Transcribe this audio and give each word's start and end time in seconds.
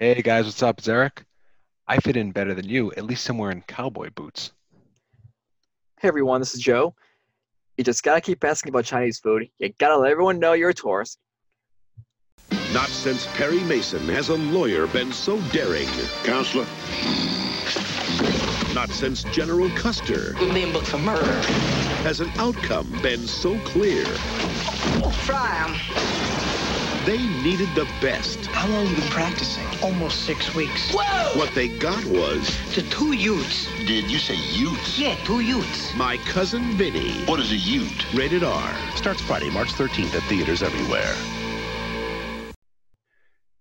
Hey 0.00 0.22
guys, 0.22 0.46
what's 0.46 0.62
up? 0.62 0.78
It's 0.78 0.88
Eric. 0.88 1.24
I 1.86 1.98
fit 1.98 2.16
in 2.16 2.32
better 2.32 2.54
than 2.54 2.66
you. 2.66 2.90
At 2.92 3.04
least 3.04 3.28
I'm 3.28 3.36
wearing 3.36 3.62
cowboy 3.68 4.08
boots. 4.14 4.52
Hey 6.00 6.08
everyone, 6.08 6.40
this 6.40 6.54
is 6.54 6.60
Joe. 6.62 6.94
You 7.76 7.84
just 7.84 8.02
gotta 8.02 8.22
keep 8.22 8.42
asking 8.42 8.70
about 8.70 8.86
Chinese 8.86 9.18
food. 9.18 9.50
You 9.58 9.74
gotta 9.76 9.98
let 9.98 10.10
everyone 10.10 10.38
know 10.38 10.54
you're 10.54 10.70
a 10.70 10.74
tourist. 10.74 11.18
Not 12.72 12.88
since 12.88 13.26
Perry 13.36 13.60
Mason 13.64 14.00
has 14.08 14.30
a 14.30 14.36
lawyer 14.36 14.86
been 14.86 15.12
so 15.12 15.38
daring. 15.52 15.86
Counselor, 16.24 16.64
Not 18.74 18.88
since 18.88 19.24
General 19.24 19.68
Custer 19.70 20.34
We're 20.40 20.54
being 20.54 20.72
booked 20.72 20.86
for 20.86 20.96
murder. 20.98 21.34
has 22.04 22.20
an 22.20 22.30
outcome 22.38 22.90
been 23.02 23.20
so 23.20 23.58
clear. 23.60 24.06
Fry 25.26 25.66
'em. 25.66 26.19
They 27.10 27.26
needed 27.42 27.68
the 27.74 27.86
best. 28.00 28.46
How 28.46 28.68
long 28.68 28.86
you 28.86 28.94
been 28.94 29.08
practicing? 29.08 29.66
Almost 29.82 30.26
six 30.26 30.54
weeks. 30.54 30.92
Whoa! 30.94 31.36
What 31.36 31.52
they 31.56 31.66
got 31.66 32.04
was 32.04 32.56
The 32.76 32.82
two 32.82 33.14
Utes. 33.14 33.66
did 33.84 34.08
you 34.08 34.20
say 34.20 34.36
Utes? 34.36 34.96
Yeah, 34.96 35.16
two 35.24 35.40
Utes. 35.40 35.92
My 35.96 36.18
Cousin 36.18 36.62
Vinny. 36.76 37.10
What 37.24 37.40
is 37.40 37.50
a 37.50 37.56
Ute? 37.56 38.14
Rated 38.14 38.44
R. 38.44 38.74
Starts 38.94 39.20
Friday, 39.22 39.50
March 39.50 39.72
13th 39.72 40.14
at 40.14 40.22
theaters 40.28 40.62
everywhere. 40.62 41.12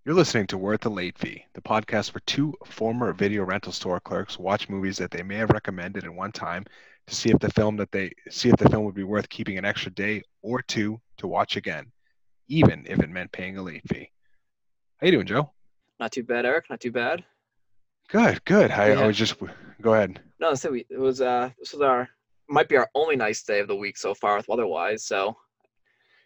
You're 0.05 0.13
listening 0.13 0.45
to 0.45 0.57
Worth 0.59 0.81
the 0.81 0.91
Late 0.91 1.17
Fee, 1.17 1.43
the 1.55 1.61
podcast 1.61 2.13
where 2.13 2.21
two 2.27 2.53
former 2.67 3.13
video 3.13 3.45
rental 3.45 3.71
store 3.71 3.99
clerks 3.99 4.37
watch 4.37 4.69
movies 4.69 4.97
that 4.97 5.09
they 5.09 5.23
may 5.23 5.37
have 5.37 5.49
recommended 5.49 6.03
at 6.03 6.13
one 6.13 6.31
time 6.31 6.65
to 7.07 7.15
see 7.15 7.31
if 7.31 7.39
the 7.39 7.49
film 7.49 7.77
that 7.77 7.91
they 7.91 8.13
see 8.29 8.49
if 8.49 8.57
the 8.57 8.69
film 8.69 8.85
would 8.85 8.93
be 8.93 9.03
worth 9.03 9.27
keeping 9.27 9.57
an 9.57 9.65
extra 9.65 9.91
day 9.91 10.21
or 10.43 10.61
two 10.61 11.01
to 11.17 11.25
watch 11.25 11.57
again, 11.57 11.91
even 12.49 12.85
if 12.87 12.99
it 12.99 13.09
meant 13.09 13.31
paying 13.31 13.57
a 13.57 13.63
late 13.63 13.87
fee. 13.87 14.11
How 14.97 15.05
you 15.05 15.13
doing, 15.13 15.27
Joe? 15.27 15.51
Not 15.99 16.11
too 16.11 16.23
bad, 16.23 16.45
Eric. 16.45 16.65
Not 16.69 16.81
too 16.81 16.91
bad. 16.91 17.23
Good, 18.09 18.43
good. 18.45 18.71
I, 18.71 18.93
I 18.93 19.05
was 19.05 19.17
just 19.17 19.35
go 19.81 19.93
ahead. 19.93 20.19
No, 20.39 20.55
so 20.55 20.71
we, 20.71 20.85
it 20.89 20.99
was 20.99 21.21
uh 21.21 21.49
this 21.59 21.73
was 21.73 21.81
our 21.81 22.09
might 22.49 22.67
be 22.67 22.75
our 22.77 22.89
only 22.95 23.15
nice 23.15 23.43
day 23.43 23.59
of 23.59 23.67
the 23.67 23.75
week 23.75 23.97
so 23.97 24.13
far 24.13 24.35
with 24.35 24.47
weather-wise. 24.47 25.05
So 25.05 25.37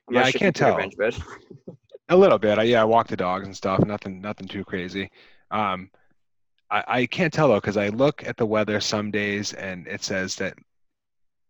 I'm 0.08 0.16
Yeah, 0.16 0.24
I 0.24 0.32
can't 0.32 0.56
tell. 0.56 0.80
A 2.10 2.16
little 2.16 2.38
bit. 2.38 2.58
I, 2.60 2.64
yeah, 2.64 2.82
I 2.82 2.86
walk 2.86 3.08
the 3.08 3.18
dogs 3.18 3.46
and 3.46 3.56
stuff. 3.56 3.84
Nothing, 3.86 4.22
nothing 4.22 4.48
too 4.48 4.64
crazy. 4.64 5.10
Um, 5.52 5.90
I, 6.70 6.84
I 6.88 7.06
can't 7.06 7.34
tell 7.34 7.48
though 7.50 7.56
because 7.56 7.78
I 7.78 7.90
look 7.90 8.26
at 8.26 8.38
the 8.38 8.46
weather 8.46 8.80
some 8.80 9.12
days 9.12 9.54
and 9.54 9.88
it 9.88 10.04
says 10.04 10.36
that 10.36 10.56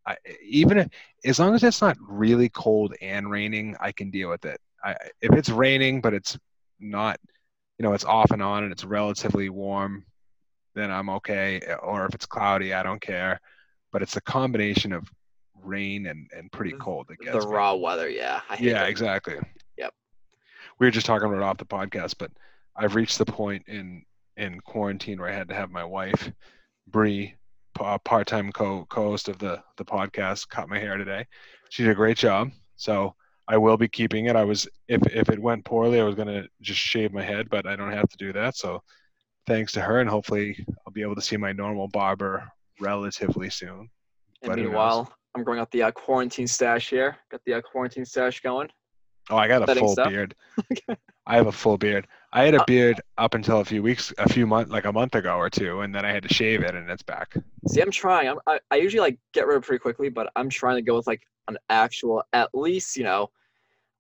I, 0.05 0.17
even 0.43 0.77
if, 0.79 0.87
as 1.25 1.39
long 1.39 1.55
as 1.55 1.63
it's 1.63 1.81
not 1.81 1.97
really 1.99 2.49
cold 2.49 2.93
and 3.01 3.29
raining, 3.29 3.75
I 3.79 3.91
can 3.91 4.09
deal 4.11 4.29
with 4.29 4.45
it. 4.45 4.59
I, 4.83 4.95
if 5.21 5.31
it's 5.33 5.49
raining 5.49 6.01
but 6.01 6.13
it's 6.13 6.37
not, 6.79 7.19
you 7.77 7.83
know, 7.83 7.93
it's 7.93 8.05
off 8.05 8.31
and 8.31 8.41
on 8.41 8.63
and 8.63 8.71
it's 8.71 8.83
relatively 8.83 9.49
warm, 9.49 10.05
then 10.75 10.91
I'm 10.91 11.09
okay. 11.09 11.61
Or 11.81 12.05
if 12.05 12.13
it's 12.13 12.25
cloudy, 12.25 12.73
I 12.73 12.83
don't 12.83 13.01
care. 13.01 13.39
But 13.91 14.01
it's 14.01 14.17
a 14.17 14.21
combination 14.21 14.91
of 14.91 15.09
rain 15.61 16.07
and, 16.07 16.27
and 16.35 16.51
pretty 16.51 16.73
cold 16.73 17.07
that 17.07 17.19
the 17.19 17.25
gets 17.25 17.45
me. 17.45 17.51
raw 17.51 17.75
weather, 17.75 18.09
yeah. 18.09 18.41
Yeah, 18.59 18.83
it. 18.83 18.89
exactly. 18.89 19.35
Yep. 19.77 19.93
We 20.79 20.87
were 20.87 20.91
just 20.91 21.05
talking 21.05 21.27
about 21.27 21.37
it 21.37 21.43
off 21.43 21.57
the 21.57 21.65
podcast, 21.65 22.15
but 22.17 22.31
I've 22.75 22.95
reached 22.95 23.17
the 23.17 23.25
point 23.25 23.63
in 23.67 24.03
in 24.35 24.59
quarantine 24.61 25.19
where 25.19 25.29
I 25.29 25.33
had 25.33 25.49
to 25.49 25.53
have 25.53 25.69
my 25.69 25.83
wife, 25.83 26.31
Bree, 26.87 27.35
pa- 27.73 27.97
part-time 27.99 28.51
co 28.51 28.85
co-host 28.89 29.29
of 29.29 29.39
the 29.39 29.61
the 29.77 29.85
podcast, 29.85 30.49
cut 30.49 30.69
my 30.69 30.79
hair 30.79 30.97
today. 30.97 31.25
She 31.69 31.83
did 31.83 31.91
a 31.91 31.95
great 31.95 32.17
job, 32.17 32.51
so 32.75 33.15
I 33.47 33.57
will 33.57 33.77
be 33.77 33.87
keeping 33.87 34.25
it. 34.25 34.35
I 34.35 34.43
was 34.43 34.67
if 34.87 35.01
if 35.07 35.29
it 35.29 35.39
went 35.39 35.65
poorly, 35.65 35.99
I 35.99 36.03
was 36.03 36.15
gonna 36.15 36.43
just 36.61 36.79
shave 36.79 37.11
my 37.13 37.23
head, 37.23 37.49
but 37.49 37.67
I 37.67 37.75
don't 37.75 37.91
have 37.91 38.09
to 38.09 38.17
do 38.17 38.33
that. 38.33 38.55
So 38.55 38.81
thanks 39.45 39.71
to 39.73 39.81
her, 39.81 39.99
and 39.99 40.09
hopefully 40.09 40.65
I'll 40.85 40.93
be 40.93 41.01
able 41.01 41.15
to 41.15 41.21
see 41.21 41.37
my 41.37 41.51
normal 41.51 41.87
barber 41.87 42.47
relatively 42.79 43.49
soon. 43.49 43.89
And 44.41 44.49
but 44.49 44.57
meanwhile, 44.57 45.13
I'm 45.35 45.43
growing 45.43 45.59
out 45.59 45.71
the 45.71 45.83
uh, 45.83 45.91
quarantine 45.91 46.47
stash 46.47 46.89
here. 46.89 47.17
Got 47.31 47.41
the 47.45 47.55
uh, 47.55 47.61
quarantine 47.61 48.05
stash 48.05 48.41
going. 48.41 48.69
Oh, 49.29 49.37
I 49.37 49.47
got 49.47 49.67
a 49.67 49.75
full 49.75 49.93
stuff? 49.93 50.09
beard. 50.09 50.35
I 51.25 51.35
have 51.35 51.47
a 51.47 51.51
full 51.51 51.77
beard. 51.77 52.07
I 52.35 52.45
had 52.45 52.55
a 52.55 52.61
Uh, 52.61 52.65
beard 52.65 52.99
up 53.17 53.35
until 53.35 53.59
a 53.61 53.65
few 53.65 53.83
weeks, 53.83 54.11
a 54.17 54.27
few 54.27 54.47
months, 54.47 54.71
like 54.71 54.85
a 54.85 54.91
month 54.91 55.13
ago 55.15 55.35
or 55.37 55.49
two, 55.49 55.81
and 55.81 55.93
then 55.93 56.03
I 56.03 56.11
had 56.11 56.23
to 56.23 56.33
shave 56.33 56.63
it, 56.63 56.73
and 56.75 56.89
it's 56.89 57.03
back. 57.03 57.35
See, 57.67 57.79
I'm 57.81 57.91
trying. 57.91 58.27
I'm, 58.27 58.39
I, 58.47 58.59
I 58.71 58.75
usually 58.77 59.01
like 59.01 59.19
get 59.33 59.45
rid 59.47 59.57
of 59.57 59.63
it 59.63 59.67
pretty 59.67 59.79
quickly, 59.81 60.09
but 60.09 60.31
I'm 60.35 60.49
trying 60.49 60.77
to 60.77 60.81
go 60.81 60.95
with 60.97 61.05
like 61.07 61.21
an 61.47 61.57
actual, 61.69 62.23
at 62.33 62.49
least, 62.53 62.97
you 62.97 63.03
know, 63.03 63.29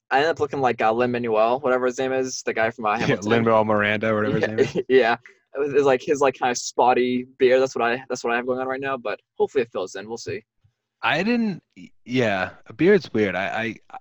I 0.09 0.19
end 0.19 0.27
up 0.27 0.39
looking 0.39 0.61
like 0.61 0.81
uh, 0.81 0.91
Lin 0.91 1.11
Manuel, 1.11 1.59
whatever 1.59 1.85
his 1.85 1.97
name 1.99 2.11
is, 2.11 2.41
the 2.43 2.53
guy 2.53 2.71
from 2.71 2.85
uh, 2.85 2.97
Yeah, 2.99 3.05
Hamilton. 3.05 3.29
Lin-Manuel 3.29 3.65
Miranda, 3.65 4.13
whatever 4.13 4.39
his 4.39 4.47
name 4.47 4.59
is. 4.59 4.75
yeah, 4.75 4.81
yeah. 4.89 5.17
It 5.55 5.59
was, 5.59 5.83
like 5.85 6.01
his 6.01 6.19
like 6.19 6.37
kind 6.37 6.49
of 6.51 6.57
spotty 6.57 7.27
beard. 7.37 7.61
That's 7.61 7.75
what 7.75 7.83
I 7.83 8.03
that's 8.09 8.23
what 8.23 8.33
I 8.33 8.37
have 8.37 8.47
going 8.47 8.59
on 8.59 8.67
right 8.67 8.81
now. 8.81 8.97
But 8.97 9.19
hopefully 9.37 9.61
it 9.61 9.71
fills 9.71 9.93
in. 9.93 10.07
We'll 10.07 10.17
see. 10.17 10.43
I 11.03 11.21
didn't. 11.21 11.61
Yeah, 12.05 12.51
a 12.65 12.73
beard's 12.73 13.11
weird. 13.13 13.35
I, 13.35 13.75
I, 13.91 13.97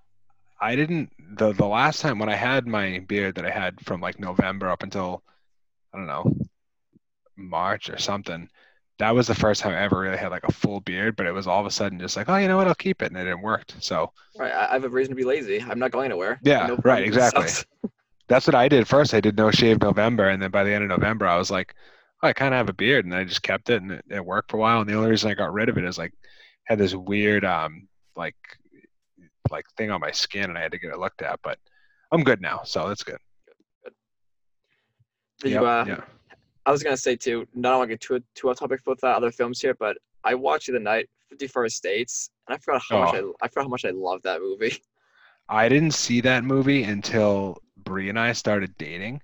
I 0.59 0.75
didn't. 0.75 1.11
The 1.37 1.51
the 1.53 1.65
last 1.67 2.01
time 2.01 2.19
when 2.19 2.29
I 2.29 2.35
had 2.35 2.67
my 2.67 2.99
beard 3.07 3.35
that 3.35 3.45
I 3.45 3.51
had 3.51 3.79
from 3.85 4.01
like 4.01 4.19
November 4.19 4.69
up 4.69 4.83
until, 4.83 5.23
I 5.93 5.97
don't 5.97 6.07
know, 6.07 6.33
March 7.35 7.89
or 7.89 7.97
something. 7.97 8.49
That 8.99 9.15
was 9.15 9.27
the 9.27 9.35
first 9.35 9.61
time 9.61 9.73
I 9.73 9.81
ever 9.81 9.99
really 9.99 10.17
had 10.17 10.31
like 10.31 10.43
a 10.43 10.53
full 10.53 10.79
beard, 10.79 11.15
but 11.15 11.25
it 11.25 11.31
was 11.33 11.47
all 11.47 11.59
of 11.59 11.65
a 11.65 11.71
sudden 11.71 11.99
just 11.99 12.15
like, 12.15 12.29
oh, 12.29 12.37
you 12.37 12.47
know 12.47 12.57
what, 12.57 12.67
I'll 12.67 12.75
keep 12.75 13.01
it, 13.01 13.07
and 13.11 13.17
it 13.17 13.23
didn't 13.23 13.41
work. 13.41 13.65
So 13.79 14.11
right, 14.37 14.51
I, 14.53 14.69
I 14.69 14.73
have 14.73 14.83
a 14.83 14.89
reason 14.89 15.11
to 15.11 15.15
be 15.15 15.23
lazy. 15.25 15.61
I'm 15.61 15.79
not 15.79 15.91
going 15.91 16.05
anywhere. 16.05 16.39
Yeah, 16.43 16.67
No 16.67 16.77
right, 16.83 17.03
exactly. 17.03 17.47
that's 18.27 18.47
what 18.47 18.55
I 18.55 18.67
did 18.69 18.87
first. 18.87 19.13
I 19.13 19.19
did 19.19 19.35
no 19.35 19.51
shave 19.51 19.81
November, 19.81 20.29
and 20.29 20.41
then 20.41 20.51
by 20.51 20.63
the 20.63 20.73
end 20.73 20.83
of 20.83 20.89
November, 20.89 21.27
I 21.27 21.37
was 21.37 21.51
like, 21.51 21.73
oh, 22.21 22.27
I 22.27 22.33
kind 22.33 22.53
of 22.53 22.57
have 22.57 22.69
a 22.69 22.73
beard, 22.73 23.05
and 23.05 23.13
I 23.13 23.23
just 23.23 23.43
kept 23.43 23.69
it, 23.69 23.81
and 23.81 23.91
it, 23.91 24.05
it 24.09 24.25
worked 24.25 24.51
for 24.51 24.57
a 24.57 24.59
while. 24.59 24.79
And 24.81 24.89
the 24.89 24.95
only 24.95 25.09
reason 25.09 25.31
I 25.31 25.33
got 25.35 25.53
rid 25.53 25.69
of 25.69 25.77
it 25.77 25.83
is 25.85 25.97
like 25.97 26.13
had 26.65 26.77
this 26.79 26.95
weird 26.95 27.43
um 27.43 27.87
like 28.15 28.35
like 29.51 29.65
thing 29.77 29.91
on 29.91 30.01
my 30.01 30.11
skin, 30.11 30.45
and 30.45 30.57
I 30.57 30.61
had 30.61 30.71
to 30.71 30.79
get 30.79 30.91
it 30.91 30.99
looked 30.99 31.21
at. 31.21 31.39
But 31.43 31.57
I'm 32.11 32.23
good 32.23 32.41
now, 32.41 32.61
so 32.63 32.87
that's 32.87 33.03
good. 33.03 33.17
Did 35.41 35.51
Yep, 35.51 35.61
you, 35.61 35.67
uh, 35.67 35.85
yeah. 35.87 36.01
I 36.65 36.71
was 36.71 36.83
gonna 36.83 36.97
say 36.97 37.15
too. 37.15 37.45
Not 37.53 37.77
want 37.77 37.89
to 37.89 37.93
get 37.93 38.01
too 38.01 38.23
too 38.35 38.49
off 38.49 38.59
topic 38.59 38.81
with 38.85 39.03
uh, 39.03 39.07
other 39.07 39.31
films 39.31 39.59
here, 39.61 39.73
but 39.73 39.97
I 40.23 40.35
watched 40.35 40.71
the 40.71 40.79
night 40.79 41.09
Fifty 41.29 41.47
First 41.47 41.83
Dates, 41.83 42.29
and 42.47 42.55
I 42.55 42.57
forgot 42.59 42.81
how 42.89 42.99
much 42.99 43.15
Oh. 43.15 43.35
I 43.41 43.45
I 43.45 43.47
forgot 43.49 43.63
how 43.65 43.69
much 43.69 43.85
I 43.85 43.89
love 43.91 44.21
that 44.23 44.41
movie. 44.41 44.77
I 45.49 45.67
didn't 45.67 45.91
see 45.91 46.21
that 46.21 46.45
movie 46.45 46.83
until 46.83 47.57
Brie 47.77 48.07
and 48.09 48.17
I 48.17 48.31
started 48.31 48.77
dating 48.77 49.21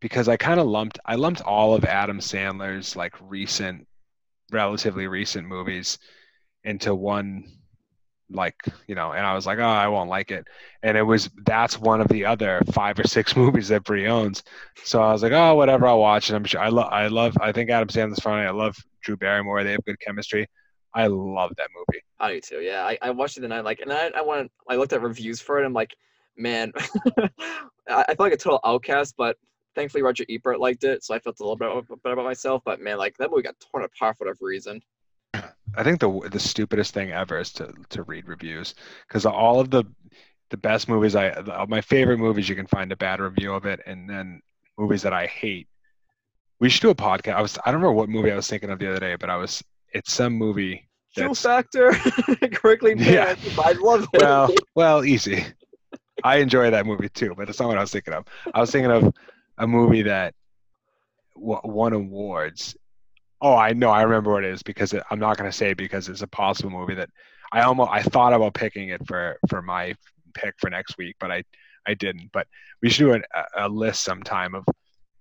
because 0.00 0.28
I 0.28 0.36
kind 0.36 0.60
of 0.60 0.66
lumped 0.68 1.00
I 1.04 1.16
lumped 1.16 1.40
all 1.40 1.74
of 1.74 1.84
Adam 1.84 2.20
Sandler's 2.20 2.94
like 2.94 3.14
recent 3.20 3.86
relatively 4.52 5.08
recent 5.08 5.48
movies 5.48 5.98
into 6.62 6.94
one 6.94 7.44
like 8.30 8.56
you 8.86 8.94
know 8.94 9.12
and 9.12 9.24
I 9.24 9.34
was 9.34 9.46
like 9.46 9.58
oh 9.58 9.62
I 9.62 9.88
won't 9.88 10.10
like 10.10 10.30
it 10.30 10.46
and 10.82 10.96
it 10.98 11.02
was 11.02 11.30
that's 11.44 11.78
one 11.78 12.00
of 12.00 12.08
the 12.08 12.26
other 12.26 12.60
five 12.72 12.98
or 12.98 13.04
six 13.06 13.34
movies 13.36 13.68
that 13.68 13.84
Brie 13.84 14.06
owns 14.06 14.42
so 14.84 15.02
I 15.02 15.12
was 15.12 15.22
like 15.22 15.32
oh 15.32 15.54
whatever 15.54 15.86
I'll 15.86 15.98
watch 15.98 16.30
it 16.30 16.34
I'm 16.34 16.44
sure 16.44 16.60
I 16.60 16.68
love 16.68 16.92
I 16.92 17.08
love 17.08 17.36
I 17.40 17.52
think 17.52 17.70
Adam 17.70 17.88
Sandler's 17.88 18.20
funny 18.20 18.46
I 18.46 18.50
love 18.50 18.76
Drew 19.02 19.16
Barrymore 19.16 19.64
they 19.64 19.72
have 19.72 19.84
good 19.84 20.00
chemistry 20.00 20.46
I 20.94 21.06
love 21.06 21.52
that 21.56 21.68
movie 21.74 22.02
I 22.20 22.32
do 22.32 22.40
too. 22.40 22.60
Yeah, 22.60 22.84
I, 22.84 22.98
I 23.00 23.10
watched 23.10 23.36
it 23.36 23.40
the 23.40 23.48
night 23.48 23.64
like, 23.64 23.80
and 23.80 23.92
I 23.92 24.10
I 24.16 24.22
went 24.22 24.50
I 24.68 24.76
looked 24.76 24.92
at 24.92 25.02
reviews 25.02 25.40
for 25.40 25.60
it. 25.60 25.64
I'm 25.64 25.72
like, 25.72 25.96
man, 26.36 26.72
I, 27.18 27.30
I 27.88 28.04
felt 28.06 28.20
like 28.20 28.32
a 28.32 28.36
total 28.36 28.60
outcast, 28.64 29.14
but 29.16 29.36
thankfully 29.74 30.02
Roger 30.02 30.24
Ebert 30.28 30.60
liked 30.60 30.84
it, 30.84 31.04
so 31.04 31.14
I 31.14 31.18
felt 31.18 31.40
a 31.40 31.44
little 31.44 31.56
bit 31.56 32.02
better 32.02 32.14
about 32.14 32.24
myself. 32.24 32.62
But 32.64 32.80
man, 32.80 32.98
like 32.98 33.16
that 33.18 33.30
movie 33.30 33.42
got 33.42 33.56
torn 33.60 33.84
apart 33.84 34.16
for 34.16 34.24
whatever 34.24 34.44
reason. 34.44 34.82
I 35.76 35.82
think 35.82 36.00
the 36.00 36.28
the 36.30 36.40
stupidest 36.40 36.94
thing 36.94 37.12
ever 37.12 37.38
is 37.38 37.52
to 37.54 37.72
to 37.90 38.02
read 38.04 38.28
reviews 38.28 38.74
because 39.06 39.26
all 39.26 39.60
of 39.60 39.70
the 39.70 39.84
the 40.50 40.56
best 40.56 40.88
movies 40.88 41.14
I 41.14 41.40
the, 41.40 41.60
uh, 41.60 41.66
my 41.66 41.80
favorite 41.80 42.18
movies 42.18 42.48
you 42.48 42.56
can 42.56 42.66
find 42.66 42.90
a 42.92 42.96
bad 42.96 43.20
review 43.20 43.52
of 43.52 43.66
it 43.66 43.80
and 43.86 44.08
then 44.08 44.40
movies 44.78 45.02
that 45.02 45.12
I 45.12 45.26
hate. 45.26 45.68
We 46.60 46.68
should 46.68 46.82
do 46.82 46.90
a 46.90 46.94
podcast. 46.94 47.34
I 47.34 47.42
was 47.42 47.58
I 47.58 47.70
don't 47.70 47.80
remember 47.80 47.92
what 47.92 48.08
movie 48.08 48.32
I 48.32 48.36
was 48.36 48.48
thinking 48.48 48.70
of 48.70 48.78
the 48.78 48.90
other 48.90 49.00
day, 49.00 49.16
but 49.16 49.30
I 49.30 49.36
was 49.36 49.62
it's 49.92 50.12
some 50.12 50.34
movie 50.34 50.88
that's 51.16 51.42
Factor, 51.42 51.92
quickly 52.60 52.94
Yeah. 52.96 53.34
I 53.58 53.72
love 53.72 54.08
it. 54.12 54.20
well 54.22 54.50
well 54.74 55.04
easy. 55.04 55.44
I 56.24 56.38
enjoy 56.38 56.70
that 56.70 56.86
movie 56.86 57.08
too, 57.08 57.34
but 57.36 57.48
it's 57.48 57.60
not 57.60 57.68
what 57.68 57.78
I 57.78 57.82
was 57.82 57.92
thinking 57.92 58.14
of. 58.14 58.24
I 58.52 58.60
was 58.60 58.70
thinking 58.70 58.90
of 58.90 59.12
a 59.58 59.66
movie 59.66 60.02
that 60.02 60.34
won 61.36 61.92
awards. 61.92 62.76
Oh, 63.40 63.54
I 63.54 63.72
know. 63.72 63.90
I 63.90 64.02
remember 64.02 64.32
what 64.32 64.44
it 64.44 64.52
is 64.52 64.62
because 64.62 64.92
it, 64.92 65.02
I'm 65.10 65.20
not 65.20 65.36
going 65.36 65.50
to 65.50 65.56
say 65.56 65.70
it 65.70 65.76
because 65.76 66.08
it's 66.08 66.22
a 66.22 66.26
possible 66.26 66.70
movie 66.70 66.94
that 66.94 67.10
I 67.52 67.62
almost 67.62 67.90
I 67.92 68.02
thought 68.02 68.32
about 68.32 68.54
picking 68.54 68.88
it 68.88 69.06
for 69.06 69.38
for 69.48 69.62
my 69.62 69.94
pick 70.34 70.54
for 70.58 70.70
next 70.70 70.98
week, 70.98 71.16
but 71.20 71.30
I 71.30 71.44
I 71.86 71.94
didn't. 71.94 72.30
But 72.32 72.46
we 72.82 72.90
should 72.90 73.04
do 73.04 73.14
a, 73.14 73.66
a 73.66 73.68
list 73.68 74.02
sometime 74.02 74.54
of 74.54 74.64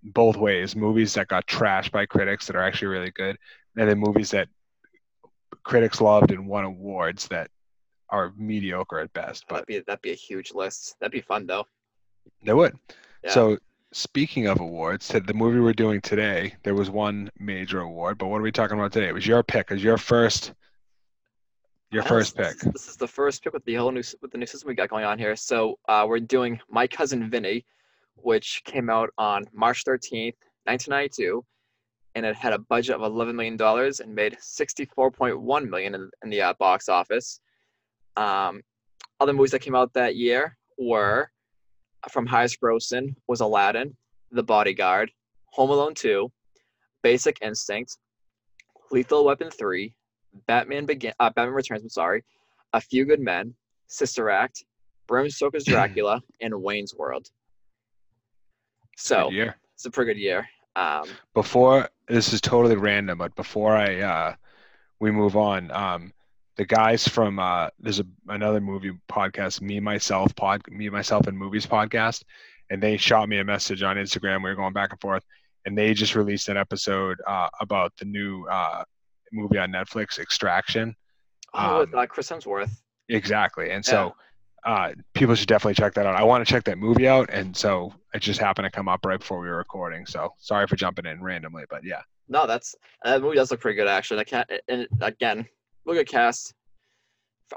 both 0.04 0.36
ways: 0.36 0.76
movies 0.76 1.14
that 1.14 1.28
got 1.28 1.48
trashed 1.48 1.92
by 1.92 2.06
critics 2.06 2.48
that 2.48 2.56
are 2.56 2.64
actually 2.64 2.90
really 2.90 3.12
good, 3.12 3.38
and 3.78 3.90
then 3.90 4.00
movies 4.00 4.32
that 4.32 4.50
critics 5.64 6.02
loved 6.02 6.32
and 6.32 6.48
won 6.48 6.66
awards 6.66 7.28
that 7.28 7.50
are 8.10 8.34
mediocre 8.38 9.00
at 9.00 9.14
best. 9.14 9.46
But 9.48 9.56
that'd 9.56 9.68
be 9.68 9.80
that'd 9.80 10.02
be 10.02 10.12
a 10.12 10.16
huge 10.16 10.54
list. 10.54 10.96
That'd 11.00 11.12
be 11.12 11.22
fun 11.22 11.46
though. 11.46 11.66
they 12.44 12.54
would. 12.54 12.76
Yeah. 13.24 13.32
So 13.32 13.58
speaking 13.94 14.48
of 14.48 14.60
awards, 14.60 15.08
the 15.08 15.34
movie 15.34 15.60
we're 15.60 15.74
doing 15.74 16.02
today, 16.02 16.56
there 16.64 16.76
was 16.76 16.90
one 16.90 17.30
major 17.40 17.82
award. 17.82 18.18
But 18.18 18.28
what 18.28 18.38
are 18.40 18.44
we 18.44 18.52
talking 18.52 18.78
about 18.78 18.92
today? 18.92 19.08
It 19.08 19.14
was 19.14 19.26
your 19.28 19.44
pick. 19.44 19.68
It 19.72 19.76
was 19.76 19.84
your 19.84 19.98
first. 19.98 20.54
Your 21.90 22.04
Uh, 22.04 22.08
first 22.08 22.36
pick. 22.36 22.58
This, 22.60 22.74
this 22.74 22.88
is 22.90 22.98
the 22.98 23.08
first 23.08 23.44
pick 23.44 23.54
with 23.54 23.64
the 23.64 23.76
whole 23.76 23.92
new 23.92 24.04
with 24.22 24.32
the 24.32 24.38
new 24.38 24.46
system 24.46 24.68
we 24.68 24.76
got 24.76 24.90
going 24.90 25.06
on 25.06 25.18
here. 25.18 25.36
So 25.36 25.80
uh, 25.88 26.06
we're 26.08 26.20
doing 26.20 26.60
My 26.70 26.86
Cousin 26.86 27.30
Vinny, 27.30 27.66
which 28.16 28.62
came 28.66 28.90
out 28.90 29.10
on 29.18 29.46
March 29.54 29.86
13th, 29.86 30.36
1992, 30.66 31.46
and 32.16 32.26
it 32.26 32.36
had 32.36 32.52
a 32.52 32.60
budget 32.60 32.96
of 32.96 33.04
11 33.04 33.36
million 33.38 33.56
dollars 33.56 34.02
and 34.02 34.14
made 34.14 34.36
64.1 34.42 35.70
million 35.70 35.96
in, 35.96 36.10
in 36.24 36.30
the 36.30 36.42
uh, 36.42 36.54
box 36.60 36.90
office. 36.90 37.40
Um, 38.18 38.64
other 39.22 39.32
movies 39.32 39.52
that 39.52 39.60
came 39.60 39.76
out 39.76 39.94
that 39.94 40.18
year 40.18 40.58
were 40.78 41.32
from 42.12 42.26
highest 42.26 42.60
grossing 42.62 43.16
was 43.28 43.42
Aladdin, 43.42 43.96
The 44.32 44.44
Bodyguard, 44.44 45.12
Home 45.54 45.70
Alone 45.70 45.94
2, 45.94 46.32
Basic 47.04 47.38
Instinct, 47.42 47.98
Lethal 48.92 49.26
Weapon 49.26 49.50
3, 49.50 49.94
Batman 50.48 50.86
Begin, 50.86 51.14
uh, 51.20 51.30
Batman 51.30 51.54
Returns. 51.54 51.84
I'm 51.84 51.90
sorry, 51.90 52.24
A 52.74 52.82
Few 52.82 53.06
Good 53.06 53.20
Men, 53.20 53.54
Sister 53.88 54.30
Act, 54.30 54.64
Bram 55.08 55.30
Stoker's 55.30 55.64
Dracula, 55.66 56.22
and 56.42 56.62
Wayne's 56.62 56.94
World. 56.96 57.28
So 58.96 59.30
it's 59.32 59.86
a 59.86 59.92
pretty 59.92 60.14
good 60.14 60.20
year. 60.20 60.48
Um, 60.76 61.08
before 61.34 61.90
this 62.08 62.34
is 62.34 62.42
totally 62.42 62.76
random, 62.76 63.18
but 63.18 63.36
before 63.36 63.76
I 63.76 64.02
uh, 64.02 64.36
we 65.00 65.12
move 65.12 65.36
on, 65.36 65.72
um, 65.72 66.14
the 66.58 66.66
guys 66.66 67.08
from 67.08 67.40
uh, 67.40 67.70
there's 67.80 68.00
a, 68.00 68.06
another 68.28 68.60
movie 68.60 68.92
podcast, 69.10 69.62
me 69.62 69.80
myself 69.80 70.36
pod, 70.36 70.62
me 70.70 70.90
myself 70.90 71.28
and 71.28 71.38
movies 71.38 71.66
podcast, 71.66 72.24
and 72.70 72.82
they 72.82 72.98
shot 72.98 73.30
me 73.30 73.38
a 73.40 73.44
message 73.44 73.84
on 73.84 73.96
Instagram. 73.96 74.44
We 74.44 74.50
were 74.50 74.56
going 74.56 74.74
back 74.74 74.92
and 74.92 75.00
forth, 75.02 75.24
and 75.66 75.78
they 75.78 75.94
just 75.94 76.16
released 76.16 76.50
an 76.50 76.58
episode 76.58 77.18
uh, 77.28 77.50
about 77.62 77.94
the 77.98 78.06
new 78.06 78.46
uh, 78.48 78.84
movie 79.32 79.58
on 79.58 79.72
Netflix, 79.72 80.18
Extraction. 80.20 80.96
oh, 81.54 81.80
with 81.80 81.94
Um, 81.94 82.00
uh, 82.00 82.06
Chris 82.06 82.30
Hemsworth. 82.30 82.72
Exactly, 83.10 83.72
and 83.72 83.84
so. 83.86 84.14
Uh, 84.66 84.92
people 85.14 85.34
should 85.34 85.48
definitely 85.48 85.76
check 85.76 85.94
that 85.94 86.06
out. 86.06 86.16
I 86.16 86.24
want 86.24 86.46
to 86.46 86.52
check 86.52 86.66
that 86.66 86.78
movie 86.78 87.08
out, 87.08 87.30
and 87.32 87.56
so 87.56 87.94
it 88.14 88.20
just 88.20 88.38
happened 88.42 88.66
to 88.66 88.72
come 88.72 88.90
up 88.90 89.06
right 89.06 89.18
before 89.20 89.40
we 89.40 89.48
were 89.48 89.56
recording. 89.56 90.06
So 90.06 90.34
sorry 90.40 90.68
for 90.68 90.76
jumping 90.76 91.06
in 91.06 91.22
randomly, 91.24 91.64
but 91.70 91.86
yeah. 91.86 92.02
No, 92.28 92.46
that's 92.46 92.76
that 93.06 93.22
movie 93.22 93.38
does 93.38 93.50
look 93.50 93.62
pretty 93.62 93.78
good 93.78 93.88
actually. 93.88 94.20
I 94.20 94.24
can't, 94.26 94.50
and 94.68 94.86
again, 95.00 95.48
look 95.88 95.98
at 95.98 96.08
cast. 96.08 96.54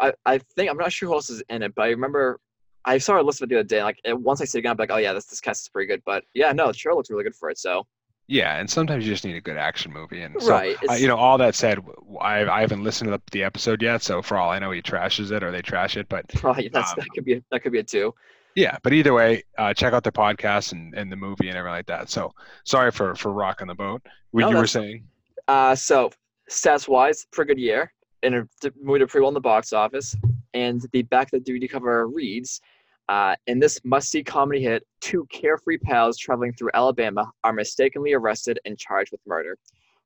I, 0.00 0.12
I 0.24 0.38
think 0.38 0.70
I'm 0.70 0.76
not 0.76 0.92
sure 0.92 1.08
who 1.08 1.14
else 1.14 1.30
is 1.30 1.42
in 1.48 1.62
it, 1.62 1.74
but 1.74 1.82
I 1.82 1.88
remember 1.88 2.38
I 2.84 2.98
saw 2.98 3.20
a 3.20 3.22
list 3.22 3.42
of 3.42 3.46
it 3.46 3.48
the 3.50 3.60
other 3.60 3.68
day. 3.68 3.82
Like 3.82 4.00
once 4.06 4.40
I 4.40 4.44
see 4.44 4.58
it 4.58 4.60
again, 4.60 4.72
I'm 4.72 4.76
like, 4.78 4.90
oh 4.90 4.96
yeah, 4.96 5.12
this 5.12 5.26
this 5.26 5.40
cast 5.40 5.62
is 5.62 5.68
pretty 5.68 5.88
good. 5.88 6.02
But 6.06 6.24
yeah, 6.34 6.52
no, 6.52 6.68
the 6.68 6.72
trailer 6.72 6.96
looks 6.96 7.10
really 7.10 7.24
good 7.24 7.34
for 7.34 7.50
it. 7.50 7.58
So 7.58 7.86
Yeah, 8.28 8.56
and 8.56 8.70
sometimes 8.70 9.04
you 9.04 9.12
just 9.12 9.24
need 9.24 9.36
a 9.36 9.40
good 9.40 9.56
action 9.56 9.92
movie. 9.92 10.22
And 10.22 10.40
so, 10.40 10.50
right, 10.50 10.76
uh, 10.88 10.94
you 10.94 11.08
know, 11.08 11.16
all 11.16 11.36
that 11.38 11.54
said, 11.54 11.80
I, 12.20 12.46
I 12.46 12.60
haven't 12.60 12.84
listened 12.84 13.10
to 13.10 13.20
the, 13.32 13.42
episode 13.42 13.82
yet, 13.82 14.02
so 14.02 14.22
for 14.22 14.36
all 14.36 14.50
I 14.50 14.58
know, 14.58 14.70
he 14.70 14.80
trashes 14.80 15.32
it 15.32 15.42
or 15.42 15.50
they 15.50 15.62
trash 15.62 15.96
it. 15.96 16.08
But 16.08 16.28
probably 16.34 16.68
that's 16.68 16.92
um, 16.92 16.96
that 16.98 17.08
could 17.14 17.24
be 17.24 17.42
that 17.50 17.62
could 17.62 17.72
be 17.72 17.80
it 17.80 17.88
too. 17.88 18.14
yeah, 18.54 18.78
but 18.82 18.92
either 18.92 19.12
way, 19.12 19.42
uh, 19.58 19.74
check 19.74 19.92
out 19.92 20.04
the 20.04 20.12
podcast 20.12 20.72
and, 20.72 20.94
and 20.94 21.10
the 21.10 21.16
movie 21.16 21.48
and 21.48 21.58
everything 21.58 21.76
like 21.76 21.86
that. 21.86 22.10
So 22.10 22.32
sorry 22.64 22.92
for 22.92 23.14
for 23.14 23.32
rocking 23.32 23.66
the 23.66 23.74
boat. 23.74 24.02
What 24.30 24.42
No, 24.42 24.50
you 24.50 24.56
were 24.56 24.66
saying? 24.66 25.06
Uh, 25.48 25.74
so 25.74 26.12
stats 26.48 26.88
wise, 26.88 27.26
pretty 27.32 27.54
good 27.54 27.60
year, 27.60 27.92
and 28.22 28.48
did 28.60 28.74
pretty 28.74 29.20
well 29.20 29.28
in 29.28 29.34
the 29.34 29.40
box 29.40 29.72
office. 29.72 30.16
And 30.54 30.84
the 30.92 31.02
back 31.02 31.32
of 31.32 31.44
the 31.44 31.52
DVD 31.52 31.68
cover 31.68 32.08
reads, 32.08 32.60
uh, 33.08 33.36
"In 33.46 33.58
this 33.58 33.80
must-see 33.84 34.24
comedy 34.24 34.62
hit, 34.62 34.86
two 35.00 35.26
carefree 35.30 35.78
pals 35.78 36.18
traveling 36.18 36.52
through 36.52 36.70
Alabama 36.74 37.30
are 37.44 37.52
mistakenly 37.52 38.12
arrested 38.12 38.58
and 38.64 38.78
charged 38.78 39.12
with 39.12 39.20
murder. 39.26 39.56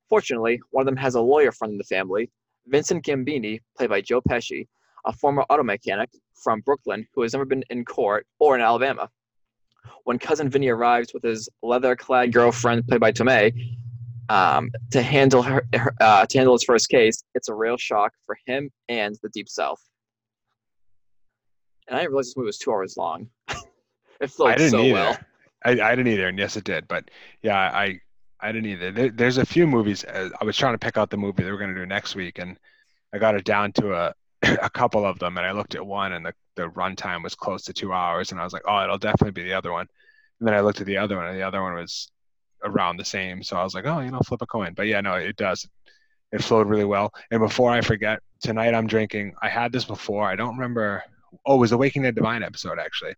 Fortunately, 0.09 0.59
one 0.71 0.83
of 0.83 0.85
them 0.85 0.97
has 0.97 1.15
a 1.15 1.21
lawyer 1.21 1.51
friend 1.51 1.73
in 1.73 1.77
the 1.77 1.83
family, 1.83 2.31
Vincent 2.67 3.03
Gambini, 3.03 3.59
played 3.75 3.89
by 3.89 4.01
Joe 4.01 4.21
Pesci, 4.21 4.67
a 5.05 5.13
former 5.13 5.43
auto 5.49 5.63
mechanic 5.63 6.09
from 6.35 6.61
Brooklyn 6.61 7.07
who 7.13 7.21
has 7.21 7.33
never 7.33 7.45
been 7.45 7.63
in 7.69 7.85
court 7.85 8.25
or 8.39 8.55
in 8.55 8.61
Alabama." 8.61 9.09
When 10.03 10.17
cousin 10.17 10.49
Vinny 10.49 10.69
arrives 10.69 11.13
with 11.13 11.23
his 11.23 11.47
leather-clad 11.61 12.33
girlfriend, 12.33 12.87
played 12.87 13.01
by 13.01 13.11
Tomei, 13.11 13.53
um, 14.29 14.71
to 14.91 15.01
handle 15.01 15.41
her, 15.41 15.65
uh, 15.99 16.25
to 16.25 16.37
handle 16.37 16.53
his 16.53 16.63
first 16.63 16.89
case, 16.89 17.23
it's 17.33 17.49
a 17.49 17.53
real 17.53 17.77
shock 17.77 18.13
for 18.25 18.37
him 18.45 18.69
and 18.89 19.17
the 19.21 19.29
Deep 19.29 19.49
South. 19.49 19.81
And 21.87 21.95
I 21.95 22.01
didn't 22.01 22.11
realize 22.11 22.27
this 22.27 22.37
movie 22.37 22.47
was 22.47 22.57
two 22.57 22.71
hours 22.71 22.97
long. 22.97 23.29
it 24.21 24.31
flowed 24.31 24.49
I 24.49 24.55
didn't 24.55 24.71
so 24.71 24.81
either. 24.81 24.93
well. 24.93 25.17
I, 25.63 25.71
I 25.71 25.95
didn't 25.95 26.07
either, 26.07 26.27
and 26.27 26.37
yes, 26.37 26.57
it 26.57 26.63
did. 26.63 26.87
But 26.87 27.09
yeah, 27.41 27.57
I 27.57 27.99
I 28.39 28.51
didn't 28.51 28.69
either. 28.69 28.91
There, 28.91 29.09
there's 29.09 29.37
a 29.37 29.45
few 29.45 29.65
movies. 29.65 30.03
Uh, 30.03 30.29
I 30.39 30.45
was 30.45 30.57
trying 30.57 30.73
to 30.73 30.79
pick 30.79 30.97
out 30.97 31.09
the 31.09 31.17
movie 31.17 31.43
that 31.43 31.51
we're 31.51 31.57
going 31.57 31.73
to 31.73 31.79
do 31.79 31.85
next 31.85 32.15
week, 32.15 32.39
and 32.39 32.59
I 33.13 33.17
got 33.17 33.35
it 33.35 33.45
down 33.45 33.71
to 33.73 33.93
a 33.93 34.13
a 34.61 34.69
couple 34.69 35.05
of 35.05 35.19
them, 35.19 35.37
and 35.37 35.45
I 35.45 35.51
looked 35.51 35.75
at 35.75 35.85
one, 35.85 36.13
and 36.13 36.25
the 36.25 36.33
the 36.55 36.69
runtime 36.69 37.23
was 37.23 37.35
close 37.35 37.63
to 37.63 37.73
two 37.73 37.93
hours, 37.93 38.31
and 38.31 38.39
I 38.39 38.43
was 38.43 38.53
like, 38.53 38.63
oh, 38.67 38.83
it'll 38.83 38.97
definitely 38.97 39.31
be 39.31 39.43
the 39.43 39.53
other 39.53 39.71
one. 39.71 39.87
And 40.39 40.47
then 40.47 40.55
I 40.55 40.61
looked 40.61 40.81
at 40.81 40.87
the 40.87 40.97
other 40.97 41.17
one, 41.17 41.27
and 41.27 41.37
the 41.37 41.43
other 41.43 41.61
one 41.61 41.73
was 41.73 42.11
around 42.65 42.97
the 42.97 43.05
same. 43.05 43.41
So 43.43 43.55
I 43.57 43.63
was 43.63 43.73
like, 43.73 43.85
oh, 43.85 43.99
you 44.01 44.11
know, 44.11 44.19
flip 44.19 44.41
a 44.41 44.45
coin. 44.47 44.73
But 44.75 44.87
yeah, 44.87 44.99
no, 45.01 45.13
it 45.13 45.35
does. 45.37 45.67
It 46.31 46.43
flowed 46.43 46.67
really 46.67 46.83
well. 46.85 47.13
And 47.31 47.39
before 47.39 47.71
I 47.71 47.81
forget, 47.81 48.19
tonight 48.41 48.73
I'm 48.73 48.87
drinking. 48.87 49.33
I 49.41 49.47
had 49.49 49.71
this 49.71 49.85
before. 49.85 50.23
I 50.27 50.35
don't 50.35 50.55
remember. 50.57 51.03
Oh, 51.45 51.55
it 51.55 51.59
was 51.59 51.69
the 51.69 51.77
Waking 51.77 52.01
Ned 52.01 52.15
Divine 52.15 52.43
episode 52.43 52.79
actually. 52.79 53.13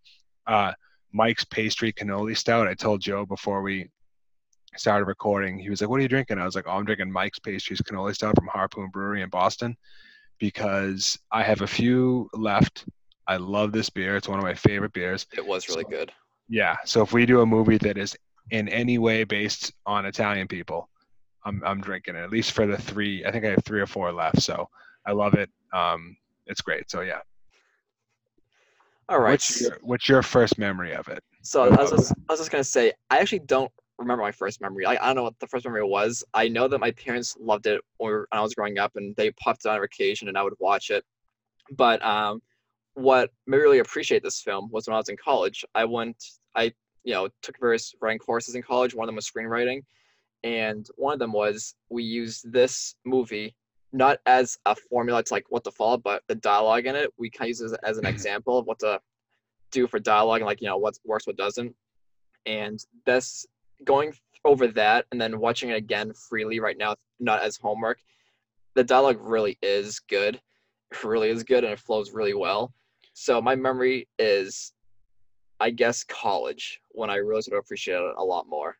Uh, 0.45 0.73
Mike's 1.13 1.45
Pastry 1.45 1.91
Cannoli 1.94 2.35
Stout. 2.38 2.67
I 2.67 2.73
told 2.73 3.01
Joe 3.01 3.25
before 3.25 3.61
we 3.61 3.89
started 4.75 5.05
recording. 5.05 5.57
He 5.57 5.69
was 5.69 5.81
like, 5.81 5.89
"What 5.89 5.99
are 5.99 6.03
you 6.03 6.09
drinking?" 6.09 6.38
I 6.38 6.45
was 6.45 6.55
like, 6.55 6.65
"Oh, 6.67 6.71
I'm 6.71 6.85
drinking 6.85 7.11
Mike's 7.11 7.39
Pastries 7.39 7.81
Cannoli 7.81 8.13
Stout 8.13 8.35
from 8.35 8.47
Harpoon 8.47 8.89
Brewery 8.91 9.21
in 9.21 9.29
Boston 9.29 9.75
because 10.39 11.17
I 11.31 11.44
have 11.44 11.61
a 11.61 11.67
few 11.67 12.29
left. 12.33 12.85
I 13.27 13.38
love 13.38 13.71
this 13.71 13.89
beer. 13.89 14.15
It's 14.15 14.27
one 14.27 14.38
of 14.39 14.44
my 14.45 14.53
favorite 14.53 14.94
beers. 14.94 15.25
It 15.35 15.45
was 15.45 15.67
really 15.69 15.83
So- 15.83 15.89
good. 15.89 16.11
Yeah. 16.49 16.77
So 16.85 17.01
if 17.01 17.11
we 17.11 17.25
do 17.25 17.41
a 17.41 17.45
movie 17.45 17.77
that 17.79 17.97
is 17.97 18.15
in 18.51 18.67
any 18.69 18.97
way 18.97 19.23
based 19.23 19.73
on 19.85 20.05
Italian 20.05 20.47
people, 20.47 20.89
I'm 21.45 21.61
I'm 21.65 21.81
drinking 21.81 22.15
it. 22.15 22.19
At 22.19 22.31
least 22.31 22.51
for 22.51 22.65
the 22.65 22.77
three. 22.77 23.25
I 23.25 23.31
think 23.31 23.45
I 23.45 23.49
have 23.49 23.63
three 23.63 23.81
or 23.81 23.88
four 23.88 24.11
left. 24.11 24.41
So 24.41 24.69
I 25.05 25.11
love 25.11 25.33
it. 25.33 25.49
Um, 25.73 26.17
it's 26.45 26.61
great. 26.61 26.89
So 26.89 27.01
yeah. 27.01 27.19
All 29.09 29.19
right. 29.19 29.31
What's 29.31 29.61
your 29.61 29.77
What's 29.81 30.09
your 30.09 30.23
first 30.23 30.57
memory 30.57 30.94
of 30.94 31.07
it? 31.07 31.23
So 31.41 31.63
I 31.63 31.81
was, 31.81 31.91
just, 31.91 32.11
I 32.11 32.33
was 32.33 32.39
just 32.39 32.51
gonna 32.51 32.63
say, 32.63 32.91
I 33.09 33.19
actually 33.19 33.39
don't 33.39 33.71
remember 33.97 34.21
my 34.21 34.31
first 34.31 34.61
memory. 34.61 34.85
I, 34.85 34.94
I 34.94 35.07
don't 35.07 35.15
know 35.15 35.23
what 35.23 35.39
the 35.39 35.47
first 35.47 35.66
memory 35.66 35.83
was. 35.83 36.23
I 36.33 36.47
know 36.47 36.68
that 36.68 36.80
my 36.80 36.92
parents 36.92 37.35
loved 37.39 37.68
it 37.68 37.81
or 37.99 38.27
when 38.30 38.39
I 38.39 38.44
was 38.44 38.54
growing 38.54 38.77
up, 38.77 38.95
and 38.95 39.16
they 39.16 39.31
popped 39.31 39.66
it 39.66 39.69
on 39.69 39.81
occasion, 39.81 40.27
and 40.27 40.37
I 40.37 40.44
would 40.44 40.54
watch 40.59 40.89
it. 40.89 41.04
But 41.71 42.04
um, 42.06 42.42
what 42.94 43.31
made 43.45 43.57
me 43.57 43.63
really 43.63 43.80
appreciate 43.80 44.23
this 44.23 44.42
film 44.42 44.69
was 44.71 44.87
when 44.87 44.95
I 44.95 44.97
was 44.97 45.09
in 45.09 45.18
college. 45.18 45.63
I 45.75 45.85
went, 45.85 46.21
I 46.56 46.73
you 47.07 47.14
know 47.14 47.30
took 47.42 47.57
various 47.57 47.95
writing 48.02 48.19
courses 48.19 48.56
in 48.56 48.61
college. 48.61 48.94
One 48.94 49.06
of 49.06 49.07
them 49.07 49.16
was 49.16 49.31
screenwriting, 49.31 49.83
and 50.44 50.85
one 50.97 51.14
of 51.14 51.19
them 51.19 51.31
was 51.31 51.73
we 51.90 52.04
used 52.04 52.52
this 52.52 52.95
movie 53.06 53.56
not 53.94 54.19
as 54.26 54.59
a 54.66 54.76
formula 54.76 55.23
to 55.23 55.33
like 55.33 55.45
what 55.47 55.64
to 55.64 55.71
follow, 55.71 55.97
but 55.97 56.21
the 56.28 56.35
dialogue 56.35 56.85
in 56.85 56.97
it. 56.97 57.09
We 57.18 57.30
kind 57.30 57.47
of 57.47 57.59
use 57.59 57.71
it 57.71 57.80
as 57.83 57.97
an 57.97 58.04
mm-hmm. 58.04 58.14
example 58.14 58.59
of 58.59 58.68
what 58.68 58.80
to 58.80 58.99
do 59.71 59.87
for 59.87 59.99
dialogue 59.99 60.42
and 60.42 60.45
like 60.45 60.59
you 60.61 60.68
know 60.68 60.78
what 60.78 60.99
works, 61.06 61.26
what 61.26 61.37
doesn't. 61.37 61.73
And 62.45 62.78
this 63.06 63.45
going 63.85 64.14
over 64.44 64.68
that 64.68 65.06
and 65.11 65.21
then 65.21 65.40
watching 65.40 65.69
it 65.69 65.78
again 65.78 66.11
freely 66.14 66.59
right 66.59 66.78
now, 66.78 66.97
not 67.21 67.42
as 67.42 67.56
homework. 67.56 67.99
The 68.76 68.83
dialogue 68.83 69.19
really 69.21 69.57
is 69.61 69.99
good, 69.99 70.42
It 70.92 71.04
really 71.06 71.30
is 71.30 71.44
good, 71.44 71.64
and 71.64 71.71
it 71.71 71.80
flows 71.80 72.11
really 72.11 72.33
well. 72.33 72.73
So 73.14 73.42
my 73.42 73.56
memory 73.56 74.09
is, 74.19 74.73
I 75.59 75.71
guess, 75.71 76.04
college 76.04 76.80
when 76.92 77.09
I 77.09 77.16
really 77.16 77.42
sort 77.42 77.57
of 77.57 77.64
appreciate 77.64 77.95
it 77.95 78.14
a 78.18 78.23
lot 78.23 78.47
more. 78.47 78.78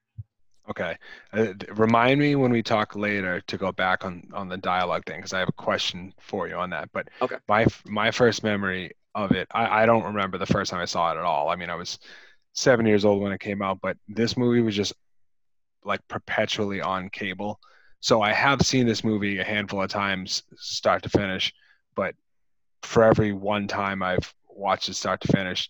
Okay. 0.70 0.98
Uh, 1.32 1.54
remind 1.76 2.20
me 2.20 2.36
when 2.36 2.52
we 2.52 2.62
talk 2.62 2.96
later 2.96 3.40
to 3.42 3.58
go 3.58 3.72
back 3.72 4.04
on 4.04 4.28
on 4.34 4.50
the 4.50 4.58
dialogue 4.58 5.06
thing 5.06 5.20
because 5.20 5.34
I 5.34 5.40
have 5.40 5.48
a 5.50 5.54
question 5.54 6.14
for 6.20 6.48
you 6.48 6.56
on 6.56 6.70
that. 6.72 6.90
But 6.92 7.08
Okay. 7.22 7.38
my 7.48 7.66
my 7.86 8.12
first 8.12 8.44
memory 8.44 8.92
of 9.16 9.32
it, 9.32 9.48
I, 9.52 9.84
I 9.84 9.86
don't 9.86 10.04
remember 10.04 10.38
the 10.38 10.46
first 10.46 10.72
time 10.72 10.82
I 10.82 10.86
saw 10.86 11.12
it 11.14 11.18
at 11.18 11.24
all. 11.24 11.50
I 11.50 11.56
mean, 11.56 11.70
I 11.70 11.76
was 11.76 12.00
seven 12.54 12.86
years 12.86 13.06
old 13.06 13.22
when 13.22 13.32
it 13.32 13.40
came 13.40 13.62
out, 13.62 13.80
but 13.82 13.98
this 14.10 14.36
movie 14.36 14.62
was 14.62 14.76
just 14.76 14.94
like 15.84 16.06
perpetually 16.08 16.82
on 16.82 17.10
cable. 17.10 17.60
So 18.02 18.22
I 18.22 18.34
have 18.34 18.62
seen 18.62 18.86
this 18.86 19.04
movie 19.04 19.40
a 19.40 19.44
handful 19.44 19.82
of 19.82 19.90
times, 19.90 20.44
start 20.58 21.04
to 21.04 21.10
finish. 21.10 21.54
But 21.96 22.14
for 22.84 23.04
every 23.04 23.32
one 23.32 23.68
time 23.68 24.04
I've 24.04 24.34
watched 24.50 24.90
it 24.90 24.96
start 24.96 25.22
to 25.22 25.32
finish, 25.32 25.70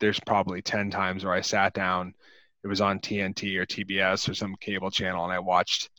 there's 0.00 0.20
probably 0.20 0.62
ten 0.62 0.90
times 0.90 1.24
where 1.24 1.34
I 1.34 1.40
sat 1.42 1.74
down 1.74 2.14
it 2.62 2.68
was 2.68 2.80
on 2.80 3.00
TNT 3.00 3.56
or 3.56 3.66
TBS 3.66 4.28
or 4.28 4.34
some 4.34 4.54
cable 4.60 4.90
channel, 4.90 5.24
and 5.24 5.32
I 5.32 5.38
watched, 5.38 5.90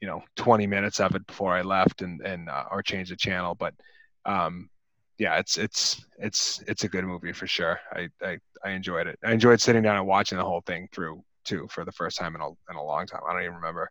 you 0.00 0.08
know, 0.08 0.22
20 0.36 0.66
minutes 0.66 1.00
of 1.00 1.14
it 1.14 1.26
before 1.26 1.54
I 1.54 1.62
left 1.62 2.02
and 2.02 2.20
and 2.22 2.48
uh, 2.48 2.64
or 2.70 2.82
changed 2.82 3.12
the 3.12 3.16
channel. 3.16 3.54
But 3.54 3.74
um, 4.24 4.70
yeah, 5.18 5.38
it's 5.38 5.58
it's 5.58 6.04
it's 6.18 6.62
it's 6.66 6.84
a 6.84 6.88
good 6.88 7.04
movie 7.04 7.32
for 7.32 7.46
sure. 7.46 7.78
I, 7.92 8.08
I 8.22 8.38
I 8.64 8.70
enjoyed 8.70 9.06
it. 9.06 9.18
I 9.24 9.32
enjoyed 9.32 9.60
sitting 9.60 9.82
down 9.82 9.96
and 9.98 10.06
watching 10.06 10.38
the 10.38 10.44
whole 10.44 10.62
thing 10.66 10.88
through 10.92 11.22
too 11.44 11.66
for 11.70 11.84
the 11.84 11.92
first 11.92 12.18
time 12.18 12.34
in 12.34 12.40
a 12.40 12.48
in 12.48 12.76
a 12.76 12.82
long 12.82 13.06
time. 13.06 13.20
I 13.28 13.32
don't 13.32 13.42
even 13.42 13.56
remember 13.56 13.90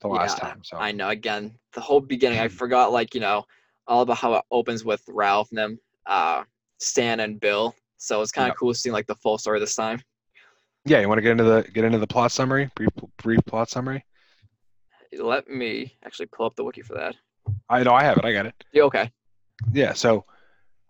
the 0.00 0.08
last 0.08 0.34
Yeah, 0.34 0.40
time. 0.40 0.62
So 0.64 0.78
I 0.78 0.92
know. 0.92 1.08
Again, 1.10 1.58
the 1.74 1.80
whole 1.80 2.00
beginning, 2.00 2.40
I 2.40 2.48
forgot 2.48 2.92
like 2.92 3.14
you 3.14 3.20
know 3.20 3.44
all 3.86 4.02
about 4.02 4.18
how 4.18 4.34
it 4.34 4.44
opens 4.50 4.84
with 4.84 5.02
Ralph 5.08 5.50
and 5.50 5.58
them, 5.58 5.80
uh, 6.06 6.44
Stan 6.78 7.20
and 7.20 7.38
Bill. 7.40 7.74
So 7.98 8.20
it's 8.22 8.32
kind 8.32 8.46
of 8.48 8.50
Yep. 8.52 8.56
cool 8.58 8.74
seeing 8.74 8.92
like 8.92 9.06
the 9.06 9.14
full 9.16 9.38
story 9.38 9.58
this 9.60 9.74
time. 9.74 10.00
yeah, 10.84 11.00
you 11.00 11.08
want 11.08 11.18
to 11.18 11.22
get 11.22 11.32
into 11.32 11.44
the 11.44 11.62
get 11.72 11.84
into 11.84 11.98
the 11.98 12.06
plot 12.06 12.30
summary? 12.32 12.70
Brief 12.76 12.90
brief 13.22 13.40
plot 13.46 13.68
summary. 13.70 14.04
Let 15.18 15.48
me 15.48 15.96
actually 16.04 16.26
pull 16.26 16.46
up 16.46 16.56
the 16.56 16.64
wiki 16.64 16.82
for 16.82 16.94
that. 16.94 17.14
I 17.68 17.82
know 17.82 17.94
I 17.94 18.02
have 18.02 18.18
it. 18.18 18.24
I 18.24 18.32
got 18.32 18.46
it. 18.46 18.54
You 18.72 18.82
okay? 18.84 19.10
Yeah. 19.72 19.92
So, 19.94 20.24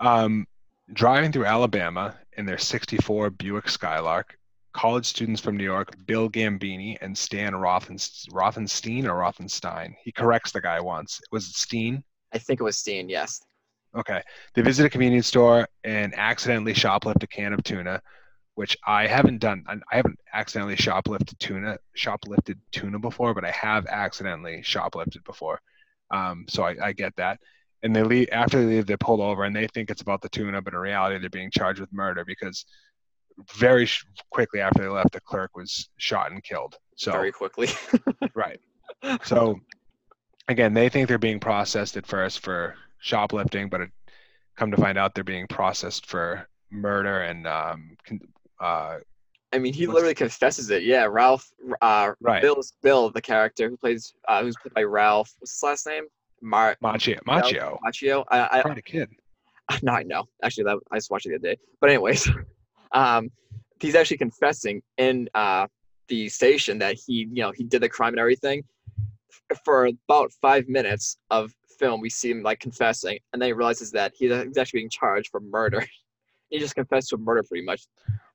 um, 0.01 0.47
driving 0.93 1.33
through 1.33 1.45
Alabama 1.47 2.17
in 2.37 2.47
their 2.47 2.59
'64 2.59 3.31
Buick 3.31 3.69
Skylark, 3.69 4.37
college 4.73 5.07
students 5.07 5.41
from 5.41 5.57
New 5.57 5.65
York, 5.65 5.95
Bill 6.07 6.29
Gambini 6.29 6.97
and 7.01 7.17
Stan 7.17 7.53
Rothen, 7.53 7.97
Rothenstein 8.31 9.05
or 9.05 9.15
Rothenstein. 9.21 9.95
He 10.03 10.13
corrects 10.13 10.51
the 10.53 10.61
guy 10.61 10.81
once. 10.81 11.21
Was 11.31 11.49
it 11.49 11.55
Steen? 11.55 12.03
I 12.33 12.39
think 12.39 12.61
it 12.61 12.65
was 12.65 12.79
Steen. 12.79 13.09
Yes. 13.09 13.41
Okay. 13.97 14.23
They 14.55 14.63
visit 14.63 14.87
a 14.87 14.91
convenience 14.91 15.27
store 15.27 15.69
and 15.85 16.15
accidentally 16.15 16.75
shoplift 16.75 17.23
a 17.23 17.27
can 17.27 17.53
of 17.53 17.63
tuna, 17.65 18.03
which 18.55 18.77
I 18.87 19.07
haven't 19.07 19.39
done. 19.39 19.65
I 19.69 19.97
haven't 19.97 20.19
accidentally 20.33 20.77
shoplifted 20.77 21.39
tuna, 21.39 21.79
shoplifted 21.97 22.59
tuna 22.73 22.99
before, 22.99 23.33
but 23.35 23.45
I 23.45 23.51
have 23.53 23.87
accidentally 23.87 24.63
shoplifted 24.63 25.25
before. 25.25 25.61
Um, 26.11 26.45
so 26.49 26.63
I, 26.63 26.77
I 26.83 26.93
get 26.93 27.17
that. 27.17 27.41
And 27.83 27.95
they 27.95 28.03
leave 28.03 28.29
after 28.33 28.59
they 28.59 28.67
leave, 28.67 28.87
they're 28.87 28.97
pulled 28.99 29.21
over 29.21 29.45
and 29.45 29.55
they 29.55 29.67
think 29.69 29.91
it's 29.91 30.03
about 30.03 30.21
the 30.21 30.29
tuna, 30.29 30.61
but 30.61 30.75
in 30.75 30.79
reality, 30.81 31.19
they're 31.19 31.31
being 31.31 31.51
charged 31.51 31.81
with 31.81 31.93
murder 31.93 32.25
because 32.25 32.67
very 33.55 33.87
sh- 33.87 34.05
quickly 34.31 34.61
after 34.61 34.83
they 34.83 34.89
left, 34.89 35.13
the 35.13 35.21
clerk 35.21 35.57
was 35.57 35.89
shot 35.99 36.33
and 36.33 36.43
killed. 36.43 36.77
So 36.97 37.13
Very 37.13 37.33
quickly. 37.33 37.69
Right. 38.35 38.61
So 39.25 39.61
again, 40.49 40.73
they 40.73 40.89
think 40.89 41.07
they're 41.07 41.19
being 41.19 41.39
processed 41.39 41.97
at 41.97 42.07
first 42.07 42.41
for 42.41 42.77
shoplifting, 43.07 43.69
but 43.69 43.81
it, 43.83 43.91
come 44.57 44.71
to 44.71 44.77
find 44.77 44.99
out 44.99 45.15
they're 45.15 45.25
being 45.25 45.47
processed 45.47 46.07
for 46.07 46.49
murder 46.71 47.23
and 47.23 47.47
um, 47.47 47.97
uh, 48.61 48.99
I 49.53 49.59
mean, 49.59 49.73
he 49.73 49.87
literally 49.87 50.15
confesses 50.15 50.71
it. 50.71 50.83
Yeah, 50.83 51.05
Ralph. 51.05 51.49
Uh, 51.81 52.13
Right. 52.21 52.43
Bill's 52.43 52.73
Bill, 52.83 53.11
the 53.11 53.23
character 53.23 53.71
who 53.71 53.77
plays, 53.77 54.13
uh, 54.29 54.43
who's 54.43 54.57
played 54.57 54.75
by 54.75 54.83
Ralph. 54.83 55.33
What's 55.39 55.53
his 55.53 55.63
last 55.63 55.87
name? 55.87 56.05
Mar 56.43 56.77
Macchio. 56.83 57.19
Macchio. 57.23 57.79
Macchio. 57.87 58.25
I, 58.29 58.59
I, 58.59 58.63
Quite 58.63 58.79
a 58.79 58.83
kid. 58.83 59.09
no, 59.83 59.93
I 59.93 60.03
know. 60.03 60.25
Actually, 60.43 60.65
that 60.65 60.79
I 60.91 60.97
just 60.97 61.11
watched 61.11 61.27
it 61.27 61.31
the 61.31 61.37
other 61.37 61.55
day. 61.55 61.61
But 61.81 61.91
anyways, 61.91 62.29
um, 62.93 63.31
he's 63.81 63.95
actually 63.95 64.19
confessing 64.19 64.83
in 64.99 65.29
uh 65.35 65.69
the 66.09 66.29
station 66.29 66.79
that 66.79 66.97
he, 67.07 67.29
you 67.33 67.43
know, 67.43 67.53
he 67.53 67.65
did 67.65 67.83
the 67.83 67.89
crime 67.89 68.13
and 68.13 68.21
everything. 68.21 68.63
For 69.65 69.87
about 69.87 70.33
five 70.33 70.69
minutes 70.69 71.19
of 71.31 71.53
film, 71.79 72.01
we 72.01 72.11
see 72.11 72.31
him 72.31 72.43
like 72.43 72.61
confessing, 72.61 73.19
and 73.33 73.41
then 73.41 73.49
he 73.49 73.53
realizes 73.53 73.91
that 73.93 74.13
he's 74.17 74.33
actually 74.33 74.81
being 74.81 74.91
charged 74.91 75.31
for 75.31 75.41
murder. 75.41 75.85
he 76.51 76.59
just 76.59 76.75
confessed 76.75 77.11
to 77.11 77.17
a 77.17 77.19
murder, 77.19 77.43
pretty 77.43 77.65
much. 77.65 77.83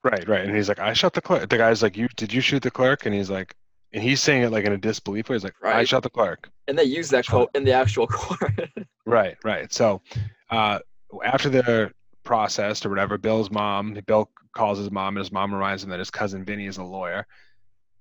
Right, 0.04 0.28
right. 0.28 0.46
And 0.46 0.56
he's 0.56 0.68
like, 0.68 0.80
I 0.80 0.94
shot 0.94 1.14
the 1.14 1.22
clerk. 1.22 1.50
The 1.50 1.58
guy's 1.58 1.84
like, 1.84 1.96
you 1.96 2.08
did 2.16 2.34
you 2.34 2.42
shoot 2.42 2.64
the 2.64 2.72
clerk? 2.72 3.06
And 3.06 3.14
he's 3.14 3.30
like, 3.30 3.56
and 3.94 4.02
he's 4.02 4.22
saying 4.22 4.44
it 4.44 4.52
like 4.52 4.66
in 4.66 4.74
a 4.74 4.78
disbelief 4.78 5.30
way. 5.30 5.36
He's 5.36 5.44
like, 5.44 5.56
I 5.64 5.84
shot 5.84 6.04
the 6.04 6.10
clerk. 6.10 6.50
And 6.68 6.78
they 6.78 6.84
use 6.84 7.10
that 7.10 7.28
quote 7.28 7.50
in 7.54 7.64
the 7.64 7.74
actual 7.74 8.08
court. 8.08 8.70
Right, 9.06 9.36
right. 9.44 9.72
So 9.72 10.02
uh, 10.50 10.80
after 11.24 11.50
they're 11.50 11.92
processed 12.24 12.86
or 12.86 12.90
whatever, 12.90 13.18
Bill's 13.18 13.52
mom, 13.52 13.98
Bill 14.06 14.30
calls 14.56 14.78
his 14.78 14.92
mom, 14.92 15.18
and 15.18 15.24
his 15.24 15.32
mom 15.32 15.54
reminds 15.54 15.84
him 15.84 15.90
that 15.90 16.00
his 16.00 16.12
cousin 16.12 16.46
Vinny 16.46 16.68
is 16.68 16.78
a 16.78 16.84
lawyer. 16.84 17.26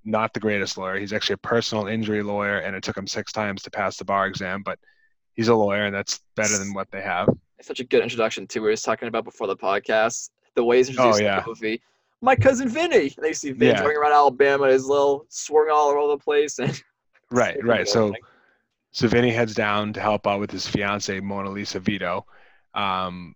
Not 0.04 0.32
the 0.32 0.40
greatest 0.40 0.78
lawyer. 0.78 0.98
He's 0.98 1.12
actually 1.12 1.34
a 1.34 1.38
personal 1.38 1.86
injury 1.86 2.22
lawyer, 2.22 2.58
and 2.58 2.74
it 2.74 2.82
took 2.82 2.96
him 2.96 3.06
six 3.06 3.32
times 3.32 3.62
to 3.62 3.70
pass 3.70 3.96
the 3.96 4.04
bar 4.04 4.26
exam, 4.26 4.62
but 4.62 4.78
he's 5.34 5.48
a 5.48 5.54
lawyer, 5.54 5.84
and 5.86 5.94
that's 5.94 6.20
better 6.36 6.56
than 6.58 6.72
what 6.74 6.90
they 6.90 7.00
have. 7.02 7.28
It's 7.58 7.68
such 7.68 7.80
a 7.80 7.84
good 7.84 8.02
introduction 8.02 8.46
too. 8.46 8.60
We 8.62 8.68
were 8.68 8.72
just 8.72 8.84
talking 8.84 9.08
about 9.08 9.24
before 9.24 9.46
the 9.46 9.56
podcast. 9.56 10.30
The 10.54 10.64
way 10.64 10.78
he's 10.78 10.88
introduced 10.88 11.20
Oh, 11.20 11.24
yeah. 11.24 11.42
movie. 11.46 11.80
My 12.22 12.36
cousin 12.36 12.68
Vinny. 12.68 13.14
They 13.18 13.32
see 13.32 13.52
Vinny 13.52 13.72
Yeah. 13.72 13.82
going 13.82 13.96
around 13.96 14.12
Alabama, 14.12 14.68
his 14.68 14.84
little 14.86 15.26
swerving 15.28 15.72
all 15.74 15.88
over 15.88 16.08
the 16.16 16.18
place, 16.22 16.58
and 16.58 16.82
Right, 17.30 17.56
right. 17.64 17.86
So 17.88 18.12
so 18.92 19.06
Vinny 19.06 19.30
heads 19.30 19.54
down 19.54 19.92
to 19.92 20.00
help 20.00 20.26
out 20.26 20.40
with 20.40 20.50
his 20.50 20.66
fiance 20.66 21.20
Mona 21.20 21.50
Lisa 21.50 21.78
Vito, 21.78 22.26
um, 22.74 23.34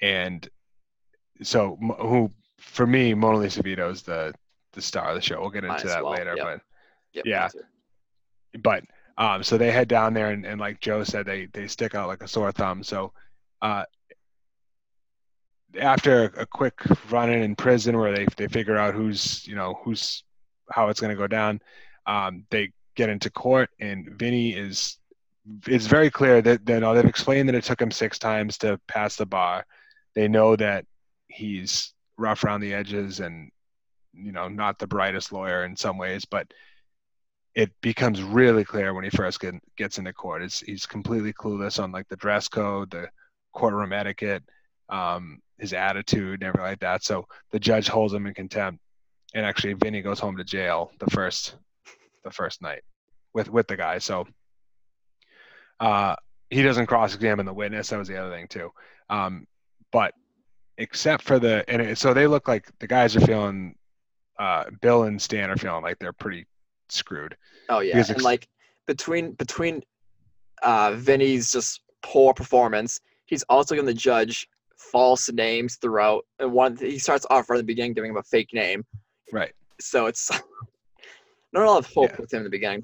and 0.00 0.48
so 1.42 1.76
who 2.00 2.32
for 2.58 2.86
me 2.86 3.12
Mona 3.14 3.38
Lisa 3.38 3.62
Vito 3.62 3.90
is 3.90 4.02
the 4.02 4.34
the 4.72 4.80
star 4.82 5.10
of 5.10 5.14
the 5.14 5.20
show. 5.20 5.40
We'll 5.40 5.50
get 5.50 5.64
into 5.64 5.86
that 5.88 6.02
well, 6.02 6.12
later, 6.12 6.34
yep. 6.36 6.44
but 6.44 6.60
Yep, 7.14 7.24
Yeah. 7.26 7.48
but 8.62 8.84
um, 9.18 9.42
so 9.42 9.58
they 9.58 9.72
head 9.72 9.88
down 9.88 10.14
there 10.14 10.30
and, 10.30 10.46
and 10.46 10.60
like 10.60 10.80
Joe 10.80 11.02
said, 11.02 11.26
they 11.26 11.46
they 11.52 11.66
stick 11.66 11.96
out 11.96 12.06
like 12.06 12.22
a 12.22 12.28
sore 12.28 12.52
thumb. 12.52 12.84
So 12.84 13.12
uh, 13.60 13.84
after 15.78 16.26
a 16.36 16.46
quick 16.46 16.80
run 17.10 17.28
in 17.28 17.42
in 17.42 17.56
prison 17.56 17.98
where 17.98 18.14
they 18.14 18.26
they 18.36 18.46
figure 18.46 18.76
out 18.76 18.94
who's 18.94 19.44
you 19.46 19.56
know 19.56 19.80
who's 19.82 20.22
how 20.70 20.88
it's 20.88 21.00
going 21.00 21.10
to 21.10 21.20
go 21.20 21.26
down, 21.26 21.60
um, 22.06 22.44
they 22.50 22.72
get 22.94 23.10
into 23.10 23.28
court 23.28 23.70
and 23.80 24.08
Vinny 24.12 24.52
is 24.52 24.98
it's 25.66 25.86
very 25.86 26.10
clear 26.10 26.40
that 26.40 26.64
that 26.66 26.84
uh, 26.84 26.94
they've 26.94 27.04
explained 27.04 27.48
that 27.48 27.56
it 27.56 27.64
took 27.64 27.82
him 27.82 27.90
six 27.90 28.20
times 28.20 28.56
to 28.58 28.80
pass 28.86 29.16
the 29.16 29.26
bar. 29.26 29.66
They 30.14 30.28
know 30.28 30.54
that 30.54 30.84
he's 31.26 31.92
rough 32.16 32.44
around 32.44 32.60
the 32.60 32.74
edges 32.74 33.18
and 33.18 33.50
you 34.12 34.30
know 34.30 34.46
not 34.46 34.78
the 34.78 34.86
brightest 34.86 35.32
lawyer 35.32 35.64
in 35.64 35.76
some 35.76 35.98
ways, 35.98 36.24
but 36.24 36.52
it 37.58 37.72
becomes 37.80 38.22
really 38.22 38.64
clear 38.64 38.94
when 38.94 39.02
he 39.02 39.10
first 39.10 39.40
get, 39.40 39.52
gets 39.76 39.98
into 39.98 40.12
court. 40.12 40.44
It's, 40.44 40.60
he's 40.60 40.86
completely 40.86 41.32
clueless 41.32 41.82
on 41.82 41.90
like 41.90 42.06
the 42.06 42.14
dress 42.14 42.46
code, 42.46 42.92
the 42.92 43.08
courtroom 43.52 43.92
etiquette, 43.92 44.44
um, 44.88 45.40
his 45.58 45.72
attitude, 45.72 46.34
and 46.34 46.44
everything 46.44 46.70
like 46.70 46.78
that. 46.78 47.02
So 47.02 47.26
the 47.50 47.58
judge 47.58 47.88
holds 47.88 48.14
him 48.14 48.28
in 48.28 48.34
contempt, 48.34 48.80
and 49.34 49.44
actually 49.44 49.72
Vinny 49.72 50.02
goes 50.02 50.20
home 50.20 50.36
to 50.36 50.44
jail 50.44 50.92
the 51.00 51.10
first 51.10 51.56
the 52.22 52.30
first 52.30 52.62
night 52.62 52.82
with 53.34 53.50
with 53.50 53.66
the 53.66 53.76
guy. 53.76 53.98
So 53.98 54.28
uh, 55.80 56.14
he 56.50 56.62
doesn't 56.62 56.86
cross 56.86 57.16
examine 57.16 57.44
the 57.44 57.52
witness. 57.52 57.88
That 57.88 57.98
was 57.98 58.06
the 58.06 58.18
other 58.18 58.30
thing 58.30 58.46
too. 58.46 58.70
Um, 59.10 59.48
but 59.90 60.14
except 60.76 61.24
for 61.24 61.40
the 61.40 61.64
and 61.66 61.82
it, 61.82 61.98
so 61.98 62.14
they 62.14 62.28
look 62.28 62.46
like 62.46 62.70
the 62.78 62.86
guys 62.86 63.16
are 63.16 63.20
feeling. 63.20 63.74
Uh, 64.38 64.66
Bill 64.80 65.02
and 65.02 65.20
Stan 65.20 65.50
are 65.50 65.56
feeling 65.56 65.82
like 65.82 65.98
they're 65.98 66.12
pretty 66.12 66.46
screwed. 66.92 67.36
Oh 67.68 67.80
yeah, 67.80 67.94
Because 67.94 68.10
and 68.10 68.16
ex- 68.18 68.24
like 68.24 68.48
between 68.86 69.32
between 69.32 69.82
uh 70.62 70.92
Vinny's 70.92 71.52
just 71.52 71.80
poor 72.02 72.32
performance, 72.34 73.00
he's 73.26 73.42
also 73.44 73.74
going 73.74 73.86
to 73.86 73.94
judge 73.94 74.48
false 74.76 75.30
names 75.32 75.76
throughout. 75.76 76.24
And 76.38 76.52
one 76.52 76.76
he 76.76 76.98
starts 76.98 77.26
off 77.30 77.50
right 77.50 77.56
at 77.56 77.60
the 77.60 77.64
beginning 77.64 77.92
giving 77.94 78.10
him 78.10 78.16
a 78.16 78.22
fake 78.22 78.52
name, 78.52 78.84
Right. 79.32 79.52
so 79.80 80.06
it's 80.06 80.30
not 81.52 81.62
a 81.64 81.70
lot 81.70 81.78
of 81.78 81.86
hope 81.92 82.10
Yeah. 82.10 82.16
with 82.20 82.32
him 82.32 82.38
in 82.38 82.44
the 82.44 82.50
beginning. 82.50 82.82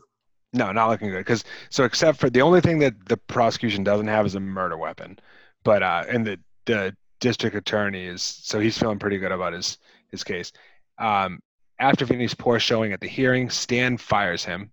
No, 0.52 0.70
not 0.70 0.88
looking 0.88 1.11
good. 1.11 1.18
Because 1.18 1.44
so 1.70 1.84
except 1.84 2.18
for 2.18 2.30
the 2.30 2.42
only 2.42 2.61
thing 2.61 2.78
that 2.80 2.94
the 3.06 3.16
prosecution 3.16 3.82
doesn't 3.82 4.06
have 4.06 4.25
is 4.26 4.34
a 4.37 4.40
murder 4.40 4.76
weapon, 4.76 5.18
but 5.64 5.82
uh, 5.82 6.04
and 6.08 6.25
the 6.26 6.38
the 6.66 6.94
district 7.20 7.56
attorney 7.56 8.04
is 8.06 8.23
so 8.23 8.61
he's 8.61 8.76
feeling 8.78 8.99
pretty 8.99 9.18
good 9.18 9.32
about 9.32 9.52
his 9.52 9.78
his 10.11 10.23
case. 10.23 10.52
Um, 10.99 11.40
after 11.78 12.04
Vinny's 12.04 12.35
poor 12.35 12.59
showing 12.59 12.93
at 12.93 13.00
the 13.00 13.09
hearing, 13.09 13.50
Stan 13.50 13.97
fires 13.97 14.45
him 14.45 14.71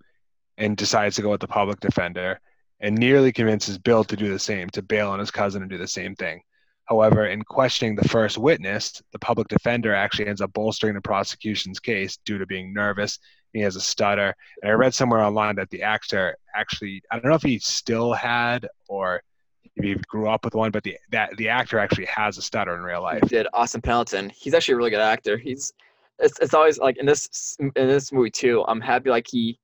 and 0.58 0.78
decides 0.78 1.16
to 1.16 1.22
go 1.22 1.32
with 1.32 1.42
the 1.42 1.48
public 1.48 1.80
defender 1.80 2.40
and 2.80 2.98
nearly 2.98 3.32
convinces 3.32 3.78
Bill 3.78 4.04
to 4.04 4.16
do 4.16 4.30
the 4.30 4.40
same, 4.40 4.70
to 4.72 4.82
bail 4.82 5.10
on 5.10 5.20
his 5.20 5.32
cousin 5.32 5.62
and 5.62 5.72
do 5.72 5.78
the 5.78 5.88
same 5.88 6.16
thing. 6.16 6.42
However, 6.86 7.28
in 7.28 7.44
questioning 7.44 7.96
the 7.96 8.08
first 8.08 8.38
witness, 8.38 9.02
the 9.14 9.20
public 9.20 9.48
defender 9.48 9.94
actually 9.94 10.28
ends 10.28 10.42
up 10.42 10.52
bolstering 10.54 10.94
the 10.94 11.02
prosecution's 11.02 11.80
case 11.80 12.18
due 12.26 12.38
to 12.38 12.46
being 12.46 12.74
nervous. 12.74 13.20
He 13.54 13.62
has 13.62 13.76
a 13.76 13.82
stutter. 13.82 14.36
And 14.62 14.72
I 14.72 14.74
read 14.74 14.94
somewhere 14.94 15.22
online 15.22 15.56
that 15.56 15.70
the 15.70 15.84
actor 15.84 16.36
actually, 16.56 17.02
I 17.12 17.20
don't 17.20 17.30
know 17.30 17.36
if 17.36 17.44
he 17.44 17.60
still 17.60 18.14
had 18.14 18.68
or 18.88 19.22
if 19.76 19.84
he 19.84 19.96
grew 20.08 20.30
up 20.30 20.44
with 20.44 20.56
one, 20.56 20.72
but 20.72 20.84
the 20.84 20.98
that 21.12 21.36
the 21.38 21.50
actor 21.50 21.80
actually 21.80 22.06
has 22.08 22.38
a 22.38 22.42
stutter 22.42 22.76
in 22.76 22.82
real 22.82 23.02
life. 23.02 23.22
He 23.24 23.30
did 23.30 23.48
Austin 23.54 23.82
Pendleton. 23.82 24.30
He's 24.30 24.54
actually 24.54 24.74
a 24.74 24.78
really 24.78 24.90
good 24.90 25.00
actor. 25.00 25.38
He's 25.38 25.74
it's, 26.20 26.40
it's 26.40 26.54
always 26.54 26.78
like 26.78 26.98
in 26.98 27.06
this 27.06 27.58
in 27.60 27.72
this 27.76 28.12
movie 28.12 28.32
too. 28.32 28.64
I'm 28.68 28.82
happy 28.82 29.10
like 29.10 29.28
he 29.30 29.60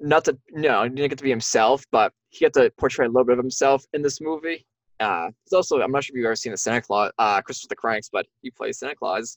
not 0.00 0.24
to 0.24 0.38
no 0.52 0.82
he 0.82 0.88
didn't 0.90 1.10
get 1.10 1.18
to 1.18 1.24
be 1.24 1.30
himself, 1.30 1.84
but 1.90 2.12
he 2.30 2.44
got 2.44 2.54
to 2.54 2.70
portray 2.78 3.06
a 3.06 3.08
little 3.08 3.24
bit 3.24 3.38
of 3.38 3.44
himself 3.44 3.84
in 3.92 4.02
this 4.02 4.20
movie. 4.20 4.66
Uh, 4.98 5.28
he's 5.44 5.52
also 5.52 5.80
I'm 5.80 5.92
not 5.92 6.04
sure 6.04 6.14
if 6.14 6.18
you've 6.18 6.26
ever 6.26 6.36
seen 6.36 6.52
the 6.52 6.58
Santa 6.58 6.82
Claus, 6.82 7.12
uh, 7.18 7.40
Christmas 7.42 7.68
the 7.68 7.76
Cranks, 7.76 8.08
but 8.10 8.26
he 8.42 8.50
plays 8.50 8.78
Santa 8.78 8.94
Claus. 8.94 9.36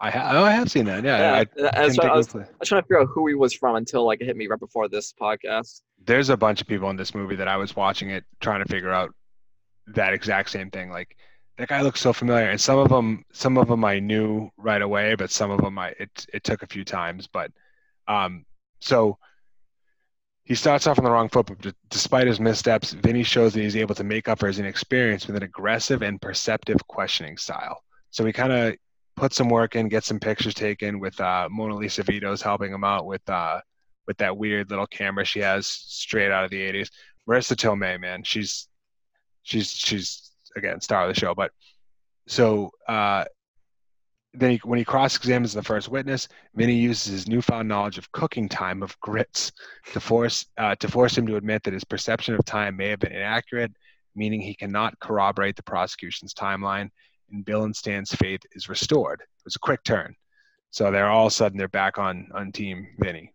I 0.00 0.10
ha- 0.10 0.30
oh, 0.32 0.44
I 0.44 0.52
have 0.52 0.70
seen 0.70 0.84
that. 0.86 1.04
Yeah, 1.04 1.18
Yeah, 1.18 1.32
I, 1.32 1.46
that's 1.56 1.98
I 1.98 2.14
was. 2.14 2.34
I 2.34 2.38
was 2.38 2.68
trying 2.68 2.82
to 2.82 2.86
figure 2.86 3.00
out 3.00 3.08
who 3.14 3.26
he 3.28 3.34
was 3.34 3.54
from 3.54 3.76
until 3.76 4.04
like 4.04 4.20
it 4.20 4.26
hit 4.26 4.36
me 4.36 4.46
right 4.46 4.60
before 4.60 4.88
this 4.88 5.12
podcast. 5.12 5.82
there's 6.04 6.28
a 6.28 6.36
bunch 6.36 6.60
of 6.60 6.66
people 6.66 6.90
in 6.90 6.96
this 6.96 7.14
movie 7.14 7.36
that 7.36 7.48
I 7.48 7.56
was 7.56 7.74
watching 7.74 8.10
it 8.10 8.24
trying 8.40 8.62
to 8.62 8.70
figure 8.70 8.92
out 8.92 9.14
that 9.88 10.12
exact 10.12 10.50
same 10.50 10.70
thing. 10.70 10.90
Like 10.90 11.16
that 11.58 11.68
guy 11.68 11.82
looks 11.82 12.00
so 12.00 12.12
familiar, 12.12 12.50
and 12.50 12.60
some 12.60 12.78
of 12.78 12.88
them, 12.88 13.24
some 13.32 13.56
of 13.58 13.68
them 13.68 13.84
I 13.84 13.98
knew 13.98 14.50
right 14.56 14.82
away, 14.82 15.14
but 15.14 15.30
some 15.30 15.50
of 15.50 15.60
them 15.60 15.78
I 15.78 15.88
it 15.98 16.26
it 16.32 16.44
took 16.44 16.62
a 16.62 16.66
few 16.66 16.84
times. 16.84 17.26
But 17.26 17.50
Um, 18.08 18.46
so 18.80 19.18
he 20.44 20.54
starts 20.54 20.86
off 20.86 20.98
on 20.98 21.04
the 21.04 21.10
wrong 21.10 21.28
foot, 21.28 21.46
but 21.46 21.60
d- 21.60 21.72
despite 21.90 22.26
his 22.28 22.38
missteps, 22.40 22.92
Vinny 22.92 23.24
shows 23.24 23.52
that 23.54 23.62
he's 23.62 23.76
able 23.76 23.94
to 23.96 24.04
make 24.04 24.28
up 24.28 24.38
for 24.38 24.46
his 24.46 24.58
inexperience 24.60 25.26
with 25.26 25.36
an 25.36 25.42
aggressive 25.42 26.02
and 26.02 26.22
perceptive 26.22 26.86
questioning 26.86 27.36
style. 27.36 27.82
So 28.10 28.24
he 28.24 28.32
kind 28.32 28.52
of 28.52 28.76
puts 29.16 29.36
some 29.36 29.48
work 29.48 29.74
in, 29.76 29.88
gets 29.88 30.06
some 30.06 30.20
pictures 30.20 30.54
taken 30.54 31.00
with 31.00 31.20
uh, 31.20 31.48
Mona 31.50 31.74
Lisa 31.74 32.02
Vito's 32.04 32.42
helping 32.42 32.72
him 32.72 32.84
out 32.84 33.06
with 33.06 33.28
uh, 33.28 33.60
with 34.06 34.18
that 34.18 34.36
weird 34.36 34.70
little 34.70 34.86
camera 34.86 35.24
she 35.24 35.40
has 35.40 35.66
straight 35.66 36.30
out 36.30 36.44
of 36.44 36.50
the 36.50 36.60
80s. 36.60 36.90
Marisa 37.28 37.56
Tomei, 37.56 38.00
man, 38.00 38.22
she's 38.22 38.68
she's 39.42 39.70
she's 39.72 40.30
again 40.56 40.80
star 40.80 41.08
of 41.08 41.14
the 41.14 41.20
show. 41.20 41.34
But 41.34 41.52
so 42.26 42.70
uh, 42.88 43.24
then 44.34 44.52
he, 44.52 44.60
when 44.64 44.78
he 44.78 44.84
cross-examines 44.84 45.52
the 45.52 45.62
first 45.62 45.88
witness, 45.88 46.28
Vinny 46.54 46.74
uses 46.74 47.12
his 47.12 47.28
newfound 47.28 47.68
knowledge 47.68 47.98
of 47.98 48.10
cooking 48.12 48.48
time 48.48 48.82
of 48.82 48.98
grits 49.00 49.52
to 49.92 50.00
force 50.00 50.46
uh, 50.58 50.74
to 50.76 50.88
force 50.88 51.16
him 51.16 51.26
to 51.26 51.36
admit 51.36 51.62
that 51.62 51.72
his 51.72 51.84
perception 51.84 52.34
of 52.34 52.44
time 52.44 52.76
may 52.76 52.88
have 52.88 53.00
been 53.00 53.12
inaccurate, 53.12 53.72
meaning 54.14 54.40
he 54.40 54.54
cannot 54.54 54.98
corroborate 55.00 55.56
the 55.56 55.62
prosecution's 55.62 56.34
timeline. 56.34 56.90
And 57.30 57.44
Bill 57.44 57.64
and 57.64 57.74
Stan's 57.74 58.12
faith 58.12 58.40
is 58.52 58.68
restored. 58.68 59.20
It 59.20 59.44
was 59.44 59.56
a 59.56 59.60
quick 59.60 59.82
turn, 59.84 60.14
so 60.70 60.90
they're 60.90 61.08
all 61.10 61.26
of 61.26 61.32
a 61.32 61.34
sudden 61.34 61.58
they're 61.58 61.68
back 61.68 61.98
on 61.98 62.28
on 62.34 62.52
Team 62.52 62.88
Vinny. 62.98 63.32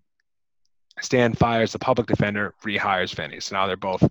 Stan 1.02 1.34
fires 1.34 1.72
the 1.72 1.80
public 1.80 2.08
defender, 2.08 2.54
rehires 2.64 3.16
Vinny. 3.16 3.40
So 3.40 3.56
now 3.56 3.66
they're 3.66 3.78
both 3.78 4.08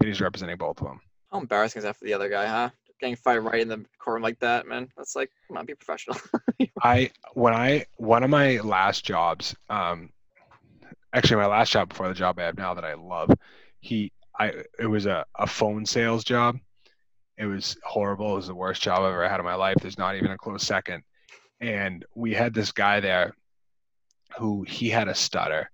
Vinny's 0.00 0.20
representing 0.20 0.56
both 0.56 0.80
of 0.80 0.86
them. 0.86 1.00
How 1.36 1.42
embarrassing 1.42 1.80
is 1.80 1.84
that 1.84 1.96
for 1.96 2.06
the 2.06 2.14
other 2.14 2.30
guy, 2.30 2.46
huh? 2.46 2.70
Getting 2.98 3.14
fired 3.14 3.42
right 3.42 3.60
in 3.60 3.68
the 3.68 3.84
courtroom 3.98 4.22
like 4.22 4.38
that, 4.38 4.66
man. 4.66 4.88
That's 4.96 5.14
like, 5.14 5.30
come 5.46 5.58
on, 5.58 5.66
be 5.66 5.74
professional. 5.74 6.16
I 6.82 7.10
when 7.34 7.52
I 7.52 7.84
one 7.96 8.22
of 8.22 8.30
my 8.30 8.58
last 8.60 9.04
jobs, 9.04 9.54
um, 9.68 10.08
actually 11.12 11.36
my 11.36 11.46
last 11.46 11.72
job 11.72 11.90
before 11.90 12.08
the 12.08 12.14
job 12.14 12.38
I 12.38 12.44
have 12.44 12.56
now 12.56 12.72
that 12.72 12.86
I 12.86 12.94
love, 12.94 13.30
he 13.80 14.12
I 14.38 14.62
it 14.78 14.86
was 14.86 15.04
a, 15.04 15.26
a 15.38 15.46
phone 15.46 15.84
sales 15.84 16.24
job. 16.24 16.58
It 17.36 17.44
was 17.44 17.76
horrible. 17.84 18.32
It 18.32 18.36
was 18.36 18.46
the 18.46 18.54
worst 18.54 18.80
job 18.80 19.00
I've 19.00 19.12
ever 19.12 19.28
had 19.28 19.38
in 19.38 19.44
my 19.44 19.56
life. 19.56 19.76
There's 19.82 19.98
not 19.98 20.16
even 20.16 20.30
a 20.30 20.38
close 20.38 20.62
second. 20.62 21.02
And 21.60 22.02
we 22.14 22.32
had 22.32 22.54
this 22.54 22.72
guy 22.72 23.00
there 23.00 23.34
who 24.38 24.62
he 24.62 24.88
had 24.88 25.08
a 25.08 25.14
stutter 25.14 25.70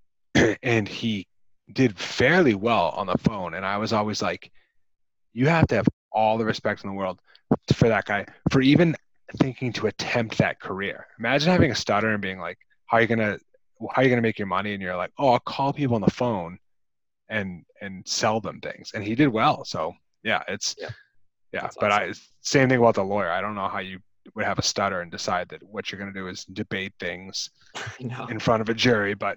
and 0.64 0.88
he 0.88 1.28
did 1.72 1.96
fairly 1.96 2.56
well 2.56 2.88
on 2.88 3.06
the 3.06 3.18
phone. 3.18 3.54
And 3.54 3.64
I 3.64 3.76
was 3.76 3.92
always 3.92 4.20
like, 4.20 4.50
you 5.36 5.46
have 5.48 5.66
to 5.68 5.74
have 5.74 5.88
all 6.12 6.38
the 6.38 6.44
respect 6.46 6.82
in 6.82 6.88
the 6.88 6.96
world 6.96 7.20
for 7.74 7.88
that 7.88 8.06
guy 8.06 8.24
for 8.50 8.62
even 8.62 8.96
thinking 9.36 9.70
to 9.70 9.86
attempt 9.86 10.38
that 10.38 10.58
career. 10.60 11.06
Imagine 11.18 11.52
having 11.52 11.70
a 11.70 11.74
stutter 11.74 12.08
and 12.08 12.22
being 12.22 12.38
like, 12.38 12.58
how 12.86 12.96
are 12.96 13.00
you 13.02 13.06
gonna 13.06 13.38
how 13.90 14.00
are 14.00 14.02
you 14.02 14.08
gonna 14.08 14.22
make 14.22 14.38
your 14.38 14.48
money? 14.48 14.72
And 14.72 14.82
you're 14.82 14.96
like, 14.96 15.12
oh, 15.18 15.28
I'll 15.32 15.38
call 15.40 15.74
people 15.74 15.94
on 15.94 16.00
the 16.00 16.10
phone 16.10 16.58
and 17.28 17.64
and 17.82 18.02
sell 18.08 18.40
them 18.40 18.60
things. 18.60 18.92
And 18.94 19.04
he 19.04 19.14
did 19.14 19.28
well. 19.28 19.62
So 19.66 19.92
yeah, 20.22 20.42
it's 20.48 20.74
Yeah. 20.80 20.88
yeah. 21.52 21.60
That's 21.62 21.76
but 21.78 21.92
I 21.92 22.12
same 22.40 22.70
thing 22.70 22.78
about 22.78 22.94
the 22.94 23.04
lawyer. 23.04 23.30
I 23.30 23.42
don't 23.42 23.54
know 23.54 23.68
how 23.68 23.80
you 23.80 23.98
would 24.34 24.46
have 24.46 24.58
a 24.58 24.62
stutter 24.62 25.02
and 25.02 25.10
decide 25.10 25.50
that 25.50 25.62
what 25.64 25.92
you're 25.92 25.98
gonna 25.98 26.14
do 26.14 26.28
is 26.28 26.46
debate 26.46 26.94
things 26.98 27.50
in 28.00 28.38
front 28.38 28.62
of 28.62 28.70
a 28.70 28.74
jury. 28.74 29.12
But 29.12 29.36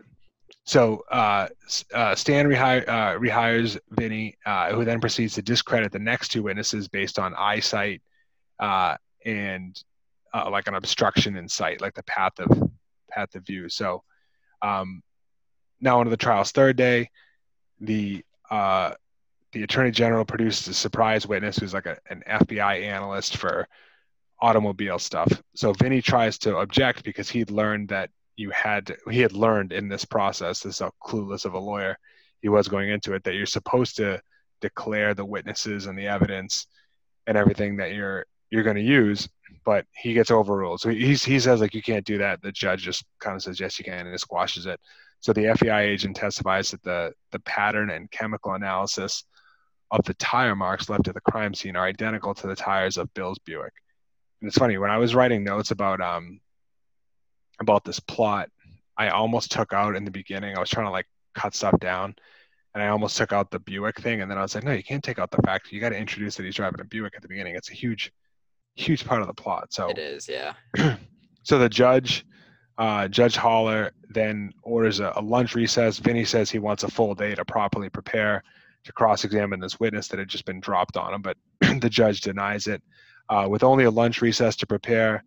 so 0.69 1.03
uh, 1.09 1.47
uh, 1.95 2.13
Stan 2.13 2.45
uh, 2.45 3.17
rehires 3.17 3.79
Vinny, 3.89 4.37
uh, 4.45 4.71
who 4.71 4.85
then 4.85 5.01
proceeds 5.01 5.33
to 5.33 5.41
discredit 5.41 5.91
the 5.91 5.97
next 5.97 6.27
two 6.27 6.43
witnesses 6.43 6.87
based 6.87 7.17
on 7.17 7.33
eyesight 7.33 8.03
uh, 8.59 8.95
and 9.25 9.83
uh, 10.31 10.47
like 10.47 10.67
an 10.67 10.75
obstruction 10.75 11.37
in 11.37 11.49
sight, 11.49 11.81
like 11.81 11.95
the 11.95 12.03
path 12.03 12.39
of 12.39 12.69
path 13.09 13.33
of 13.33 13.47
view. 13.47 13.67
So 13.67 14.03
um, 14.61 15.01
now 15.81 16.01
into 16.01 16.11
the 16.11 16.17
trial's 16.17 16.51
third 16.51 16.75
day, 16.75 17.09
the 17.81 18.23
the 18.51 19.63
attorney 19.63 19.89
general 19.89 20.23
produces 20.23 20.67
a 20.67 20.73
surprise 20.75 21.25
witness 21.25 21.57
who's 21.57 21.73
like 21.73 21.87
a, 21.87 21.97
an 22.11 22.21
FBI 22.29 22.83
analyst 22.83 23.37
for 23.37 23.67
automobile 24.39 24.99
stuff. 24.99 25.41
So 25.55 25.73
Vinny 25.73 26.03
tries 26.03 26.37
to 26.39 26.57
object 26.57 27.03
because 27.03 27.27
he'd 27.27 27.49
learned 27.49 27.89
that 27.89 28.11
you 28.39 28.49
had 28.51 28.95
he 29.11 29.19
had 29.19 29.33
learned 29.33 29.73
in 29.73 29.89
this 29.89 30.05
process, 30.05 30.61
this 30.61 30.75
is 30.75 30.79
how 30.79 30.91
clueless 31.03 31.43
of 31.43 31.55
a 31.55 31.59
lawyer 31.59 31.97
he 32.41 32.47
was 32.47 32.69
going 32.69 32.89
into 32.89 33.13
it, 33.13 33.23
that 33.25 33.35
you're 33.35 33.45
supposed 33.45 33.97
to 33.97 34.21
declare 34.61 35.13
the 35.13 35.25
witnesses 35.25 35.87
and 35.87 35.99
the 35.99 36.07
evidence 36.07 36.65
and 37.27 37.37
everything 37.37 37.75
that 37.75 37.93
you're 37.93 38.25
you're 38.49 38.63
going 38.63 38.77
to 38.77 38.81
use, 38.81 39.27
but 39.65 39.85
he 39.93 40.13
gets 40.13 40.31
overruled. 40.31 40.79
So 40.79 40.89
he 40.89 41.15
he 41.15 41.39
says 41.39 41.59
like 41.59 41.73
you 41.73 41.81
can't 41.81 42.05
do 42.05 42.17
that. 42.19 42.41
The 42.41 42.53
judge 42.53 42.81
just 42.81 43.03
kind 43.19 43.35
of 43.35 43.43
says 43.43 43.59
yes 43.59 43.77
you 43.77 43.83
can 43.83 44.05
and 44.05 44.15
it 44.15 44.19
squashes 44.19 44.65
it. 44.65 44.79
So 45.19 45.33
the 45.33 45.45
FBI 45.45 45.81
agent 45.81 46.15
testifies 46.15 46.71
that 46.71 46.81
the 46.83 47.11
the 47.31 47.39
pattern 47.39 47.89
and 47.89 48.09
chemical 48.09 48.53
analysis 48.53 49.25
of 49.91 50.05
the 50.05 50.13
tire 50.13 50.55
marks 50.55 50.89
left 50.89 51.09
at 51.09 51.13
the 51.13 51.21
crime 51.21 51.53
scene 51.53 51.75
are 51.75 51.85
identical 51.85 52.33
to 52.35 52.47
the 52.47 52.55
tires 52.55 52.97
of 52.97 53.13
Bill's 53.13 53.39
Buick. 53.39 53.73
And 54.39 54.47
it's 54.47 54.57
funny 54.57 54.77
when 54.77 54.91
I 54.91 54.97
was 54.97 55.13
writing 55.13 55.43
notes 55.43 55.71
about 55.71 55.99
um 55.99 56.39
about 57.59 57.83
this 57.83 57.99
plot, 57.99 58.49
I 58.97 59.09
almost 59.09 59.51
took 59.51 59.73
out 59.73 59.95
in 59.95 60.05
the 60.05 60.11
beginning. 60.11 60.55
I 60.55 60.59
was 60.59 60.69
trying 60.69 60.87
to 60.87 60.91
like 60.91 61.07
cut 61.33 61.55
stuff 61.55 61.79
down, 61.79 62.15
and 62.73 62.83
I 62.83 62.87
almost 62.87 63.17
took 63.17 63.31
out 63.31 63.49
the 63.51 63.59
Buick 63.59 63.99
thing. 63.99 64.21
And 64.21 64.29
then 64.29 64.37
I 64.37 64.41
was 64.41 64.55
like, 64.55 64.63
no, 64.63 64.73
you 64.73 64.83
can't 64.83 65.03
take 65.03 65.19
out 65.19 65.31
the 65.31 65.41
fact. 65.41 65.71
You 65.71 65.79
got 65.79 65.89
to 65.89 65.97
introduce 65.97 66.35
that 66.35 66.43
he's 66.43 66.55
driving 66.55 66.81
a 66.81 66.85
Buick 66.85 67.13
at 67.15 67.21
the 67.21 67.27
beginning. 67.27 67.55
It's 67.55 67.71
a 67.71 67.73
huge, 67.73 68.11
huge 68.75 69.05
part 69.05 69.21
of 69.21 69.27
the 69.27 69.33
plot. 69.33 69.71
So 69.71 69.89
It 69.89 69.97
is, 69.97 70.27
yeah. 70.27 70.53
so 71.43 71.57
the 71.57 71.69
judge, 71.69 72.25
uh, 72.77 73.07
Judge 73.07 73.35
Haller, 73.35 73.91
then 74.09 74.51
orders 74.63 74.99
a, 74.99 75.13
a 75.15 75.21
lunch 75.21 75.55
recess. 75.55 75.99
Vinny 75.99 76.25
says 76.25 76.49
he 76.49 76.59
wants 76.59 76.83
a 76.83 76.89
full 76.89 77.15
day 77.15 77.35
to 77.35 77.45
properly 77.45 77.89
prepare 77.89 78.43
to 78.83 78.93
cross-examine 78.93 79.59
this 79.59 79.79
witness 79.79 80.07
that 80.07 80.19
had 80.19 80.29
just 80.29 80.45
been 80.45 80.59
dropped 80.59 80.97
on 80.97 81.13
him, 81.13 81.21
but 81.21 81.37
the 81.81 81.89
judge 81.89 82.21
denies 82.21 82.67
it. 82.67 82.81
Uh, 83.29 83.47
with 83.47 83.63
only 83.63 83.83
a 83.83 83.91
lunch 83.91 84.21
recess 84.23 84.55
to 84.55 84.65
prepare 84.65 85.23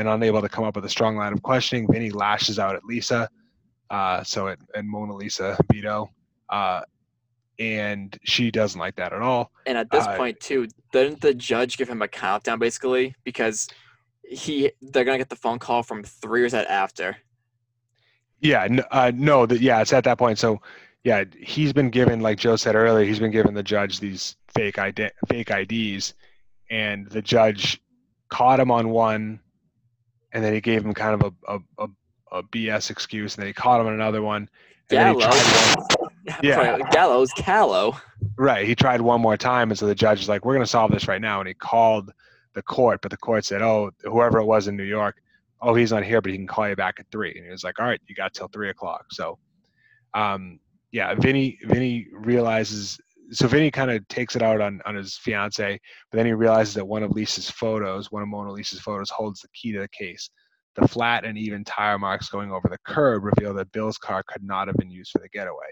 and 0.00 0.08
unable 0.08 0.40
to 0.40 0.48
come 0.48 0.64
up 0.64 0.74
with 0.74 0.84
a 0.86 0.88
strong 0.88 1.16
line 1.16 1.32
of 1.32 1.42
questioning, 1.42 1.86
Vinny 1.90 2.10
lashes 2.10 2.58
out 2.58 2.74
at 2.74 2.84
Lisa, 2.84 3.28
uh, 3.90 4.24
so 4.24 4.48
at, 4.48 4.58
and 4.74 4.88
Mona 4.88 5.14
Lisa 5.14 5.58
Vito, 5.70 6.10
uh, 6.48 6.80
and 7.58 8.18
she 8.24 8.50
doesn't 8.50 8.80
like 8.80 8.96
that 8.96 9.12
at 9.12 9.20
all. 9.20 9.52
And 9.66 9.76
at 9.76 9.90
this 9.90 10.06
Uh, 10.06 10.16
point 10.16 10.40
too, 10.40 10.66
didn't 10.92 11.20
the 11.20 11.34
judge 11.34 11.76
give 11.76 11.88
him 11.88 12.00
a 12.00 12.08
countdown 12.08 12.58
basically 12.58 13.14
because 13.24 13.68
he 14.22 14.72
they're 14.80 15.04
gonna 15.04 15.18
get 15.18 15.28
the 15.28 15.36
phone 15.36 15.58
call 15.58 15.82
from 15.82 16.02
three 16.02 16.40
years 16.40 16.54
after. 16.54 17.16
Yeah, 18.40 18.66
uh, 18.90 19.12
no, 19.14 19.44
that 19.44 19.60
yeah, 19.60 19.82
it's 19.82 19.92
at 19.92 20.04
that 20.04 20.16
point. 20.16 20.38
So, 20.38 20.62
yeah, 21.04 21.24
he's 21.38 21.74
been 21.74 21.90
given, 21.90 22.20
like 22.20 22.38
Joe 22.38 22.56
said 22.56 22.74
earlier, 22.74 23.04
he's 23.04 23.18
been 23.18 23.30
given 23.30 23.52
the 23.52 23.62
judge 23.62 24.00
these 24.00 24.36
fake 24.48 24.78
ID, 24.78 25.10
fake 25.28 25.50
IDs, 25.50 26.14
and 26.70 27.06
the 27.10 27.20
judge 27.20 27.82
caught 28.30 28.58
him 28.58 28.70
on 28.70 28.88
one, 28.88 29.40
and 30.32 30.44
then 30.44 30.52
he 30.52 30.60
gave 30.60 30.84
him 30.84 30.94
kind 30.94 31.20
of 31.22 31.32
a 31.48 31.52
a, 31.54 31.58
a, 31.84 31.88
a 32.38 32.42
BS 32.44 32.90
excuse, 32.90 33.34
and 33.34 33.42
then 33.42 33.48
he 33.48 33.52
caught 33.52 33.80
him 33.80 33.86
on 33.86 33.94
another 33.94 34.22
one. 34.22 34.48
And 34.90 34.98
then 34.98 35.14
he 35.14 35.20
Gallo. 35.20 35.32
tried 35.32 35.98
one, 35.98 36.10
Yeah. 36.42 36.78
Gallows, 36.90 37.32
Callow. 37.36 37.96
right, 38.36 38.66
he 38.66 38.74
tried 38.74 39.00
one 39.00 39.20
more 39.20 39.36
time, 39.36 39.70
and 39.70 39.78
so 39.78 39.86
the 39.86 39.94
judge 39.94 40.20
is 40.20 40.28
like, 40.28 40.44
"We're 40.44 40.54
going 40.54 40.64
to 40.64 40.70
solve 40.70 40.90
this 40.92 41.08
right 41.08 41.20
now," 41.20 41.40
and 41.40 41.48
he 41.48 41.54
called 41.54 42.10
the 42.54 42.62
court, 42.62 43.00
but 43.02 43.10
the 43.10 43.16
court 43.16 43.44
said, 43.44 43.62
"Oh, 43.62 43.90
whoever 44.02 44.38
it 44.38 44.44
was 44.44 44.68
in 44.68 44.76
New 44.76 44.84
York, 44.84 45.16
oh, 45.62 45.74
he's 45.74 45.92
not 45.92 46.04
here, 46.04 46.20
but 46.20 46.30
he 46.30 46.36
can 46.38 46.46
call 46.46 46.68
you 46.68 46.76
back 46.76 46.96
at 46.98 47.06
three. 47.10 47.34
And 47.36 47.44
he 47.44 47.50
was 47.50 47.64
like, 47.64 47.78
"All 47.80 47.86
right, 47.86 48.00
you 48.06 48.14
got 48.14 48.34
till 48.34 48.48
three 48.48 48.70
o'clock." 48.70 49.06
So, 49.10 49.38
um, 50.14 50.60
yeah, 50.92 51.14
Vinny 51.14 51.58
Vinny 51.64 52.06
realizes. 52.12 53.00
So 53.32 53.46
Vinny 53.48 53.70
kind 53.70 53.90
of 53.90 54.06
takes 54.08 54.36
it 54.36 54.42
out 54.42 54.60
on 54.60 54.80
on 54.86 54.94
his 54.94 55.16
fiance, 55.16 55.78
but 56.10 56.16
then 56.16 56.26
he 56.26 56.32
realizes 56.32 56.74
that 56.74 56.86
one 56.86 57.02
of 57.02 57.12
Lisa's 57.12 57.50
photos, 57.50 58.10
one 58.10 58.22
of 58.22 58.28
Mona 58.28 58.52
Lisa's 58.52 58.80
photos, 58.80 59.10
holds 59.10 59.40
the 59.40 59.48
key 59.54 59.72
to 59.72 59.80
the 59.80 59.88
case. 59.88 60.30
The 60.76 60.86
flat 60.86 61.24
and 61.24 61.36
even 61.36 61.64
tire 61.64 61.98
marks 61.98 62.28
going 62.28 62.52
over 62.52 62.68
the 62.68 62.78
curb 62.86 63.24
reveal 63.24 63.54
that 63.54 63.72
Bill's 63.72 63.98
car 63.98 64.22
could 64.26 64.42
not 64.42 64.68
have 64.68 64.76
been 64.76 64.90
used 64.90 65.10
for 65.10 65.18
the 65.18 65.28
getaway. 65.28 65.66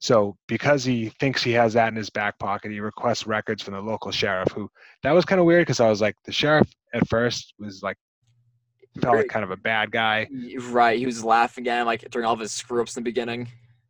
So, 0.00 0.36
because 0.46 0.84
he 0.84 1.08
thinks 1.20 1.42
he 1.42 1.52
has 1.52 1.72
that 1.74 1.88
in 1.88 1.96
his 1.96 2.10
back 2.10 2.38
pocket, 2.38 2.70
he 2.70 2.80
requests 2.80 3.26
records 3.26 3.62
from 3.62 3.74
the 3.74 3.80
local 3.80 4.12
sheriff. 4.12 4.48
Who 4.54 4.68
that 5.02 5.12
was 5.12 5.24
kind 5.24 5.40
of 5.40 5.46
weird 5.46 5.62
because 5.62 5.80
I 5.80 5.88
was 5.88 6.00
like, 6.00 6.14
the 6.24 6.32
sheriff 6.32 6.68
at 6.94 7.08
first 7.08 7.54
was 7.58 7.82
like 7.82 7.96
felt 9.00 9.16
like 9.16 9.28
kind 9.28 9.44
of 9.44 9.50
a 9.50 9.56
bad 9.56 9.90
guy, 9.90 10.28
Right, 10.70 10.98
he 10.98 11.06
was 11.06 11.24
laughing 11.24 11.66
at 11.68 11.80
him 11.80 11.86
like 11.86 12.08
during 12.10 12.26
all 12.26 12.34
of 12.34 12.40
his 12.40 12.52
screw 12.52 12.80
ups 12.80 12.96
in 12.96 13.02
the 13.02 13.08
beginning. 13.08 13.48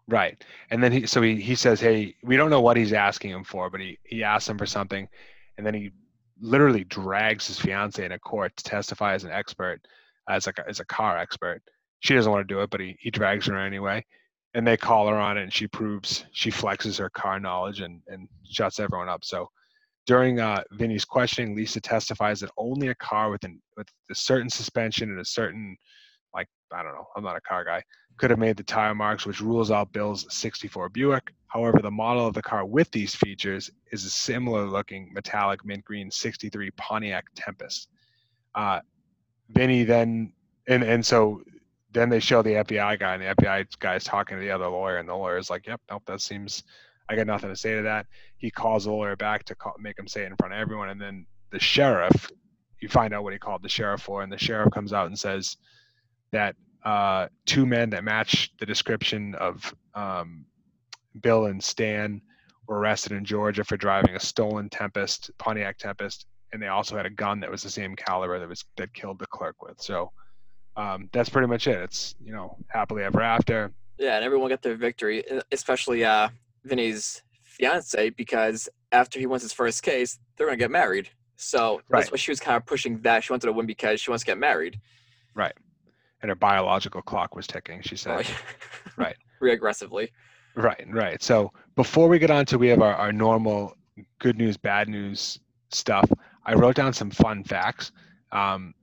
Right? 0.09 0.43
And 0.71 0.83
then 0.83 0.91
he 0.91 1.07
so 1.07 1.23
he 1.23 1.41
he 1.41 1.55
says, 1.55 1.81
hey, 1.81 2.15
we 2.23 2.37
don't 2.37 2.51
know 2.51 2.61
what 2.61 2.77
he's 2.77 2.93
asking 2.93 3.31
him 3.31 3.45
for, 3.45 3.71
but 3.71 3.81
he 3.81 3.99
he 4.05 4.25
asks 4.25 4.49
him 4.49 4.59
for 4.59 4.67
something, 4.67 5.09
and 5.57 5.67
then 5.67 5.75
he 5.75 5.93
literally 6.41 6.85
drags 6.85 7.47
his 7.47 7.59
fiance 7.59 8.03
into 8.05 8.19
court 8.19 8.57
to 8.57 8.65
testify 8.65 9.15
as 9.15 9.25
an 9.25 9.31
expert, 9.31 9.81
as 10.29 10.47
like 10.47 10.59
a, 10.59 10.69
as 10.69 10.81
a 10.81 10.85
car 10.87 11.19
expert. 11.19 11.63
She 12.01 12.15
doesn't 12.15 12.31
want 12.31 12.47
to 12.47 12.55
do 12.55 12.61
it, 12.63 12.71
but 12.71 12.81
he 12.81 12.97
he 13.01 13.11
drags 13.11 13.47
her 13.47 13.59
anyway. 13.59 14.05
And 14.55 14.67
they 14.67 14.79
call 14.79 15.07
her 15.09 15.17
on 15.17 15.37
it, 15.37 15.43
and 15.43 15.53
she 15.53 15.69
proves 15.69 16.25
she 16.33 16.51
flexes 16.51 16.99
her 16.99 17.11
car 17.11 17.39
knowledge 17.39 17.81
and 17.81 18.01
and 18.09 18.29
shuts 18.51 18.81
everyone 18.81 19.09
up. 19.09 19.25
So 19.25 19.49
during 20.07 20.41
uh, 20.41 20.63
Vinny's 20.73 21.05
questioning, 21.05 21.55
Lisa 21.55 21.83
testifies 21.83 22.41
that 22.41 22.51
only 22.57 22.89
a 22.89 22.95
car 22.95 23.31
with 23.31 23.45
an 23.45 23.61
with 23.77 23.89
a 24.11 24.15
certain 24.15 24.49
suspension 24.49 25.11
and 25.11 25.21
a 25.21 25.25
certain 25.25 25.77
like 26.35 26.49
I 26.73 26.83
don't 26.83 26.95
know. 26.95 27.07
I'm 27.15 27.25
not 27.25 27.37
a 27.37 27.43
car 27.43 27.65
guy. 27.65 27.83
Could 28.19 28.31
have 28.31 28.39
made 28.39 28.57
the 28.57 28.65
tire 28.65 28.95
marks, 28.95 29.27
which 29.27 29.41
rules 29.41 29.71
out 29.71 29.93
Bill's 29.93 30.27
64 30.35 30.89
Buick. 30.91 31.33
However, 31.47 31.79
the 31.81 31.91
model 31.91 32.27
of 32.27 32.35
the 32.35 32.43
car 32.43 32.65
with 32.65 32.91
these 32.91 33.15
features 33.15 33.71
is 33.91 34.05
a 34.05 34.11
similar 34.11 34.67
looking 34.67 35.13
metallic 35.15 35.65
mint 35.65 35.85
green 35.85 36.11
63 36.11 36.71
Pontiac 36.73 37.25
Tempest. 37.35 37.89
Uh, 38.55 38.81
Vinny 39.49 39.85
then, 39.85 40.33
and, 40.67 40.83
and 40.83 41.05
so 41.05 41.43
then 41.93 42.09
they 42.09 42.21
show 42.21 42.43
the 42.43 42.55
FBI 42.55 42.99
guy, 42.99 43.15
and 43.15 43.23
the 43.23 43.35
FBI 43.43 43.67
guy 43.79 43.95
is 43.95 44.05
talking 44.05 44.37
to 44.37 44.41
the 44.41 44.51
other 44.51 44.69
lawyer, 44.69 44.99
and 44.99 45.09
the 45.09 45.15
lawyer 45.15 45.39
is 45.39 45.49
like, 45.49 45.67
"Yep, 45.67 45.81
nope, 45.91 46.03
that 46.07 46.21
seems. 46.21 46.65
I 47.09 47.17
got 47.17 47.27
nothing 47.27 47.49
to 47.49 47.57
say 47.57 47.77
to 47.77 47.83
that." 47.83 48.07
He 48.37 48.51
calls 48.51 48.85
the 48.85 48.91
lawyer 48.91 49.17
back 49.17 49.45
to 49.45 49.55
call, 49.55 49.75
make 49.79 49.99
him 49.99 50.07
say 50.07 50.23
it 50.23 50.27
in 50.27 50.37
front 50.37 50.53
of 50.53 50.61
everyone, 50.61 50.91
and 50.91 51.01
then 51.01 51.27
the 51.51 51.59
sheriff, 51.59 52.31
you 52.81 52.89
find 52.89 53.15
out 53.15 53.25
what 53.25 53.33
he 53.33 53.39
called 53.39 53.63
the 53.63 53.69
sheriff 53.69 54.03
for, 54.03 54.23
and 54.23 54.31
the 54.31 54.39
sheriff 54.39 54.71
comes 54.71 54.93
out 54.93 55.07
and 55.07 55.19
says 55.19 55.57
that 56.33 56.57
uh, 56.85 57.29
two 57.47 57.67
men 57.67 57.91
that 57.91 58.05
match 58.05 58.51
the 58.59 58.67
description 58.67 59.35
of 59.37 59.75
um, 59.95 60.45
Bill 61.21 61.47
and 61.47 61.63
Stan 61.63 62.21
were 62.67 62.79
arrested 62.79 63.13
in 63.13 63.25
Georgia 63.25 63.65
for 63.65 63.77
driving 63.77 64.15
a 64.15 64.21
stolen 64.21 64.69
Tempest, 64.69 65.31
Pontiac 65.39 65.79
Tempest, 65.79 66.27
and 66.53 66.63
they 66.63 66.69
also 66.69 66.97
had 66.97 67.07
a 67.07 67.11
gun 67.11 67.41
that 67.41 67.51
was 67.51 67.63
the 67.63 67.71
same 67.71 67.97
caliber 67.97 68.39
that 68.39 68.49
was 68.49 68.65
that 68.77 68.93
killed 68.95 69.19
the 69.19 69.27
clerk 69.27 69.63
with. 69.63 69.81
So 69.81 70.13
um, 70.77 71.09
that's 71.13 71.29
pretty 71.29 71.49
much 71.49 71.67
it. 71.67 71.81
It's 71.81 72.15
you 72.23 72.33
know 72.33 72.57
happily 72.69 73.03
ever 73.03 73.21
after. 73.21 73.73
Yeah, 73.99 74.17
and 74.17 74.25
everyone 74.25 74.49
got 74.49 74.63
their 74.63 74.77
victory, 74.77 75.25
especially 75.51 76.05
uh, 76.05 76.29
Vinny's 76.65 77.23
fiance, 77.43 78.11
because 78.11 78.69
after 78.93 79.19
he 79.19 79.27
wins 79.27 79.43
his 79.43 79.53
first 79.53 79.83
case, 79.83 80.19
they're 80.37 80.47
gonna 80.47 80.57
get 80.57 80.71
married. 80.71 81.09
So 81.37 81.81
that's 81.89 82.07
Right. 82.07 82.13
why 82.13 82.17
she 82.17 82.31
was 82.31 82.41
kind 82.41 82.57
of 82.57 82.65
pushing 82.65 83.01
that. 83.03 83.25
She 83.25 83.33
wanted 83.33 83.47
to 83.47 83.53
win 83.53 83.67
because 83.67 84.01
she 84.01 84.11
wants 84.11 84.23
to 84.23 84.27
get 84.27 84.39
married. 84.39 84.81
And 86.23 86.31
her 86.31 86.35
biological 86.35 87.03
clock 87.03 87.37
was 87.37 87.47
ticking. 87.47 87.83
She 87.83 87.97
said. 87.97 88.27
Right. 88.97 89.07
Right. 89.07 89.17
Very 89.41 89.53
aggressively. 89.53 90.11
Right, 90.57 90.85
right. 90.91 91.23
So 91.23 91.53
before 91.77 92.09
we 92.09 92.19
get 92.19 92.33
on 92.33 92.45
to 92.47 92.59
we 92.59 92.67
have 92.69 92.83
our, 92.83 92.95
our 92.95 93.13
normal 93.13 93.77
good 94.19 94.37
news, 94.37 94.57
bad 94.57 94.89
news 94.89 95.39
stuff. 95.71 96.11
I 96.45 96.55
wrote 96.55 96.75
down 96.75 96.93
some 96.93 97.11
fun 97.11 97.45
facts, 97.45 97.93
um, 98.33 98.75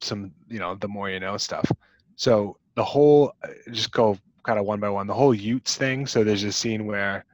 some 0.00 0.32
you 0.48 0.58
know 0.58 0.76
the 0.76 0.88
more 0.88 1.10
you 1.10 1.18
know 1.18 1.36
stuff. 1.36 1.70
So 2.16 2.56
the 2.76 2.84
whole 2.84 3.32
uh, 3.42 3.48
just 3.72 3.90
go 3.90 4.16
kind 4.44 4.58
of 4.58 4.66
one 4.66 4.78
by 4.78 4.90
one. 4.90 5.06
The 5.06 5.14
whole 5.14 5.34
Utes 5.34 5.76
thing. 5.76 6.06
So 6.06 6.22
there's 6.22 6.44
a 6.44 6.52
scene 6.52 6.86
where 6.86 7.24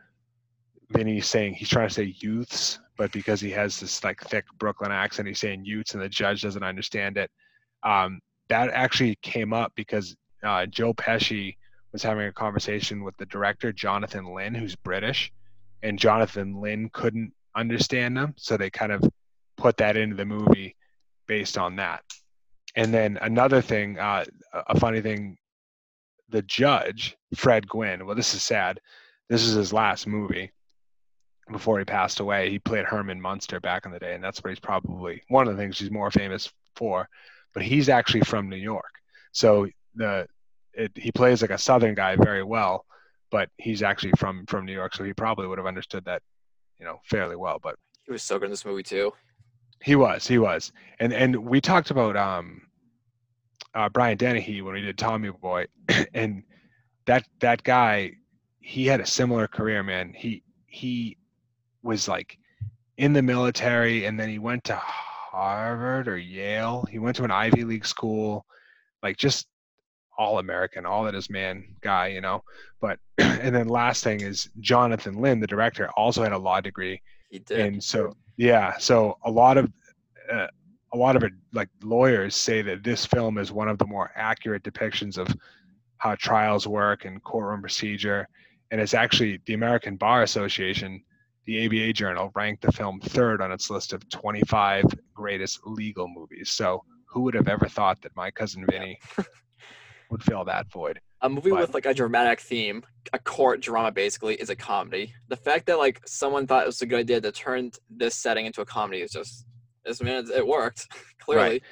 Vinny's 0.90 1.26
saying 1.26 1.54
he's 1.54 1.68
trying 1.68 1.88
to 1.88 1.94
say 1.94 2.14
youths, 2.18 2.78
but 2.96 3.12
because 3.12 3.40
he 3.40 3.50
has 3.50 3.80
this 3.80 4.02
like 4.02 4.20
thick 4.22 4.44
Brooklyn 4.58 4.92
accent, 4.92 5.28
he's 5.28 5.40
saying 5.40 5.64
Utes, 5.64 5.94
and 5.94 6.02
the 6.02 6.08
judge 6.08 6.42
doesn't 6.42 6.62
understand 6.62 7.18
it. 7.18 7.30
Um, 7.82 8.20
that 8.50 8.70
actually 8.70 9.16
came 9.22 9.52
up 9.52 9.72
because 9.74 10.14
uh, 10.42 10.66
Joe 10.66 10.92
Pesci 10.92 11.56
was 11.92 12.02
having 12.02 12.26
a 12.26 12.32
conversation 12.32 13.02
with 13.02 13.16
the 13.16 13.26
director 13.26 13.72
Jonathan 13.72 14.34
Lynn, 14.34 14.54
who's 14.54 14.76
British, 14.76 15.32
and 15.82 15.98
Jonathan 15.98 16.60
Lynn 16.60 16.90
couldn't 16.92 17.32
understand 17.56 18.16
them, 18.16 18.34
so 18.36 18.56
they 18.56 18.70
kind 18.70 18.92
of 18.92 19.02
put 19.56 19.76
that 19.78 19.96
into 19.96 20.16
the 20.16 20.24
movie 20.24 20.76
based 21.26 21.56
on 21.56 21.76
that. 21.76 22.02
And 22.76 22.92
then 22.92 23.18
another 23.22 23.60
thing, 23.60 23.98
uh, 23.98 24.24
a 24.52 24.78
funny 24.78 25.00
thing, 25.00 25.36
the 26.28 26.42
judge 26.42 27.16
Fred 27.34 27.68
Gwynne. 27.68 28.06
Well, 28.06 28.16
this 28.16 28.34
is 28.34 28.42
sad. 28.42 28.80
This 29.28 29.42
is 29.42 29.54
his 29.54 29.72
last 29.72 30.06
movie 30.06 30.50
before 31.50 31.78
he 31.78 31.84
passed 31.84 32.20
away. 32.20 32.50
He 32.50 32.58
played 32.58 32.84
Herman 32.84 33.20
Munster 33.20 33.60
back 33.60 33.86
in 33.86 33.92
the 33.92 33.98
day, 33.98 34.14
and 34.14 34.22
that's 34.22 34.42
what 34.42 34.50
he's 34.50 34.60
probably 34.60 35.22
one 35.28 35.48
of 35.48 35.56
the 35.56 35.60
things 35.60 35.78
he's 35.78 35.90
more 35.90 36.10
famous 36.10 36.52
for. 36.76 37.08
But 37.54 37.62
he's 37.64 37.88
actually 37.88 38.22
from 38.22 38.48
New 38.48 38.56
York, 38.56 38.92
so 39.32 39.66
the 39.94 40.26
it, 40.72 40.92
he 40.94 41.10
plays 41.10 41.42
like 41.42 41.50
a 41.50 41.58
southern 41.58 41.94
guy 41.94 42.14
very 42.16 42.44
well 42.44 42.84
but 43.30 43.48
he's 43.58 43.82
actually 43.82 44.12
from 44.18 44.46
from 44.46 44.64
new 44.64 44.72
york 44.72 44.94
so 44.94 45.02
he 45.02 45.12
probably 45.12 45.46
would 45.46 45.58
have 45.58 45.66
understood 45.66 46.04
that 46.04 46.22
you 46.78 46.84
know 46.86 47.00
fairly 47.04 47.36
well 47.36 47.58
but 47.62 47.74
He 48.06 48.12
was 48.12 48.22
so 48.22 48.38
good 48.38 48.46
in 48.46 48.50
this 48.50 48.64
movie 48.64 48.82
too. 48.82 49.12
he 49.82 49.96
was 49.96 50.26
he 50.26 50.38
was. 50.38 50.72
And 51.00 51.12
and 51.12 51.36
we 51.36 51.60
talked 51.60 51.90
about 51.90 52.16
um 52.16 52.62
uh 53.74 53.88
brian 53.88 54.16
dennehy 54.16 54.62
when 54.62 54.74
we 54.74 54.80
did 54.80 54.98
tommy 54.98 55.30
boy 55.30 55.66
and 56.14 56.42
that 57.06 57.24
that 57.40 57.62
guy 57.62 58.12
he 58.60 58.86
had 58.86 59.00
a 59.00 59.06
similar 59.06 59.48
career 59.48 59.82
man. 59.82 60.12
He 60.14 60.42
he 60.66 61.16
was 61.82 62.06
like 62.06 62.38
in 62.96 63.12
the 63.12 63.22
military 63.22 64.04
and 64.04 64.20
then 64.20 64.28
he 64.28 64.38
went 64.38 64.64
to 64.64 64.80
harvard 65.30 66.08
or 66.08 66.18
yale 66.18 66.86
he 66.90 66.98
went 66.98 67.16
to 67.16 67.24
an 67.24 67.30
ivy 67.30 67.64
league 67.64 67.86
school 67.86 68.44
like 69.02 69.16
just 69.16 69.46
all 70.20 70.38
American, 70.38 70.84
all 70.84 71.04
that 71.04 71.14
is 71.14 71.30
man 71.30 71.64
guy, 71.80 72.08
you 72.08 72.20
know. 72.20 72.44
But 72.80 72.98
and 73.18 73.54
then 73.54 73.68
last 73.68 74.04
thing 74.04 74.20
is 74.20 74.50
Jonathan 74.60 75.14
Lynn, 75.14 75.40
the 75.40 75.46
director, 75.46 75.88
also 75.96 76.22
had 76.22 76.32
a 76.32 76.38
law 76.38 76.60
degree, 76.60 77.00
He 77.30 77.38
did. 77.38 77.60
and 77.60 77.82
so 77.82 78.14
yeah, 78.36 78.76
so 78.76 79.16
a 79.24 79.30
lot 79.30 79.56
of 79.56 79.72
uh, 80.30 80.46
a 80.92 80.96
lot 80.96 81.16
of 81.16 81.22
it, 81.22 81.32
like 81.52 81.68
lawyers 81.82 82.36
say 82.36 82.60
that 82.62 82.84
this 82.84 83.06
film 83.06 83.38
is 83.38 83.50
one 83.50 83.68
of 83.68 83.78
the 83.78 83.86
more 83.86 84.12
accurate 84.14 84.62
depictions 84.62 85.16
of 85.16 85.34
how 85.96 86.14
trials 86.16 86.66
work 86.66 87.06
and 87.06 87.22
courtroom 87.22 87.62
procedure, 87.62 88.28
and 88.70 88.80
it's 88.80 88.94
actually 88.94 89.40
the 89.46 89.54
American 89.54 89.96
Bar 89.96 90.22
Association. 90.22 91.02
The 91.50 91.66
ABA 91.66 91.94
Journal 91.94 92.30
ranked 92.36 92.62
the 92.62 92.70
film 92.70 93.00
third 93.00 93.42
on 93.42 93.50
its 93.50 93.70
list 93.70 93.92
of 93.92 94.08
25 94.08 94.84
greatest 95.12 95.58
legal 95.66 96.06
movies. 96.06 96.48
So, 96.48 96.84
who 97.08 97.22
would 97.22 97.34
have 97.34 97.48
ever 97.48 97.66
thought 97.66 98.00
that 98.02 98.14
My 98.14 98.30
Cousin 98.30 98.64
Vinny 98.70 99.00
would 100.12 100.22
fill 100.22 100.44
that 100.44 100.70
void? 100.70 101.00
a 101.22 101.28
movie 101.28 101.50
but- 101.50 101.58
with 101.58 101.74
like 101.74 101.86
a 101.86 101.92
dramatic 101.92 102.38
theme, 102.38 102.84
a 103.12 103.18
court 103.18 103.60
drama 103.60 103.90
basically, 103.90 104.36
is 104.36 104.48
a 104.48 104.54
comedy. 104.54 105.12
The 105.26 105.34
fact 105.34 105.66
that 105.66 105.78
like 105.78 106.00
someone 106.06 106.46
thought 106.46 106.62
it 106.62 106.66
was 106.66 106.82
a 106.82 106.86
good 106.86 107.00
idea 107.00 107.20
to 107.20 107.32
turn 107.32 107.72
this 107.90 108.14
setting 108.14 108.46
into 108.46 108.60
a 108.60 108.64
comedy 108.64 109.00
is 109.00 109.10
just, 109.10 109.44
it's, 109.84 110.00
I 110.00 110.04
mean, 110.04 110.14
it, 110.14 110.30
it 110.30 110.46
worked 110.46 110.86
clearly. 111.18 111.42
Right. 111.42 111.62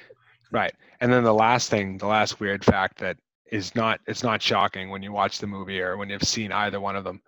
Right. 0.51 0.73
And 0.99 1.13
then 1.13 1.23
the 1.23 1.33
last 1.33 1.69
thing, 1.69 1.97
the 1.97 2.05
last 2.05 2.41
weird 2.41 2.65
fact 2.65 2.97
that 2.97 3.15
is 3.49 3.73
not 3.75 4.01
it's 4.07 4.23
not 4.23 4.41
shocking 4.41 4.89
when 4.89 5.01
you 5.01 5.13
watch 5.13 5.39
the 5.39 5.47
movie 5.47 5.79
or 5.79 5.95
when 5.95 6.09
you've 6.09 6.21
seen 6.23 6.51
either 6.51 6.81
one 6.81 6.97
of 6.97 7.05
them. 7.05 7.21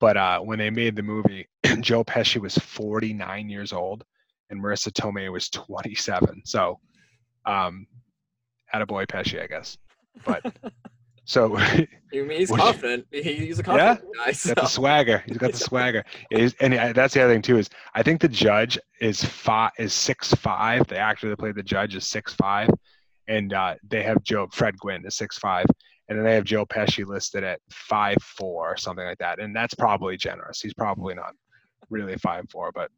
But 0.00 0.16
uh, 0.16 0.40
when 0.40 0.58
they 0.58 0.70
made 0.70 0.94
the 0.96 1.02
movie, 1.02 1.48
Joe 1.80 2.04
Pesci 2.04 2.40
was 2.40 2.56
49 2.56 3.48
years 3.48 3.72
old 3.72 4.04
and 4.50 4.62
Marisa 4.62 4.90
Tomei 4.92 5.30
was 5.30 5.48
27. 5.50 6.42
So, 6.44 6.78
um, 7.46 7.86
at 8.72 8.82
a 8.82 8.86
boy 8.86 9.04
Pesci, 9.06 9.42
I 9.42 9.46
guess. 9.46 9.76
But 10.24 10.42
so 11.24 11.56
I 11.58 11.88
mean, 12.12 12.30
he's 12.30 12.50
Which- 12.50 12.60
confident. 12.60 13.06
He, 13.10 13.22
he's 13.34 13.58
a 13.58 13.62
confident 13.62 14.00
guy. 14.16 14.32
So. 14.32 14.54
got 14.54 14.62
the 14.62 14.68
swagger. 14.68 15.22
He's 15.26 15.38
got 15.38 15.52
the 15.52 15.58
swagger. 15.70 16.04
Yeah, 16.30 16.38
he's- 16.38 16.54
and 16.60 16.74
uh, 16.74 16.92
that's 16.92 17.14
the 17.14 17.22
other 17.22 17.32
thing 17.32 17.42
too 17.42 17.58
is 17.58 17.68
I 17.94 18.02
think 18.02 18.20
the 18.20 18.28
judge 18.28 18.78
is 19.00 19.24
five 19.24 19.72
is 19.78 19.92
six 19.92 20.32
five. 20.34 20.86
The 20.86 20.98
actor 20.98 21.28
that 21.28 21.38
played 21.38 21.54
the 21.56 21.62
judge 21.62 21.96
is 21.96 22.06
six 22.06 22.32
five, 22.34 22.70
and 23.26 23.52
uh, 23.52 23.74
they 23.88 24.02
have 24.02 24.22
Joe 24.22 24.48
Fred 24.52 24.78
Gwynne 24.78 25.04
is 25.06 25.16
six 25.16 25.38
five, 25.38 25.66
and 26.08 26.18
then 26.18 26.24
they 26.24 26.34
have 26.34 26.44
Joe 26.44 26.64
Pesci 26.66 27.06
listed 27.06 27.44
at 27.44 27.60
five 27.70 28.16
four 28.22 28.68
or 28.72 28.76
something 28.76 29.04
like 29.04 29.18
that, 29.18 29.38
and 29.40 29.54
that's 29.54 29.74
probably 29.74 30.16
generous. 30.16 30.60
He's 30.60 30.74
probably 30.74 31.14
not 31.14 31.32
really 31.90 32.16
five 32.16 32.48
four, 32.50 32.70
but 32.72 32.90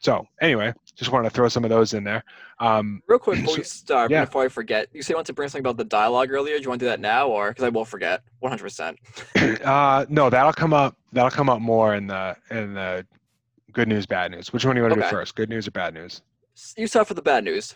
so 0.00 0.26
anyway, 0.42 0.74
just 0.94 1.10
wanted 1.10 1.30
to 1.30 1.34
throw 1.34 1.48
some 1.48 1.64
of 1.64 1.70
those 1.70 1.94
in 1.94 2.04
there. 2.04 2.22
Um, 2.60 3.00
Real 3.08 3.18
quick 3.18 3.38
before 3.40 3.54
So- 3.54 3.58
we 3.60 3.64
start, 3.64 4.10
yeah. 4.10 4.24
before 4.26 4.42
I 4.44 4.48
forget, 4.48 4.88
you 4.92 5.02
said 5.02 5.10
you 5.12 5.16
want 5.16 5.26
to 5.28 5.32
bring 5.32 5.48
something 5.48 5.62
about 5.64 5.78
the 5.78 5.84
dialogue 5.84 6.30
earlier. 6.30 6.56
Do 6.58 6.62
you 6.64 6.68
want 6.68 6.80
to 6.80 6.84
do 6.86 6.90
that 6.90 7.00
now, 7.00 7.28
or 7.28 7.50
because 7.50 7.64
I 7.64 7.70
will 7.70 7.84
forget, 7.86 8.22
100%. 8.42 8.96
uh, 9.64 10.06
no, 10.10 10.28
that'll 10.30 10.52
come 10.52 10.74
up. 10.74 10.96
That'll 11.12 11.30
come 11.30 11.48
up 11.48 11.60
more 11.62 11.94
in 11.94 12.06
the 12.06 12.36
in 12.50 12.74
the 12.74 13.06
good 13.72 13.88
news, 13.88 14.04
bad 14.06 14.30
news. 14.32 14.52
Which 14.52 14.64
one 14.66 14.74
do 14.74 14.80
you 14.80 14.82
want 14.84 14.94
to 14.94 15.00
Okay. 15.00 15.08
do 15.10 15.16
first? 15.16 15.34
Good 15.34 15.48
news 15.48 15.66
or 15.66 15.70
bad 15.70 15.94
news? 15.94 16.20
You 16.76 16.86
start 16.86 17.06
for 17.08 17.14
the 17.14 17.22
bad 17.22 17.44
news. 17.44 17.74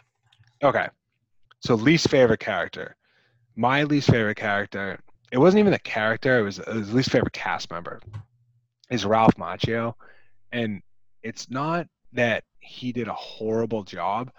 Okay. 0.63 0.89
So 1.61 1.75
least 1.75 2.09
favorite 2.09 2.41
character. 2.41 2.97
My 3.57 3.85
least 3.85 4.11
favorite 4.11 4.37
character. 4.37 4.99
It 5.33 5.39
wasn't 5.39 5.61
even 5.61 5.75
a 5.75 5.79
character. 5.79 6.39
It 6.39 6.43
was, 6.43 6.59
was 6.59 6.93
least 6.93 7.11
favorite 7.11 7.33
cast 7.33 7.71
member. 7.71 8.01
Is 8.91 9.05
Ralph 9.05 9.37
Macchio, 9.37 9.95
and 10.51 10.83
it's 11.23 11.49
not 11.49 11.87
that 12.13 12.43
he 12.59 12.93
did 12.93 13.07
a 13.07 13.15
horrible 13.15 13.85
job. 13.85 14.33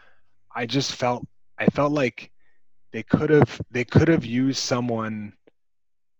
I 0.53 0.65
just 0.65 0.95
felt 0.95 1.25
I 1.57 1.67
felt 1.67 1.93
like 1.93 2.31
they 2.91 3.03
could 3.03 3.29
have 3.29 3.61
they 3.71 3.85
could 3.85 4.09
have 4.09 4.25
used 4.25 4.59
someone 4.59 5.33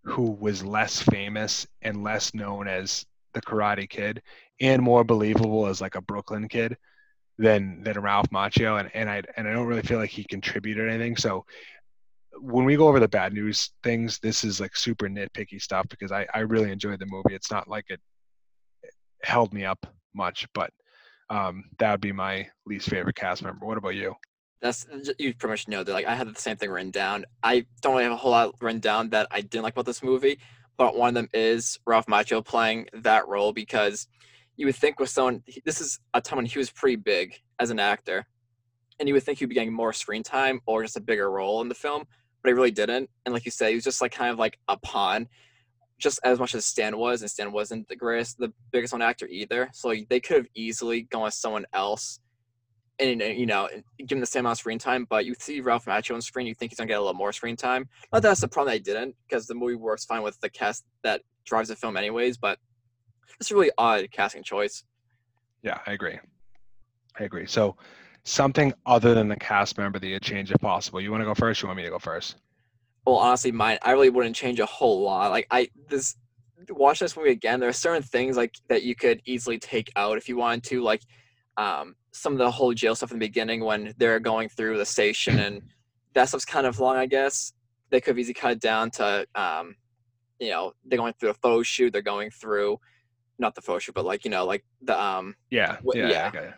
who 0.04 0.32
was 0.32 0.64
less 0.64 1.02
famous 1.02 1.68
and 1.82 2.04
less 2.04 2.34
known 2.34 2.68
as 2.68 3.06
the 3.34 3.42
Karate 3.42 3.90
Kid 3.90 4.22
and 4.60 4.82
more 4.82 5.04
believable 5.04 5.68
as 5.68 5.82
like 5.82 5.96
a 5.96 6.02
Brooklyn 6.02 6.48
kid 6.48 6.78
than 7.38 7.84
than 7.84 8.00
Ralph 8.00 8.30
Macchio, 8.30 8.80
and 8.80 8.90
and 8.94 9.10
I 9.10 9.24
and 9.36 9.48
I 9.48 9.54
don't 9.54 9.68
really 9.68 9.82
feel 9.82 10.00
like 10.00 10.10
he 10.10 10.24
contributed 10.24 10.90
anything. 10.90 11.18
So 11.18 11.46
when 12.40 12.66
we 12.66 12.76
go 12.76 12.88
over 12.88 13.00
the 13.00 13.08
bad 13.08 13.34
news 13.34 13.72
things, 13.84 14.20
this 14.20 14.44
is 14.44 14.60
like 14.60 14.76
super 14.76 15.08
nitpicky 15.08 15.62
stuff 15.62 15.88
because 15.90 16.12
I 16.12 16.26
I 16.34 16.40
really 16.40 16.72
enjoyed 16.72 17.00
the 17.00 17.06
movie. 17.06 17.36
It's 17.36 17.52
not 17.52 17.68
like 17.68 17.86
it 17.90 18.00
held 19.24 19.54
me 19.54 19.66
up 19.66 19.86
much, 20.14 20.48
but 20.54 20.72
um, 21.30 21.64
that 21.80 21.92
would 21.92 22.02
be 22.02 22.12
my 22.12 22.48
least 22.66 22.90
favorite 22.90 23.16
cast 23.16 23.44
member. 23.44 23.66
What 23.66 23.78
about 23.78 23.96
you? 23.96 24.16
That's 24.62 24.86
you 25.18 25.34
pretty 25.34 25.52
much 25.52 25.68
know 25.68 25.84
that. 25.84 25.92
Like 25.92 26.06
I 26.06 26.16
had 26.16 26.28
the 26.28 26.40
same 26.40 26.58
thing 26.58 26.70
written 26.70 26.92
down. 26.92 27.26
I 27.42 27.66
don't 27.82 27.94
really 27.94 28.04
have 28.04 28.14
a 28.14 28.18
whole 28.18 28.32
lot 28.32 28.54
written 28.62 28.80
down 28.80 29.10
that 29.10 29.28
I 29.32 29.42
didn't 29.42 29.64
like 29.64 29.74
about 29.74 29.86
this 29.86 30.04
movie, 30.04 30.40
but 30.78 30.96
one 30.96 31.10
of 31.10 31.16
them 31.16 31.30
is 31.34 31.80
Ralph 31.86 32.06
Macchio 32.06 32.46
playing 32.46 32.88
that 32.94 33.28
role 33.28 33.54
because 33.54 34.08
you 34.58 34.66
would 34.68 34.76
think 34.76 35.00
with 35.00 35.10
someone 35.10 35.44
this 35.66 35.82
is 35.82 36.00
a 36.14 36.22
time 36.22 36.38
when 36.38 36.46
he 36.46 36.60
was 36.60 36.70
pretty 36.70 36.98
big 36.98 37.40
as 37.60 37.72
an 37.72 37.80
actor, 37.80 38.28
and 39.00 39.08
you 39.08 39.16
would 39.16 39.24
think 39.24 39.40
he'd 39.40 39.50
be 39.50 39.56
getting 39.56 39.74
more 39.74 39.94
screen 39.94 40.22
time 40.22 40.62
or 40.68 40.84
just 40.84 40.98
a 40.98 41.02
bigger 41.02 41.32
role 41.32 41.62
in 41.62 41.70
the 41.70 41.76
film, 41.76 42.04
but 42.42 42.50
he 42.50 42.54
really 42.54 42.72
didn't. 42.72 43.10
And 43.26 43.34
like 43.34 43.46
you 43.46 43.52
said, 43.52 43.70
he 43.70 43.76
was 43.76 43.84
just 43.84 44.02
like 44.02 44.12
kind 44.12 44.32
of 44.32 44.40
like 44.40 44.58
a 44.68 44.78
pawn, 44.78 45.28
just 46.00 46.20
as 46.24 46.40
much 46.40 46.56
as 46.56 46.66
Stan 46.66 46.98
was, 46.98 47.22
and 47.22 47.30
Stan 47.30 47.52
wasn't 47.52 47.88
the 47.88 47.96
greatest, 47.96 48.38
the 48.38 48.52
biggest 48.72 48.94
one 48.94 49.02
actor 49.02 49.28
either. 49.28 49.70
So 49.74 49.90
like, 49.90 50.10
they 50.10 50.20
could 50.20 50.38
have 50.38 50.48
easily 50.56 51.04
gone 51.04 51.24
with 51.24 51.34
someone 51.34 51.66
else 51.74 52.20
and 53.00 53.20
you 53.20 53.46
know 53.48 53.68
give 53.98 54.12
him 54.12 54.20
the 54.20 54.26
same 54.26 54.42
amount 54.42 54.54
of 54.54 54.60
screen 54.60 54.80
time. 54.80 55.06
But 55.10 55.26
you 55.26 55.36
see 55.40 55.62
Ralph 55.62 55.86
Macchio 55.86 56.16
on 56.16 56.22
screen, 56.22 56.48
you 56.48 56.54
think 56.54 56.72
he's 56.72 56.78
gonna 56.78 56.88
get 56.88 57.00
a 57.00 57.02
little 57.02 57.14
more 57.14 57.34
screen 57.34 57.56
time. 57.56 57.90
That 58.12 58.22
that's 58.22 58.42
the 58.42 58.48
problem 58.48 58.74
he 58.74 58.80
didn't, 58.80 59.16
because 59.28 59.48
the 59.48 59.56
movie 59.56 59.76
works 59.76 60.06
fine 60.06 60.22
with 60.22 60.40
the 60.40 60.50
cast 60.50 60.84
that 61.04 61.22
drives 61.46 61.70
the 61.70 61.76
film 61.76 61.98
anyways. 61.98 62.38
But 62.38 62.60
it's 63.40 63.52
a 63.52 63.56
really 63.56 63.72
odd 63.78 64.08
casting 64.12 64.44
choice. 64.44 64.84
Yeah, 65.64 65.80
I 65.86 65.94
agree. 65.94 66.20
I 67.20 67.24
agree. 67.24 67.46
So 67.48 67.76
something 68.24 68.74
other 68.86 69.14
than 69.14 69.28
the 69.28 69.36
cast 69.36 69.78
member 69.78 70.00
that 70.00 70.08
you 70.08 70.20
change 70.20 70.52
if 70.52 70.60
possible. 70.62 71.02
You 71.02 71.12
want 71.12 71.22
to 71.22 71.26
go 71.26 71.34
first? 71.34 71.62
You 71.62 71.68
want 71.68 71.78
me 71.78 71.84
to 71.84 71.90
go 71.90 72.00
first? 72.00 72.38
Well, 73.06 73.16
honestly, 73.16 73.52
mine 73.52 73.80
I 73.82 73.92
really 73.92 74.10
wouldn't 74.10 74.36
change 74.36 74.60
a 74.60 74.66
whole 74.66 75.02
lot. 75.02 75.32
Like 75.32 75.48
I 75.50 75.70
this 75.88 76.16
watch 76.70 77.00
this 77.00 77.18
movie 77.18 77.32
again. 77.32 77.60
There 77.60 77.70
are 77.70 77.74
certain 77.74 78.04
things 78.04 78.38
like 78.38 78.56
that 78.70 78.84
you 78.84 78.96
could 78.96 79.22
easily 79.26 79.58
take 79.58 79.92
out 79.96 80.18
if 80.18 80.30
you 80.30 80.38
wanted 80.38 80.64
to, 80.66 80.82
like 80.82 81.02
um, 81.58 81.96
some 82.12 82.34
of 82.34 82.40
the 82.40 82.52
whole 82.52 82.74
jail 82.74 82.96
stuff 82.96 83.12
in 83.12 83.20
the 83.20 83.26
beginning 83.26 83.64
when 83.64 83.94
they're 83.98 84.20
going 84.20 84.50
through 84.50 84.78
the 84.78 84.86
station 84.86 85.40
and 85.40 85.62
that 86.14 86.30
stuff's 86.30 86.46
kind 86.46 86.68
of 86.68 86.80
long. 86.80 86.98
I 86.98 87.06
guess 87.08 87.54
they 87.90 88.00
could 88.00 88.12
have 88.12 88.20
easily 88.20 88.34
cut 88.34 88.52
it 88.52 88.60
down 88.60 88.92
to, 88.92 89.26
um, 89.36 89.76
you 90.40 90.50
know, 90.50 90.74
they're 90.86 90.98
going 90.98 91.14
through 91.20 91.30
a 91.30 91.36
photo 91.36 91.64
shoot. 91.64 91.92
They're 91.92 92.02
going 92.02 92.30
through 92.30 92.78
not 93.40 93.56
the 93.56 93.62
photo 93.62 93.80
shoot, 93.80 93.96
but 93.96 94.06
like 94.06 94.24
you 94.26 94.32
know, 94.32 94.46
like 94.46 94.64
the 94.82 95.02
um, 95.02 95.36
Yeah. 95.50 95.78
Wh- 95.78 95.96
yeah. 95.96 96.32
yeah. 96.34 96.54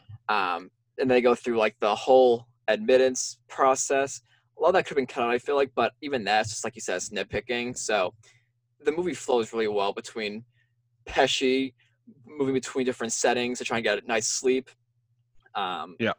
Um, 0.56 0.70
and 1.00 1.10
they 1.10 1.22
go 1.22 1.36
through 1.36 1.58
like 1.58 1.76
the 1.80 1.96
whole 1.96 2.48
admittance 2.68 3.40
process. 3.48 4.22
A 4.58 4.62
lot 4.62 4.70
of 4.70 4.74
that 4.76 4.84
could 4.84 4.90
have 4.90 4.98
been 4.98 5.08
cut 5.08 5.24
out, 5.24 5.32
I 5.32 5.40
feel 5.40 5.56
like, 5.56 5.72
but 5.76 5.94
even 6.02 6.24
that's 6.24 6.50
just 6.50 6.64
like 6.64 6.76
you 6.76 6.82
said, 6.82 6.98
it's 6.98 7.10
nitpicking. 7.10 7.78
So 7.78 8.14
the 8.84 8.92
movie 8.92 9.14
flows 9.14 9.54
really 9.54 9.68
well 9.68 9.94
between 9.94 10.44
Pesci 11.06 11.74
moving 12.26 12.54
between 12.54 12.86
different 12.86 13.14
settings 13.14 13.60
to 13.60 13.66
try 13.66 13.78
and 13.78 13.84
get 13.84 14.04
a 14.04 14.08
nice 14.08 14.28
sleep. 14.28 14.70
Um, 15.56 15.96
Yeah. 16.00 16.14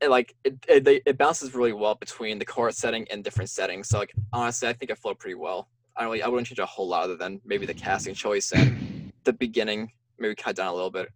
And 0.00 0.10
like 0.10 0.34
it, 0.44 0.54
it, 0.68 0.84
they, 0.84 1.00
it 1.06 1.16
bounces 1.16 1.54
really 1.54 1.72
well 1.72 1.94
between 1.94 2.38
the 2.38 2.44
court 2.44 2.74
setting 2.74 3.06
and 3.10 3.24
different 3.24 3.50
settings. 3.50 3.88
So 3.88 3.98
like 3.98 4.12
honestly, 4.32 4.68
I 4.68 4.72
think 4.72 4.90
it 4.90 4.98
flowed 4.98 5.18
pretty 5.18 5.36
well. 5.36 5.68
I 5.96 6.02
don't 6.02 6.10
really, 6.10 6.22
I 6.22 6.28
wouldn't 6.28 6.48
change 6.48 6.58
a 6.58 6.66
whole 6.66 6.88
lot 6.88 7.04
other 7.04 7.16
than 7.16 7.40
maybe 7.44 7.66
the 7.66 7.74
casting 7.74 8.14
choice 8.14 8.52
and 8.52 9.12
the 9.24 9.32
beginning 9.32 9.92
maybe 10.18 10.34
cut 10.34 10.56
down 10.56 10.68
a 10.68 10.74
little 10.74 10.90
bit. 10.90 11.08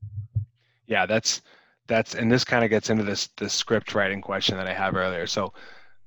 Yeah, 0.86 1.04
that's 1.04 1.42
that's 1.88 2.14
and 2.14 2.30
this 2.30 2.44
kind 2.44 2.64
of 2.64 2.70
gets 2.70 2.90
into 2.90 3.02
this 3.02 3.28
this 3.38 3.52
script 3.52 3.94
writing 3.94 4.20
question 4.20 4.56
that 4.56 4.68
I 4.68 4.74
have 4.74 4.94
earlier. 4.94 5.26
So 5.26 5.52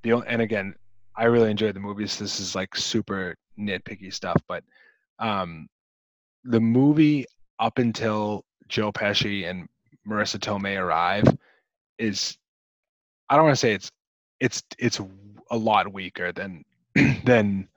the 0.04 0.14
and 0.14 0.42
again, 0.42 0.76
I 1.16 1.26
really 1.26 1.52
enjoyed 1.52 1.76
the 1.76 1.80
movies. 1.80 2.18
This 2.18 2.40
is 2.40 2.56
like 2.56 2.76
super 2.76 3.36
nitpicky 3.60 4.14
stuff, 4.14 4.42
but 4.48 4.64
um 5.20 5.68
the 6.44 6.60
movie 6.60 7.26
up 7.60 7.78
until 7.78 8.46
Joe 8.68 8.92
Pesci 8.92 9.50
and 9.50 9.68
Marisa 10.08 10.40
Tomei 10.40 10.80
arrive 10.80 11.26
is 12.00 12.38
I 13.30 13.36
don't 13.36 13.46
want 13.46 13.56
to 13.56 13.60
say 13.60 13.74
it's 13.74 13.92
it's 14.40 14.64
it's 14.78 15.00
a 15.50 15.58
lot 15.58 15.92
weaker 15.92 16.32
than 16.32 16.64
than 17.26 17.68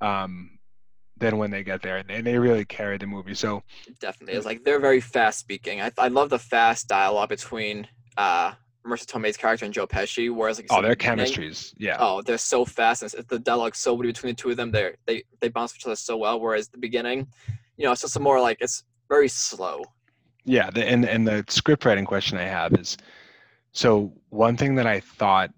um 0.00 0.58
than 1.22 1.38
when 1.38 1.50
they 1.50 1.62
get 1.64 1.80
there 1.82 1.96
and, 1.96 2.10
and 2.10 2.26
they 2.26 2.36
really 2.38 2.64
carry 2.66 2.98
the 2.98 3.06
movie. 3.06 3.34
So 3.34 3.62
Definitely, 4.00 4.34
it's 4.36 4.44
like 4.46 4.64
they're 4.64 4.80
very 4.80 5.00
fast 5.00 5.38
speaking. 5.38 5.80
I 5.80 5.90
I 5.96 6.08
love 6.08 6.28
the 6.28 6.38
fast 6.38 6.88
dialogue 6.88 7.30
between 7.30 7.88
uh 8.18 8.52
Marisa 8.84 9.06
Tomei's 9.06 9.36
character 9.36 9.64
and 9.64 9.72
Joe 9.72 9.86
Pesci. 9.86 10.28
Whereas 10.34 10.58
like 10.58 10.66
oh 10.70 10.82
their 10.82 10.92
in 10.92 10.98
the 10.98 11.04
beginning- 11.04 11.32
chemistries, 11.32 11.72
yeah. 11.78 11.96
Oh, 12.00 12.20
they're 12.20 12.36
so 12.36 12.64
fast, 12.64 13.02
and 13.02 13.12
it's- 13.14 13.24
the 13.28 13.38
dialogue 13.38 13.74
so 13.76 13.94
witty 13.94 14.10
between 14.10 14.32
the 14.32 14.36
two 14.42 14.50
of 14.50 14.56
them. 14.56 14.70
They 14.72 14.92
they 15.06 15.22
they 15.40 15.48
bounce 15.48 15.74
each 15.76 15.86
other 15.86 15.96
so 15.96 16.16
well. 16.16 16.40
Whereas 16.40 16.68
the 16.68 16.78
beginning, 16.78 17.28
you 17.76 17.84
know, 17.86 17.92
it's 17.92 18.02
just 18.02 18.18
more 18.20 18.40
like 18.40 18.58
it's 18.60 18.82
very 19.08 19.28
slow. 19.28 19.84
Yeah, 20.44 20.68
the, 20.70 20.84
and 20.84 21.04
and 21.04 21.26
the 21.26 21.44
script 21.48 21.84
writing 21.84 22.04
question 22.04 22.36
I 22.38 22.48
have 22.58 22.72
is, 22.74 22.96
so 23.70 24.12
one 24.30 24.56
thing 24.56 24.74
that 24.74 24.88
I 24.88 24.98
thought 24.98 25.50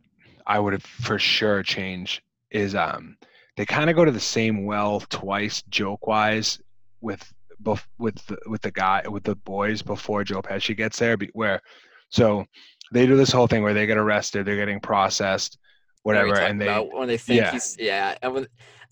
I 0.47 0.59
would 0.59 0.75
have 0.75 0.83
for 0.83 1.19
sure 1.19 1.63
changed 1.63 2.21
is 2.51 2.75
um 2.75 3.17
they 3.57 3.65
kind 3.67 3.89
of 3.91 3.97
go 3.97 4.05
to 4.05 4.11
the 4.11 4.21
same 4.21 4.65
well 4.65 5.01
twice 5.09 5.63
joke 5.69 6.07
wise 6.07 6.61
with 7.01 7.33
with 7.99 8.27
the, 8.27 8.37
with 8.47 8.61
the 8.63 8.71
guy 8.71 9.03
with 9.09 9.23
the 9.25 9.37
boys 9.37 9.81
before 9.81 10.25
Joe 10.25 10.43
Pesci 10.43 10.77
gets 10.77 10.99
there, 10.99 11.17
where 11.33 11.61
so 12.11 12.45
they 12.93 13.07
do 13.07 13.17
this 13.17 13.33
whole 13.33 13.47
thing 13.47 13.63
where 13.63 13.75
they 13.75 13.87
get 13.87 13.97
arrested, 13.97 14.45
they're 14.45 14.57
getting 14.57 14.81
processed, 14.81 15.59
What 16.03 16.17
are 16.17 16.25
we 16.25 16.31
whatever, 16.31 16.47
and 16.47 16.61
they 16.61 16.75
when 16.77 17.09
they 17.09 17.17
think 17.17 17.41
yeah. 17.41 17.53
he's 17.53 17.77
yeah. 17.79 18.17
And 18.23 18.35
when, 18.35 18.47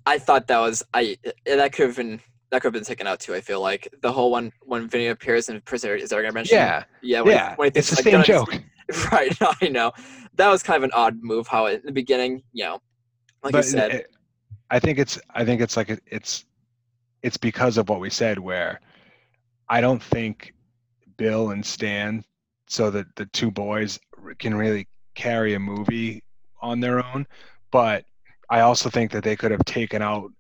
I 0.06 0.18
thought 0.18 0.46
that 0.46 0.58
was 0.58 0.82
I 0.94 1.16
eh, 1.24 1.56
that 1.56 1.72
could 1.72 1.88
have 1.88 1.96
been 1.96 2.20
that 2.50 2.60
could 2.62 2.68
have 2.68 2.72
been 2.72 2.84
taken 2.84 3.06
out 3.06 3.20
too. 3.20 3.34
I 3.34 3.40
feel 3.40 3.60
like 3.60 3.88
the 4.00 4.12
whole 4.12 4.30
one 4.30 4.52
when 4.62 4.88
Vinny 4.88 5.08
appears 5.08 5.48
in 5.48 5.60
prison 5.62 5.90
is 5.98 6.10
that 6.10 6.16
gonna 6.16 6.32
mention? 6.32 6.56
yeah 6.56 6.84
yeah, 7.02 7.20
when 7.20 7.32
he- 7.32 7.36
yeah 7.36 7.54
when 7.56 7.72
he 7.72 7.78
it's 7.78 7.90
the 7.90 7.96
like, 7.96 8.04
same 8.04 8.22
joke. 8.22 8.54
Right, 9.10 9.34
I 9.62 9.68
know. 9.68 9.92
That 10.34 10.48
was 10.48 10.62
kind 10.62 10.76
of 10.76 10.82
an 10.82 10.90
odd 10.92 11.16
move. 11.22 11.46
How 11.46 11.66
in 11.66 11.80
the 11.84 11.92
beginning, 11.92 12.42
you 12.52 12.64
know, 12.64 12.82
like 13.42 13.54
you 13.54 13.62
said, 13.62 13.90
it- 13.92 14.10
I 14.72 14.78
think 14.80 14.98
it's 14.98 15.20
I 15.34 15.44
think 15.44 15.60
it's 15.60 15.76
like 15.76 15.90
it- 15.90 16.02
it's 16.06 16.46
it's 17.22 17.36
because 17.36 17.76
of 17.78 17.88
what 17.90 18.00
we 18.00 18.10
said 18.10 18.38
where 18.38 18.80
I 19.68 19.80
don't 19.82 20.02
think 20.02 20.54
Bill 21.18 21.50
and 21.50 21.64
Stan 21.64 22.24
so 22.68 22.90
that 22.90 23.06
the 23.16 23.26
two 23.26 23.50
boys 23.50 24.00
can 24.38 24.54
really 24.54 24.88
carry 25.14 25.52
a 25.54 25.60
movie 25.60 26.24
on 26.62 26.80
their 26.80 27.04
own 27.04 27.26
but 27.70 28.04
I 28.48 28.60
also 28.60 28.88
think 28.88 29.12
that 29.12 29.22
they 29.24 29.36
could 29.36 29.50
have 29.50 29.64
taken 29.66 30.00
out 30.02 30.30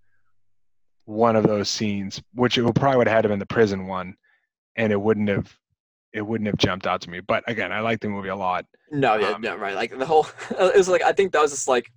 one 1.04 1.36
of 1.36 1.44
those 1.46 1.68
scenes 1.68 2.22
which 2.34 2.56
it 2.56 2.62
would 2.62 2.74
probably 2.74 2.96
would 2.98 3.08
have 3.08 3.16
had 3.16 3.22
to 3.22 3.28
been 3.28 3.38
the 3.38 3.46
prison 3.46 3.86
one 3.86 4.14
and 4.76 4.92
it 4.92 5.00
wouldn't 5.00 5.28
have 5.28 5.54
it 6.14 6.22
wouldn't 6.22 6.46
have 6.46 6.56
jumped 6.56 6.86
out 6.86 7.02
to 7.02 7.10
me 7.10 7.20
but 7.20 7.44
again 7.48 7.70
I 7.70 7.80
like 7.80 8.00
the 8.00 8.08
movie 8.08 8.28
a 8.30 8.36
lot 8.36 8.64
No, 8.90 9.16
yeah, 9.16 9.32
Um, 9.32 9.42
no, 9.42 9.56
right. 9.56 9.74
Like 9.74 9.96
the 9.98 10.06
whole, 10.06 10.26
it 10.50 10.76
was 10.76 10.88
like 10.88 11.02
I 11.02 11.12
think 11.12 11.32
that 11.32 11.42
was 11.42 11.50
just 11.50 11.68
like, 11.68 11.90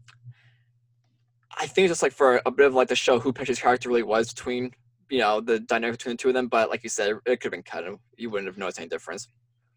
I 1.58 1.68
think 1.68 1.88
just 1.88 2.04
like 2.04 2.12
for 2.12 2.42
a 2.46 2.52
bit 2.52 2.68
of 2.68 2.74
like 2.74 2.88
the 2.88 2.96
show 2.96 3.20
who 3.20 3.34
Pesci's 3.34 3.60
character 3.60 3.90
really 3.90 4.04
was 4.04 4.34
between, 4.34 4.72
you 5.10 5.20
know, 5.20 5.42
the 5.42 5.60
dynamic 5.60 5.98
between 5.98 6.14
the 6.14 6.18
two 6.18 6.30
of 6.30 6.34
them. 6.34 6.48
But 6.48 6.70
like 6.70 6.84
you 6.84 6.90
said, 6.90 7.12
it 7.26 7.40
could 7.40 7.44
have 7.44 7.52
been 7.52 7.64
cut, 7.64 7.86
and 7.86 7.98
you 8.18 8.30
wouldn't 8.30 8.48
have 8.48 8.58
noticed 8.58 8.80
any 8.80 8.90
difference. 8.90 9.28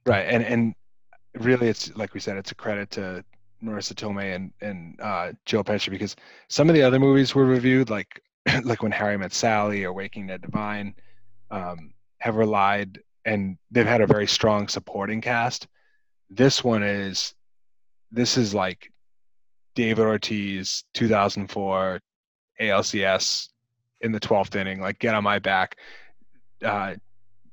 Right, 0.06 0.22
and 0.22 0.44
and 0.44 0.74
really, 1.34 1.68
it's 1.68 1.94
like 1.96 2.14
we 2.14 2.20
said, 2.20 2.36
it's 2.36 2.52
a 2.52 2.54
credit 2.54 2.90
to 2.92 3.24
Marisa 3.62 3.94
Tomei 3.94 4.34
and 4.34 4.52
and 4.60 5.00
uh, 5.00 5.32
Joe 5.44 5.62
Pesci 5.62 5.90
because 5.90 6.16
some 6.48 6.68
of 6.68 6.74
the 6.74 6.82
other 6.82 6.98
movies 6.98 7.34
were 7.34 7.46
reviewed, 7.46 7.90
like 7.90 8.22
like 8.64 8.82
when 8.82 8.92
Harry 8.92 9.16
Met 9.16 9.32
Sally 9.32 9.84
or 9.84 9.92
Waking 9.92 10.26
Ned 10.26 10.42
Divine, 10.42 10.94
um, 11.50 11.92
have 12.18 12.36
relied 12.36 12.98
and 13.28 13.58
they've 13.70 13.86
had 13.86 14.00
a 14.00 14.06
very 14.06 14.26
strong 14.26 14.68
supporting 14.68 15.20
cast. 15.20 15.68
This 16.30 16.64
one 16.64 16.82
is, 16.82 17.34
this 18.10 18.38
is 18.38 18.54
like 18.54 18.90
David 19.78 20.06
Ortiz, 20.06 20.82
2004, 20.94 22.00
ALCS 22.60 23.48
in 24.00 24.10
the 24.10 24.18
12th 24.18 24.56
inning, 24.56 24.80
like 24.80 24.98
get 24.98 25.14
on 25.14 25.22
my 25.22 25.38
back. 25.38 25.76
Uh, 26.64 26.96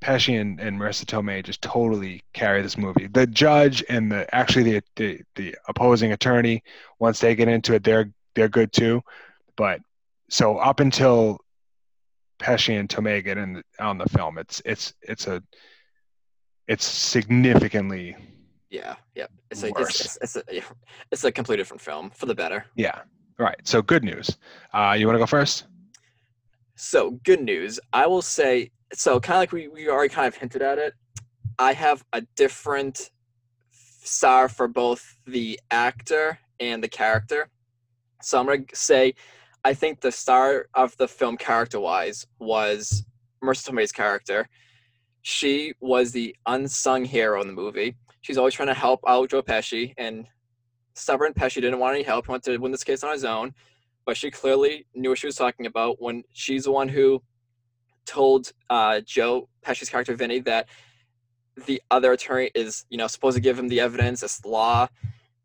Pesci 0.01 0.41
and, 0.41 0.59
and 0.59 0.79
Marisa 0.79 1.05
Tomei 1.05 1.43
just 1.43 1.61
totally 1.61 2.23
carry 2.33 2.63
this 2.63 2.79
movie. 2.79 3.05
The 3.05 3.27
judge 3.27 3.83
and 3.89 4.11
the 4.11 4.33
actually 4.33 4.63
the, 4.63 4.81
the 4.95 5.21
the 5.35 5.55
opposing 5.67 6.13
attorney, 6.13 6.63
once 6.97 7.19
they 7.19 7.35
get 7.35 7.47
into 7.47 7.75
it, 7.75 7.83
they're 7.83 8.11
they're 8.33 8.49
good 8.49 8.73
too. 8.73 9.03
But 9.55 9.81
so 10.27 10.57
up 10.57 10.79
until 10.79 11.38
Pesci 12.39 12.79
and 12.79 12.89
Tomei 12.89 13.23
get 13.23 13.38
in 13.38 13.61
on 13.79 13.99
the 13.99 14.09
film, 14.09 14.39
it's 14.39 14.63
it's 14.65 14.95
it's 15.03 15.27
a 15.27 15.43
it's 16.67 16.85
significantly 16.85 18.15
Yeah, 18.69 18.95
yeah. 19.15 19.28
It's 19.51 19.63
a, 19.63 19.71
it's, 19.78 20.17
it's, 20.17 20.17
it's 20.21 20.36
a, 20.36 20.62
it's 21.12 21.23
a 21.23 21.32
completely 21.32 21.62
different 21.62 21.82
film 21.82 22.10
for 22.10 22.25
the 22.25 22.36
better. 22.36 22.65
yeah. 22.75 23.01
All 23.38 23.45
right. 23.45 23.60
So 23.65 23.82
good 23.82 24.04
news. 24.04 24.38
Uh, 24.73 24.95
you 24.97 25.08
want 25.08 25.15
to 25.15 25.19
go 25.19 25.25
first? 25.25 25.65
So 26.75 27.19
good 27.25 27.41
news. 27.41 27.82
I 27.91 28.08
will 28.08 28.21
say 28.21 28.71
so. 28.93 29.19
Kind 29.19 29.36
of 29.36 29.41
like 29.41 29.51
we 29.51 29.67
we 29.67 29.89
already 29.89 30.13
kind 30.13 30.28
of 30.28 30.36
hinted 30.36 30.62
at 30.62 30.78
it. 30.78 30.93
I 31.60 31.73
have 31.73 32.06
a 32.13 32.21
different 32.38 33.12
star 33.71 34.47
for 34.47 34.69
both 34.69 35.17
the 35.28 35.60
actor 35.69 36.39
and 36.62 36.82
the 36.82 36.88
character. 36.88 37.49
So 38.21 38.39
I'm 38.39 38.45
gonna 38.45 38.63
say, 38.73 39.15
I 39.65 39.73
think 39.73 39.99
the 39.99 40.13
star 40.13 40.67
of 40.73 40.95
the 40.95 41.08
film, 41.08 41.36
character-wise, 41.36 42.25
was 42.39 43.06
Marisa 43.43 43.69
Tomei's 43.69 43.91
character. 43.91 44.47
She 45.23 45.73
was 45.82 46.13
the 46.13 46.36
unsung 46.45 47.04
hero 47.04 47.41
in 47.41 47.47
the 47.47 47.54
movie. 47.54 47.97
She's 48.25 48.39
always 48.39 48.55
trying 48.55 48.69
to 48.69 48.73
help 48.73 49.01
out 49.07 49.29
Joe 49.29 49.43
Pesci, 49.43 49.93
and 49.99 50.25
stubborn 50.95 51.31
Pesci 51.35 51.61
didn't 51.61 51.77
want 51.77 51.93
any 51.93 52.03
help. 52.03 52.25
He 52.25 52.31
wanted 52.31 52.51
to 52.53 52.57
win 52.57 52.71
this 52.71 52.83
case 52.83 53.03
on 53.03 53.11
his 53.11 53.23
own, 53.23 53.53
but 54.03 54.17
she 54.17 54.31
clearly 54.31 54.88
knew 54.95 55.09
what 55.09 55.19
she 55.19 55.27
was 55.27 55.35
talking 55.35 55.67
about 55.67 56.01
when 56.01 56.23
she's 56.33 56.63
the 56.63 56.71
one 56.71 56.89
who 56.89 57.21
told 58.07 58.51
uh, 58.71 59.01
Joe 59.01 59.47
Pesci's 59.63 59.91
character 59.91 60.15
Vinny 60.15 60.39
that 60.39 60.67
the 61.67 61.79
other 61.91 62.13
attorney 62.13 62.49
is, 62.55 62.83
you 62.89 62.97
know, 62.97 63.05
supposed 63.05 63.35
to 63.35 63.41
give 63.41 63.59
him 63.59 63.67
the 63.67 63.79
evidence, 63.79 64.23
it's 64.23 64.43
law, 64.43 64.88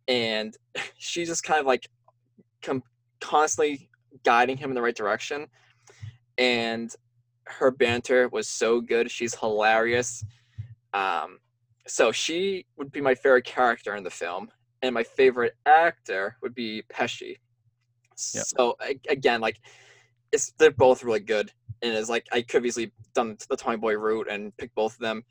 and 0.08 0.56
she's 0.96 1.28
just 1.28 1.44
kind 1.44 1.60
of 1.60 1.66
like 1.66 1.86
com- 2.62 2.82
constantly 3.20 3.90
guiding 4.24 4.56
him 4.56 4.70
in 4.70 4.74
the 4.74 4.80
right 4.80 4.96
direction. 4.96 5.48
And 6.38 6.90
her 7.44 7.70
banter 7.70 8.30
was 8.30 8.48
so 8.48 8.80
good. 8.80 9.10
She's 9.10 9.34
hilarious. 9.34 10.24
Um, 10.94 11.39
so 11.90 12.12
she 12.12 12.66
would 12.76 12.92
be 12.92 13.00
my 13.00 13.14
favorite 13.14 13.44
character 13.44 13.96
in 13.96 14.04
the 14.04 14.10
film, 14.10 14.48
and 14.82 14.94
my 14.94 15.02
favorite 15.02 15.54
actor 15.66 16.36
would 16.42 16.54
be 16.54 16.82
Pesci. 16.92 17.36
Yep. 18.34 18.44
So 18.46 18.76
again, 19.08 19.40
like 19.40 19.60
it's 20.32 20.52
they're 20.58 20.70
both 20.70 21.02
really 21.02 21.20
good, 21.20 21.52
and 21.82 21.92
it's 21.94 22.08
like 22.08 22.26
I 22.32 22.42
could 22.42 22.58
have 22.58 22.66
easily 22.66 22.92
done 23.14 23.36
the 23.48 23.56
Tommy 23.56 23.76
Boy 23.76 23.96
route 23.96 24.28
and 24.30 24.56
picked 24.56 24.74
both 24.74 24.94
of 24.94 25.00
them, 25.00 25.24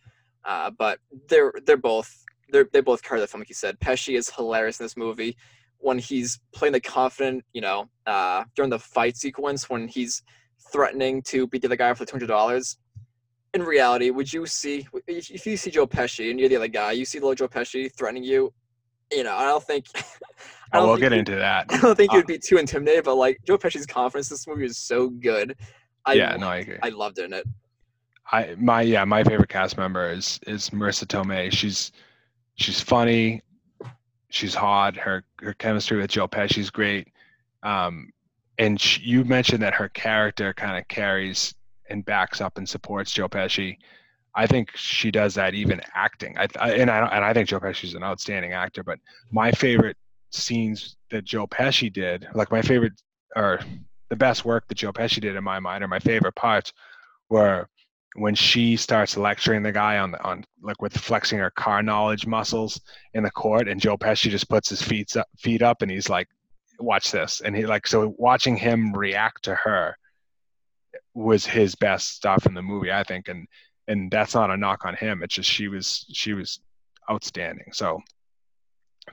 uh, 0.43 0.71
but 0.71 0.99
they're 1.29 1.53
they're 1.65 1.77
both 1.77 2.25
they're 2.51 2.67
they 2.73 2.81
both 2.81 3.03
carry 3.03 3.21
the 3.21 3.27
film, 3.27 3.41
like 3.41 3.49
you 3.49 3.55
said. 3.55 3.79
Pesci 3.79 4.17
is 4.17 4.29
hilarious 4.29 4.79
in 4.79 4.85
this 4.85 4.97
movie 4.97 5.37
when 5.77 5.97
he's 5.97 6.41
playing 6.53 6.73
the 6.73 6.81
confident, 6.81 7.45
you 7.53 7.61
know, 7.61 7.89
uh, 8.05 8.43
during 8.55 8.69
the 8.69 8.79
fight 8.79 9.15
sequence 9.15 9.69
when 9.69 9.87
he's 9.87 10.23
threatening 10.73 11.21
to 11.21 11.47
beat 11.47 11.61
the 11.61 11.67
other 11.69 11.77
guy 11.77 11.93
for 11.93 12.05
two 12.05 12.13
hundred 12.13 12.27
dollars. 12.27 12.77
In 13.53 13.63
reality, 13.63 14.11
would 14.11 14.31
you 14.31 14.45
see 14.45 14.87
if 15.07 15.45
you 15.47 15.57
see 15.57 15.71
Joe 15.71 15.87
Pesci 15.87 16.29
and 16.29 16.39
you're 16.39 16.49
the 16.49 16.55
other 16.57 16.67
guy, 16.67 16.91
you 16.91 17.05
see 17.05 17.19
little 17.19 17.33
Joe 17.35 17.47
Pesci 17.47 17.91
threatening 17.95 18.23
you? 18.23 18.53
You 19.11 19.23
know, 19.23 19.35
I 19.35 19.43
don't 19.45 19.63
think. 19.63 19.85
I 19.95 20.77
Oh, 20.77 20.81
don't 20.81 20.87
we'll 20.87 20.95
think 20.97 21.01
get 21.09 21.13
into 21.13 21.35
that. 21.35 21.65
I 21.71 21.79
don't 21.79 21.95
think 21.95 22.13
Uh, 22.13 22.17
you'd 22.17 22.27
be 22.27 22.37
too 22.37 22.57
intimidated, 22.57 23.05
but 23.05 23.15
like 23.15 23.39
Joe 23.47 23.57
Pesci's 23.57 23.87
confidence, 23.87 24.29
in 24.29 24.35
this 24.35 24.47
movie 24.47 24.65
is 24.65 24.77
so 24.77 25.09
good. 25.09 25.55
I 26.05 26.13
yeah, 26.13 26.35
no, 26.37 26.47
I 26.47 26.57
agree. 26.57 26.77
I 26.83 26.89
loved 26.89 27.17
it 27.17 27.25
in 27.25 27.33
it. 27.33 27.45
I 28.31 28.55
my 28.59 28.81
yeah, 28.83 29.03
my 29.05 29.23
favorite 29.23 29.49
cast 29.49 29.77
member 29.77 30.11
is 30.11 30.39
is 30.45 30.69
Marisa 30.69 31.05
Tomei. 31.05 31.51
She's 31.51 31.91
she's 32.55 32.79
funny, 32.79 33.41
she's 34.29 34.53
hot. 34.53 34.95
Her 34.95 35.23
her 35.41 35.53
chemistry 35.55 35.97
with 35.97 36.11
Joe 36.11 36.27
Pesci 36.27 36.59
Pesci's 36.59 36.69
great. 36.69 37.07
Um, 37.63 38.11
and 38.59 38.79
sh 38.79 38.99
you 38.99 39.23
mentioned 39.23 39.63
that 39.63 39.73
her 39.73 39.89
character 39.89 40.53
kind 40.53 40.77
of 40.77 40.87
carries 40.87 41.55
and 41.89 42.05
backs 42.05 42.41
up 42.41 42.57
and 42.57 42.67
supports 42.67 43.11
Joe 43.11 43.29
Pesci. 43.29 43.77
I 44.35 44.47
think 44.47 44.75
she 44.75 45.11
does 45.11 45.33
that 45.35 45.53
even 45.55 45.81
acting. 45.95 46.37
I, 46.37 46.47
I 46.59 46.71
and 46.73 46.89
I 46.89 46.99
and 47.07 47.25
I 47.25 47.33
think 47.33 47.49
Joe 47.49 47.59
Pesci's 47.59 47.95
an 47.95 48.03
outstanding 48.03 48.53
actor. 48.53 48.83
But 48.83 48.99
my 49.31 49.51
favorite 49.51 49.97
scenes 50.31 50.97
that 51.11 51.25
Joe 51.25 51.47
Pesci 51.47 51.91
did, 51.91 52.27
like 52.33 52.51
my 52.51 52.61
favorite 52.61 52.93
or 53.35 53.59
the 54.09 54.15
best 54.15 54.45
work 54.45 54.67
that 54.67 54.75
Joe 54.75 54.93
Pesci 54.93 55.21
did 55.21 55.35
in 55.35 55.43
my 55.43 55.59
mind, 55.59 55.83
or 55.83 55.87
my 55.87 55.99
favorite 55.99 56.35
parts, 56.35 56.73
were 57.29 57.67
when 58.15 58.35
she 58.35 58.75
starts 58.75 59.17
lecturing 59.17 59.63
the 59.63 59.71
guy 59.71 59.97
on 59.97 60.11
the 60.11 60.23
on 60.23 60.43
like 60.61 60.81
with 60.81 60.95
flexing 60.97 61.39
her 61.39 61.51
car 61.51 61.81
knowledge 61.83 62.25
muscles 62.27 62.79
in 63.13 63.23
the 63.23 63.31
court, 63.31 63.67
and 63.67 63.81
Joe 63.81 63.97
Pesci 63.97 64.29
just 64.29 64.49
puts 64.49 64.69
his 64.69 64.81
feet 64.81 65.15
up, 65.17 65.27
feet 65.37 65.61
up, 65.61 65.81
and 65.81 65.91
he's 65.91 66.09
like, 66.09 66.27
"Watch 66.79 67.11
this," 67.11 67.41
and 67.41 67.55
he 67.55 67.65
like 67.65 67.87
so 67.87 68.13
watching 68.17 68.55
him 68.55 68.93
react 68.93 69.43
to 69.43 69.55
her 69.55 69.95
was 71.13 71.45
his 71.45 71.75
best 71.75 72.15
stuff 72.15 72.45
in 72.45 72.53
the 72.53 72.61
movie, 72.61 72.91
I 72.91 73.03
think, 73.03 73.27
and 73.27 73.47
and 73.87 74.11
that's 74.11 74.35
not 74.35 74.51
a 74.51 74.57
knock 74.57 74.85
on 74.85 74.95
him. 74.95 75.23
It's 75.23 75.35
just 75.35 75.49
she 75.49 75.67
was 75.67 76.05
she 76.13 76.33
was 76.33 76.59
outstanding. 77.09 77.71
So 77.73 77.99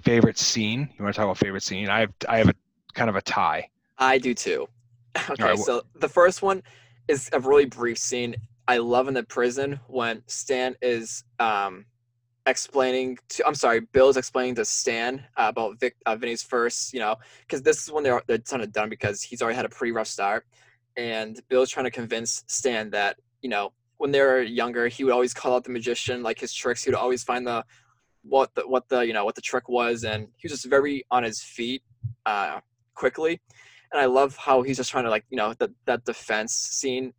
favorite 0.03 0.39
scene? 0.39 0.89
You 0.99 1.05
want 1.05 1.15
to 1.15 1.19
talk 1.19 1.25
about 1.25 1.39
favorite 1.39 1.63
scene? 1.63 1.89
I 1.89 2.01
have 2.01 2.13
I 2.29 2.39
have 2.39 2.49
a 2.49 2.55
kind 2.95 3.11
of 3.11 3.17
a 3.17 3.23
tie. 3.23 3.69
I 3.99 4.19
do 4.19 4.35
too. 4.35 4.69
Okay, 5.31 5.45
right, 5.45 5.59
so 5.59 5.83
the 5.95 6.09
first 6.09 6.43
one 6.43 6.63
is 7.09 7.31
a 7.33 7.41
really 7.41 7.65
brief 7.65 7.97
scene. 7.97 8.37
I 8.69 8.77
love 8.77 9.09
in 9.09 9.15
the 9.15 9.23
prison 9.23 9.81
when 9.87 10.23
Stan 10.27 10.77
is 10.83 11.25
um, 11.41 11.87
explaining 12.45 13.17
to. 13.31 13.47
I'm 13.47 13.55
sorry, 13.55 13.81
Bill's 13.81 14.19
explaining 14.19 14.57
to 14.57 14.65
Stan 14.67 15.25
uh, 15.39 15.47
about 15.49 15.81
Vic, 15.81 15.97
uh, 16.05 16.17
Vinny's 16.17 16.43
first. 16.43 16.93
You 16.93 17.01
know, 17.01 17.17
because 17.41 17.63
this 17.63 17.83
is 17.83 17.91
when 17.91 18.05
they're 18.05 18.21
they're 18.27 18.39
kind 18.39 18.63
of 18.63 18.73
done 18.73 18.91
because 18.91 19.23
he's 19.23 19.41
already 19.41 19.57
had 19.57 19.65
a 19.65 19.71
pretty 19.71 19.93
rough 19.93 20.07
start, 20.07 20.47
and 20.97 21.41
Bill's 21.49 21.71
trying 21.71 21.85
to 21.85 21.91
convince 21.91 22.45
Stan 22.47 22.91
that 22.91 23.17
you 23.43 23.49
know 23.49 23.73
when 23.99 24.11
they 24.11 24.21
were 24.21 24.43
younger 24.43 24.89
he 24.89 25.05
would 25.05 25.13
always 25.13 25.33
call 25.33 25.55
out 25.55 25.65
the 25.65 25.71
magician 25.71 26.23
like 26.23 26.39
his 26.39 26.53
tricks. 26.53 26.85
He 26.85 26.91
would 26.91 26.97
always 26.97 27.23
find 27.23 27.47
the 27.47 27.65
what 28.23 28.55
the 28.55 28.63
what 28.67 28.89
the 28.89 29.01
you 29.01 29.13
know 29.13 29.25
what 29.25 29.35
the 29.35 29.41
trick 29.41 29.69
was, 29.69 30.05
and 30.05 30.29
he 30.37 30.47
was 30.47 30.53
just 30.53 30.67
very 30.67 31.05
on 31.11 31.23
his 31.23 31.43
feet 31.43 31.83
uh, 32.27 32.61
quickly 32.95 33.41
and 33.93 34.01
I 34.01 34.07
love 34.07 34.37
how 34.37 34.63
he's 34.63 34.77
just 34.77 34.91
trying 34.91 35.05
to 35.05 35.11
like 35.11 35.25
you 35.31 35.37
know 35.37 35.55
that 35.55 35.71
that 35.87 36.05
defense 36.05 36.53
scene. 36.53 37.13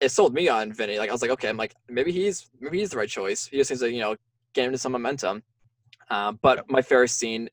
It 0.00 0.10
sold 0.10 0.34
me 0.34 0.48
on 0.48 0.72
Vinny. 0.72 0.98
Like 0.98 1.10
I 1.10 1.12
was 1.12 1.22
like, 1.22 1.30
okay, 1.32 1.48
I'm 1.48 1.56
like 1.56 1.74
maybe 1.88 2.12
he's 2.12 2.50
maybe 2.60 2.78
he's 2.78 2.90
the 2.90 2.96
right 2.96 3.08
choice. 3.08 3.46
He 3.46 3.56
just 3.56 3.68
seems 3.68 3.80
to 3.80 3.90
you 3.90 4.00
know 4.00 4.16
get 4.52 4.66
into 4.66 4.78
some 4.78 4.92
momentum. 4.92 5.42
Uh, 6.10 6.32
but 6.42 6.68
my 6.70 6.82
favorite 6.82 7.08
scene, 7.08 7.48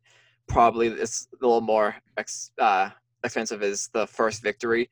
probably 0.47 0.87
is 0.87 1.27
a 1.31 1.45
little 1.45 1.61
more 1.61 1.95
ex, 2.17 2.51
uh, 2.59 2.89
expensive, 3.23 3.63
is 3.63 3.89
the 3.93 4.05
first 4.07 4.43
victory 4.43 4.89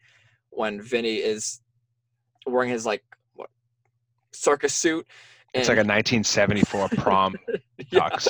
when 0.57 0.81
Vinny 0.81 1.17
is 1.17 1.61
wearing 2.47 2.71
his 2.71 2.85
like 2.85 3.03
what 3.35 3.49
circus 4.33 4.73
suit. 4.73 5.05
It's 5.53 5.69
like 5.69 5.77
a 5.77 5.81
1974 5.81 6.89
prom. 6.97 7.35
tux. 7.91 8.27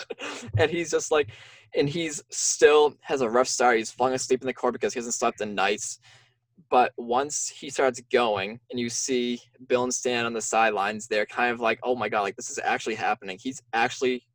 And 0.58 0.70
he's 0.70 0.92
just 0.92 1.10
like, 1.10 1.30
and 1.76 1.90
he's 1.90 2.22
still 2.30 2.96
has 3.02 3.22
a 3.22 3.30
rough 3.30 3.48
start. 3.48 3.78
He's 3.78 3.92
falling 3.92 4.14
asleep 4.14 4.42
in 4.42 4.48
the 4.48 4.54
car 4.54 4.72
because 4.72 4.94
he 4.94 5.00
hasn't 5.00 5.16
slept 5.16 5.42
in 5.42 5.56
nights. 5.56 6.00
But 6.70 6.92
once 6.98 7.48
he 7.48 7.70
starts 7.70 8.02
going, 8.12 8.60
and 8.72 8.80
you 8.80 8.90
see 8.90 9.40
Bill 9.68 9.84
and 9.84 9.94
Stan 9.94 10.26
on 10.26 10.34
the 10.34 10.42
sidelines, 10.42 11.08
they're 11.08 11.26
kind 11.26 11.54
of 11.54 11.62
like, 11.62 11.80
"Oh 11.82 11.96
my 11.96 12.10
god, 12.10 12.22
like 12.22 12.36
this 12.36 12.50
is 12.50 12.60
actually 12.62 12.96
happening. 12.96 13.38
He's 13.42 13.62
actually 13.74 14.26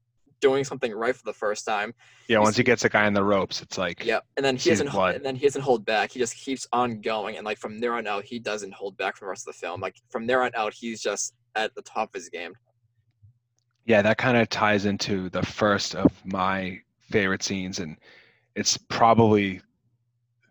doing 0.42 0.62
something 0.64 0.92
right 0.92 1.16
for 1.16 1.24
the 1.24 1.32
first 1.32 1.64
time." 1.64 1.94
Yeah, 2.28 2.40
once 2.40 2.56
he 2.58 2.62
gets 2.62 2.82
the 2.82 2.90
guy 2.90 3.06
in 3.06 3.14
the 3.14 3.24
ropes, 3.24 3.62
it's 3.62 3.78
like 3.78 4.04
Yep. 4.04 4.24
And 4.36 4.44
then 4.44 4.56
he 4.56 4.68
doesn't, 4.68 4.90
blood. 4.90 5.14
and 5.14 5.24
then 5.24 5.36
he 5.36 5.46
doesn't 5.46 5.62
hold 5.62 5.86
back. 5.86 6.12
He 6.12 6.18
just 6.18 6.36
keeps 6.36 6.66
on 6.72 7.00
going, 7.00 7.36
and 7.36 7.44
like 7.46 7.56
from 7.58 7.80
there 7.80 7.94
on 7.94 8.06
out, 8.06 8.24
he 8.24 8.38
doesn't 8.38 8.74
hold 8.74 8.98
back 8.98 9.16
for 9.16 9.24
the 9.24 9.30
rest 9.30 9.48
of 9.48 9.54
the 9.54 9.58
film. 9.58 9.80
Like 9.80 9.96
from 10.10 10.26
there 10.26 10.42
on 10.42 10.50
out, 10.54 10.74
he's 10.74 11.00
just 11.00 11.34
at 11.54 11.74
the 11.74 11.82
top 11.82 12.10
of 12.10 12.14
his 12.20 12.28
game. 12.28 12.52
yeah, 13.84 14.02
that 14.02 14.18
kind 14.18 14.36
of 14.36 14.48
ties 14.48 14.84
into 14.84 15.28
the 15.30 15.42
first 15.42 15.94
of 15.94 16.12
my 16.24 16.78
favorite 17.10 17.42
scenes, 17.42 17.78
and 17.80 17.96
it's 18.54 18.76
probably 18.76 19.60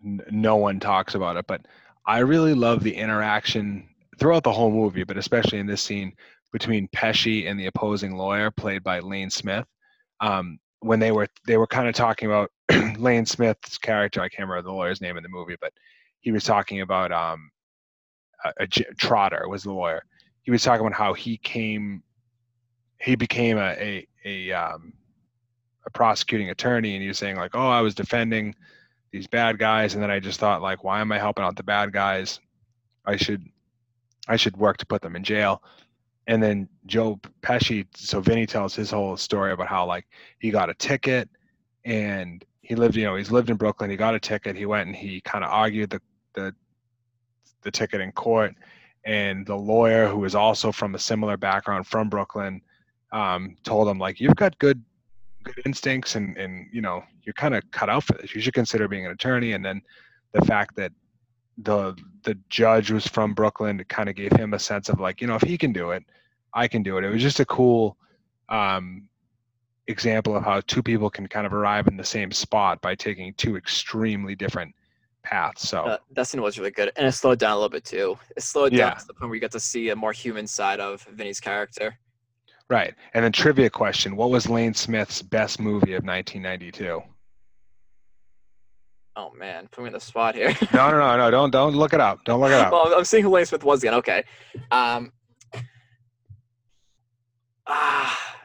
n- 0.03 0.21
no 0.29 0.55
one 0.57 0.79
talks 0.79 1.15
about 1.15 1.37
it, 1.37 1.45
but 1.47 1.61
I 2.05 2.19
really 2.19 2.53
love 2.53 2.83
the 2.83 2.93
interaction 2.93 3.87
throughout 4.19 4.43
the 4.43 4.51
whole 4.51 4.71
movie, 4.71 5.03
but 5.03 5.17
especially 5.17 5.59
in 5.59 5.65
this 5.67 5.81
scene 5.81 6.13
between 6.51 6.87
Pesci 6.89 7.49
and 7.49 7.59
the 7.59 7.67
opposing 7.67 8.17
lawyer, 8.17 8.51
played 8.51 8.83
by 8.83 8.99
Lane 8.99 9.29
Smith. 9.29 9.65
Um, 10.21 10.59
when 10.79 10.99
they 10.99 11.11
were 11.11 11.27
they 11.45 11.57
were 11.57 11.67
kind 11.67 11.87
of 11.87 11.95
talking 11.95 12.27
about 12.27 12.51
Lane 12.97 13.25
Smith's 13.25 13.77
character, 13.77 14.21
I 14.21 14.29
can't 14.29 14.47
remember 14.47 14.67
the 14.67 14.73
lawyer's 14.73 15.01
name 15.01 15.17
in 15.17 15.23
the 15.23 15.29
movie, 15.29 15.57
but 15.59 15.73
he 16.21 16.31
was 16.31 16.43
talking 16.43 16.81
about 16.81 17.11
um, 17.11 17.51
a, 18.59 18.67
Trotter 18.67 19.47
was 19.47 19.63
the 19.63 19.73
lawyer. 19.73 20.03
He 20.43 20.51
was 20.51 20.63
talking 20.63 20.85
about 20.85 20.97
how 20.97 21.13
he 21.13 21.37
came 21.37 22.03
he 23.01 23.15
became 23.15 23.57
a 23.57 23.71
a 23.71 24.07
a, 24.23 24.51
um, 24.51 24.93
a 25.85 25.89
prosecuting 25.89 26.49
attorney, 26.49 26.93
and 26.93 27.01
he 27.01 27.07
was 27.07 27.17
saying 27.17 27.37
like, 27.37 27.55
"Oh, 27.55 27.67
I 27.67 27.81
was 27.81 27.95
defending 27.95 28.55
these 29.11 29.27
bad 29.27 29.57
guys, 29.59 29.93
and 29.93 30.03
then 30.03 30.11
I 30.11 30.19
just 30.19 30.39
thought 30.39 30.61
like, 30.61 30.83
why 30.83 31.01
am 31.01 31.11
I 31.11 31.17
helping 31.17 31.43
out 31.43 31.55
the 31.55 31.63
bad 31.63 31.91
guys? 31.91 32.39
I 33.05 33.17
should 33.17 33.43
I 34.27 34.35
should 34.35 34.55
work 34.57 34.77
to 34.77 34.85
put 34.85 35.01
them 35.01 35.15
in 35.15 35.23
jail." 35.23 35.63
And 36.27 36.41
then 36.41 36.69
Joe 36.85 37.19
Pesci, 37.41 37.85
so 37.95 38.21
Vinny 38.21 38.45
tells 38.45 38.75
his 38.75 38.91
whole 38.91 39.17
story 39.17 39.51
about 39.51 39.67
how 39.67 39.85
like 39.85 40.05
he 40.39 40.51
got 40.51 40.69
a 40.69 40.73
ticket, 40.75 41.29
and 41.83 42.45
he 42.61 42.75
lived, 42.75 42.95
you 42.95 43.05
know, 43.05 43.15
he's 43.15 43.31
lived 43.31 43.49
in 43.49 43.57
Brooklyn. 43.57 43.89
He 43.89 43.97
got 43.97 44.15
a 44.15 44.19
ticket. 44.19 44.55
He 44.55 44.65
went 44.65 44.87
and 44.87 44.95
he 44.95 45.21
kind 45.21 45.43
of 45.43 45.51
argued 45.51 45.89
the 45.89 46.01
the 46.33 46.53
the 47.63 47.71
ticket 47.71 48.01
in 48.01 48.11
court, 48.11 48.55
and 49.05 49.45
the 49.45 49.55
lawyer 49.55 50.07
who 50.07 50.19
was 50.19 50.35
also 50.35 50.71
from 50.71 50.95
a 50.95 50.99
similar 50.99 51.37
background 51.37 51.87
from 51.87 52.09
Brooklyn 52.09 52.61
um, 53.11 53.55
told 53.63 53.87
him 53.87 53.99
like 53.99 54.19
you've 54.19 54.35
got 54.35 54.57
good 54.59 54.81
good 55.43 55.59
instincts 55.65 56.15
and 56.15 56.37
and 56.37 56.67
you 56.71 56.81
know 56.81 57.03
you're 57.23 57.33
kind 57.33 57.55
of 57.55 57.63
cut 57.71 57.89
out 57.89 58.03
for 58.03 58.13
this 58.13 58.35
you 58.35 58.41
should 58.41 58.53
consider 58.53 58.87
being 58.87 59.05
an 59.05 59.11
attorney 59.11 59.53
and 59.53 59.65
then 59.65 59.81
the 60.33 60.41
fact 60.45 60.75
that 60.75 60.91
the 61.63 61.95
the 62.23 62.37
judge 62.49 62.91
was 62.91 63.07
from 63.07 63.33
brooklyn 63.33 63.79
it 63.79 63.89
kind 63.89 64.09
of 64.09 64.15
gave 64.15 64.31
him 64.33 64.53
a 64.53 64.59
sense 64.59 64.89
of 64.89 64.99
like 64.99 65.21
you 65.21 65.27
know 65.27 65.35
if 65.35 65.41
he 65.41 65.57
can 65.57 65.73
do 65.73 65.91
it 65.91 66.03
i 66.53 66.67
can 66.67 66.83
do 66.83 66.97
it 66.97 67.03
it 67.03 67.09
was 67.09 67.21
just 67.21 67.39
a 67.39 67.45
cool 67.45 67.97
um, 68.49 69.07
example 69.87 70.35
of 70.35 70.43
how 70.43 70.61
two 70.61 70.83
people 70.83 71.09
can 71.09 71.27
kind 71.27 71.45
of 71.45 71.53
arrive 71.53 71.87
in 71.87 71.97
the 71.97 72.03
same 72.03 72.31
spot 72.31 72.81
by 72.81 72.93
taking 72.95 73.33
two 73.35 73.55
extremely 73.57 74.35
different 74.35 74.73
paths 75.23 75.67
so 75.69 75.79
Uh, 75.85 75.97
that 76.11 76.25
scene 76.27 76.41
was 76.41 76.57
really 76.57 76.71
good, 76.71 76.91
and 76.95 77.07
it 77.07 77.11
slowed 77.11 77.39
down 77.39 77.51
a 77.51 77.55
little 77.55 77.69
bit 77.69 77.83
too. 77.85 78.17
It 78.35 78.43
slowed 78.43 78.73
Yeah. 78.73 78.89
down 78.89 78.97
to 78.97 79.07
the 79.07 79.13
point 79.13 79.29
where 79.29 79.35
you 79.35 79.41
got 79.41 79.51
to 79.51 79.59
see 79.59 79.89
a 79.89 79.95
more 79.95 80.11
human 80.13 80.47
side 80.47 80.79
of 80.79 81.03
Vinny's 81.03 81.39
character. 81.39 81.97
right 82.69 82.93
and 83.13 83.23
then 83.23 83.31
trivia 83.31 83.69
question 83.69 84.15
what 84.15 84.29
was 84.29 84.47
lane 84.49 84.73
smith's 84.73 85.21
best 85.21 85.59
movie 85.59 85.93
of 85.93 86.03
1992 86.05 87.01
Oh 89.15 89.31
man, 89.33 89.67
put 89.71 89.81
me 89.81 89.87
in 89.87 89.93
the 89.93 89.99
spot 89.99 90.35
here. 90.35 90.55
No, 90.73 90.89
no, 90.89 90.97
no, 90.99 91.17
no. 91.17 91.31
Don't 91.31 91.51
don't 91.51 91.75
look 91.75 91.93
it 91.93 91.99
up. 91.99 92.23
Don't 92.23 92.39
look 92.39 92.51
it 92.51 92.59
up. 92.59 92.71
well, 92.71 92.93
I'm 92.95 93.03
seeing 93.05 93.23
who 93.23 93.29
Lane 93.29 93.45
Smith 93.45 93.63
was 93.63 93.83
again. 93.83 93.95
Okay. 93.95 94.23
Um. 94.71 95.11
Ah. 97.67 98.37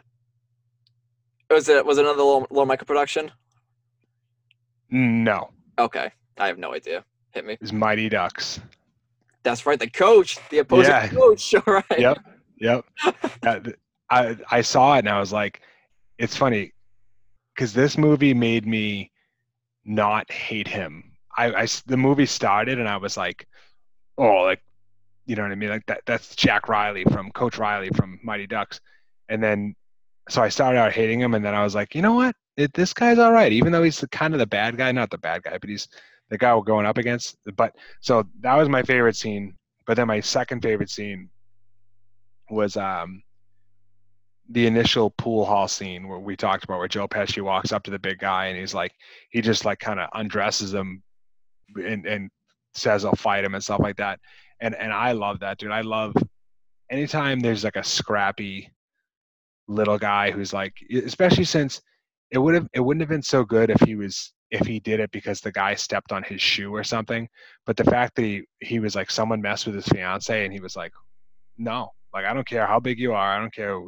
was 1.51 1.69
it 1.69 1.85
was 1.85 1.99
it 1.99 2.03
another 2.03 2.19
little, 2.19 2.47
little 2.51 2.67
micro 2.67 2.85
production? 2.85 3.31
No, 4.91 5.51
Okay, 5.79 6.11
I 6.39 6.47
have 6.47 6.59
no 6.59 6.73
idea. 6.75 7.05
Hit 7.33 7.45
me. 7.45 7.57
it's 7.61 7.73
Mighty 7.73 8.09
Ducks. 8.09 8.61
That's 9.43 9.67
right, 9.67 9.79
the 9.79 9.91
coach, 9.91 10.39
the 10.51 10.59
opposing 10.59 10.91
Yeah. 10.93 11.09
coach. 11.09 11.55
All 11.55 11.63
right. 11.67 11.85
Yep, 11.99 12.19
yep. 12.61 12.85
Uh, 13.47 13.61
I 14.11 14.37
I 14.51 14.61
saw 14.63 14.95
it 14.95 15.01
and 15.01 15.09
I 15.09 15.19
was 15.21 15.33
like, 15.33 15.61
it's 16.19 16.37
funny, 16.37 16.73
because 17.55 17.73
this 17.73 17.97
movie 17.99 18.35
made 18.35 18.67
me 18.67 19.11
not 19.87 20.31
hate 20.31 20.69
him. 20.69 21.13
I, 21.37 21.63
I 21.63 21.67
the 21.87 21.97
movie 21.97 22.27
started 22.27 22.79
and 22.79 22.89
I 22.89 22.97
was 22.97 23.17
like, 23.17 23.47
oh, 24.19 24.43
like, 24.43 24.63
you 25.27 25.37
know 25.37 25.43
what 25.43 25.53
I 25.53 25.57
mean? 25.57 25.71
Like 25.71 25.87
that 25.87 26.03
that's 26.07 26.35
Jack 26.37 26.69
Riley 26.69 27.05
from 27.05 27.31
Coach 27.33 27.59
Riley 27.59 27.91
from 27.91 28.21
Mighty 28.23 28.47
Ducks, 28.47 28.81
and 29.29 29.43
then 29.43 29.75
so 30.29 30.43
I 30.43 30.49
started 30.49 30.79
out 30.79 30.93
hating 30.93 31.21
him, 31.21 31.35
and 31.35 31.45
then 31.45 31.55
I 31.55 31.63
was 31.63 31.75
like, 31.75 31.95
you 31.95 32.03
know 32.03 32.15
what? 32.15 32.35
It, 32.57 32.73
this 32.75 32.93
guy's 32.93 33.19
all 33.19 33.33
right, 33.33 33.53
even 33.53 33.71
though 33.71 33.83
he's 33.83 34.01
the, 34.01 34.09
kind 34.09 34.35
of 34.35 34.41
the 34.41 34.47
bad 34.47 34.77
guy, 34.77 34.91
not 34.93 35.11
the 35.11 35.19
bad 35.19 35.43
guy, 35.43 35.59
but 35.59 35.69
he's 35.69 35.89
the 36.31 36.39
guy 36.39 36.55
we're 36.55 36.63
going 36.63 36.87
up 36.87 36.99
against. 36.99 37.37
But 37.57 37.75
so 38.01 38.25
that 38.41 38.55
was 38.55 38.69
my 38.69 38.83
favorite 38.83 39.17
scene. 39.17 39.55
But 39.87 39.97
then 39.97 40.09
my 40.09 40.21
second 40.21 40.63
favorite 40.63 40.91
scene 40.91 41.29
was 42.51 42.77
um 42.77 43.23
the 44.51 44.67
initial 44.67 45.11
pool 45.11 45.45
hall 45.45 45.69
scene 45.69 46.07
where 46.09 46.19
we 46.19 46.37
talked 46.37 46.65
about 46.65 46.79
where 46.79 46.89
Joe 46.89 47.09
Pesci 47.09 47.43
walks 47.43 47.73
up 47.73 47.83
to 47.85 47.91
the 47.91 47.99
big 47.99 48.19
guy 48.19 48.47
and 48.47 48.59
he's 48.59 48.75
like 48.75 48.93
he 49.31 49.41
just 49.41 49.65
like 49.65 49.79
kind 49.79 49.99
of 49.99 50.09
undresses 50.15 50.73
him 50.73 51.03
and 51.77 52.07
and 52.07 52.31
says 52.75 53.05
I'll 53.05 53.17
fight 53.17 53.45
him 53.45 53.55
and 53.55 53.65
stuff 53.65 53.81
like 53.81 53.97
that. 53.97 54.21
And 54.61 54.75
and 54.77 54.93
I 54.93 55.13
love 55.13 55.41
that 55.41 55.59
dude. 55.59 55.73
I 55.73 55.81
love 55.81 56.15
anytime 56.91 57.41
there's 57.41 57.65
like 57.65 57.77
a 57.77 57.85
scrappy 57.85 58.71
little 59.69 59.99
guy 59.99 60.31
who's 60.31 60.53
like 60.53 60.75
especially 60.91 61.45
since 61.45 61.81
it 62.31 62.39
would 62.39 62.55
have 62.55 62.69
it 62.73 62.81
wouldn't 62.81 63.03
have 63.03 63.09
been 63.09 63.23
so 63.23 63.45
good 63.45 63.71
if 63.71 63.81
he 63.81 63.97
was 63.97 64.33
if 64.53 64.65
he 64.65 64.79
did 64.79 65.01
it 65.01 65.11
because 65.11 65.41
the 65.41 65.51
guy 65.51 65.75
stepped 65.75 66.13
on 66.13 66.23
his 66.23 66.41
shoe 66.41 66.73
or 66.73 66.85
something. 66.85 67.29
But 67.65 67.77
the 67.77 67.85
fact 67.85 68.15
that 68.17 68.23
he 68.23 68.45
he 68.61 68.79
was 68.79 68.95
like 68.95 69.11
someone 69.11 69.43
messed 69.43 69.67
with 69.67 69.75
his 69.75 69.89
fiance 69.89 70.45
and 70.45 70.53
he 70.53 70.61
was 70.61 70.77
like, 70.77 70.93
no, 71.59 71.91
like 72.15 72.25
I 72.25 72.33
don't 72.33 72.47
care 72.47 72.67
how 72.67 72.79
big 72.79 73.01
you 73.01 73.13
are, 73.13 73.37
I 73.37 73.41
don't 73.41 73.55
care 73.55 73.81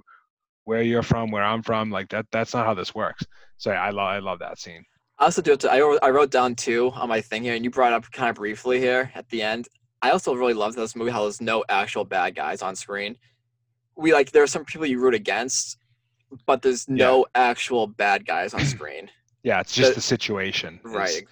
where 0.68 0.82
you're 0.82 1.02
from, 1.02 1.30
where 1.30 1.42
I'm 1.42 1.62
from, 1.62 1.90
like 1.90 2.10
that 2.10 2.26
that's 2.30 2.52
not 2.52 2.66
how 2.66 2.74
this 2.74 2.94
works. 2.94 3.24
So 3.56 3.70
I 3.70 3.88
love 3.88 4.06
I 4.08 4.18
love 4.18 4.38
that 4.40 4.58
scene. 4.58 4.84
I 5.18 5.24
also 5.24 5.40
do 5.40 5.52
it. 5.54 5.60
To, 5.60 5.72
I 5.72 5.80
wrote- 5.80 5.98
I 6.02 6.10
wrote 6.10 6.30
down 6.30 6.54
two 6.54 6.90
on 6.94 7.08
my 7.08 7.20
thing 7.22 7.42
here, 7.42 7.54
and 7.54 7.64
you 7.64 7.70
brought 7.70 7.94
up 7.94 8.04
kind 8.12 8.28
of 8.28 8.36
briefly 8.36 8.78
here 8.78 9.10
at 9.14 9.26
the 9.30 9.40
end. 9.42 9.66
I 10.02 10.10
also 10.10 10.34
really 10.34 10.52
love 10.54 10.74
this 10.74 10.94
movie 10.94 11.10
how 11.10 11.22
there's 11.22 11.40
no 11.40 11.64
actual 11.70 12.04
bad 12.04 12.36
guys 12.36 12.60
on 12.62 12.76
screen. 12.76 13.16
We 13.96 14.12
like 14.12 14.30
there 14.30 14.42
are 14.42 14.46
some 14.56 14.64
people 14.66 14.86
you 14.86 15.00
root 15.00 15.14
against, 15.14 15.78
but 16.46 16.60
there's 16.60 16.86
no 16.86 17.24
actual 17.34 17.86
bad 17.86 18.26
guys 18.26 18.52
on 18.54 18.64
screen. 18.64 19.10
Yeah, 19.44 19.60
it's 19.60 19.72
just 19.72 19.90
The- 19.90 19.94
the 19.94 20.00
situation. 20.02 20.80
is- 20.84 20.92
right. 20.92 21.22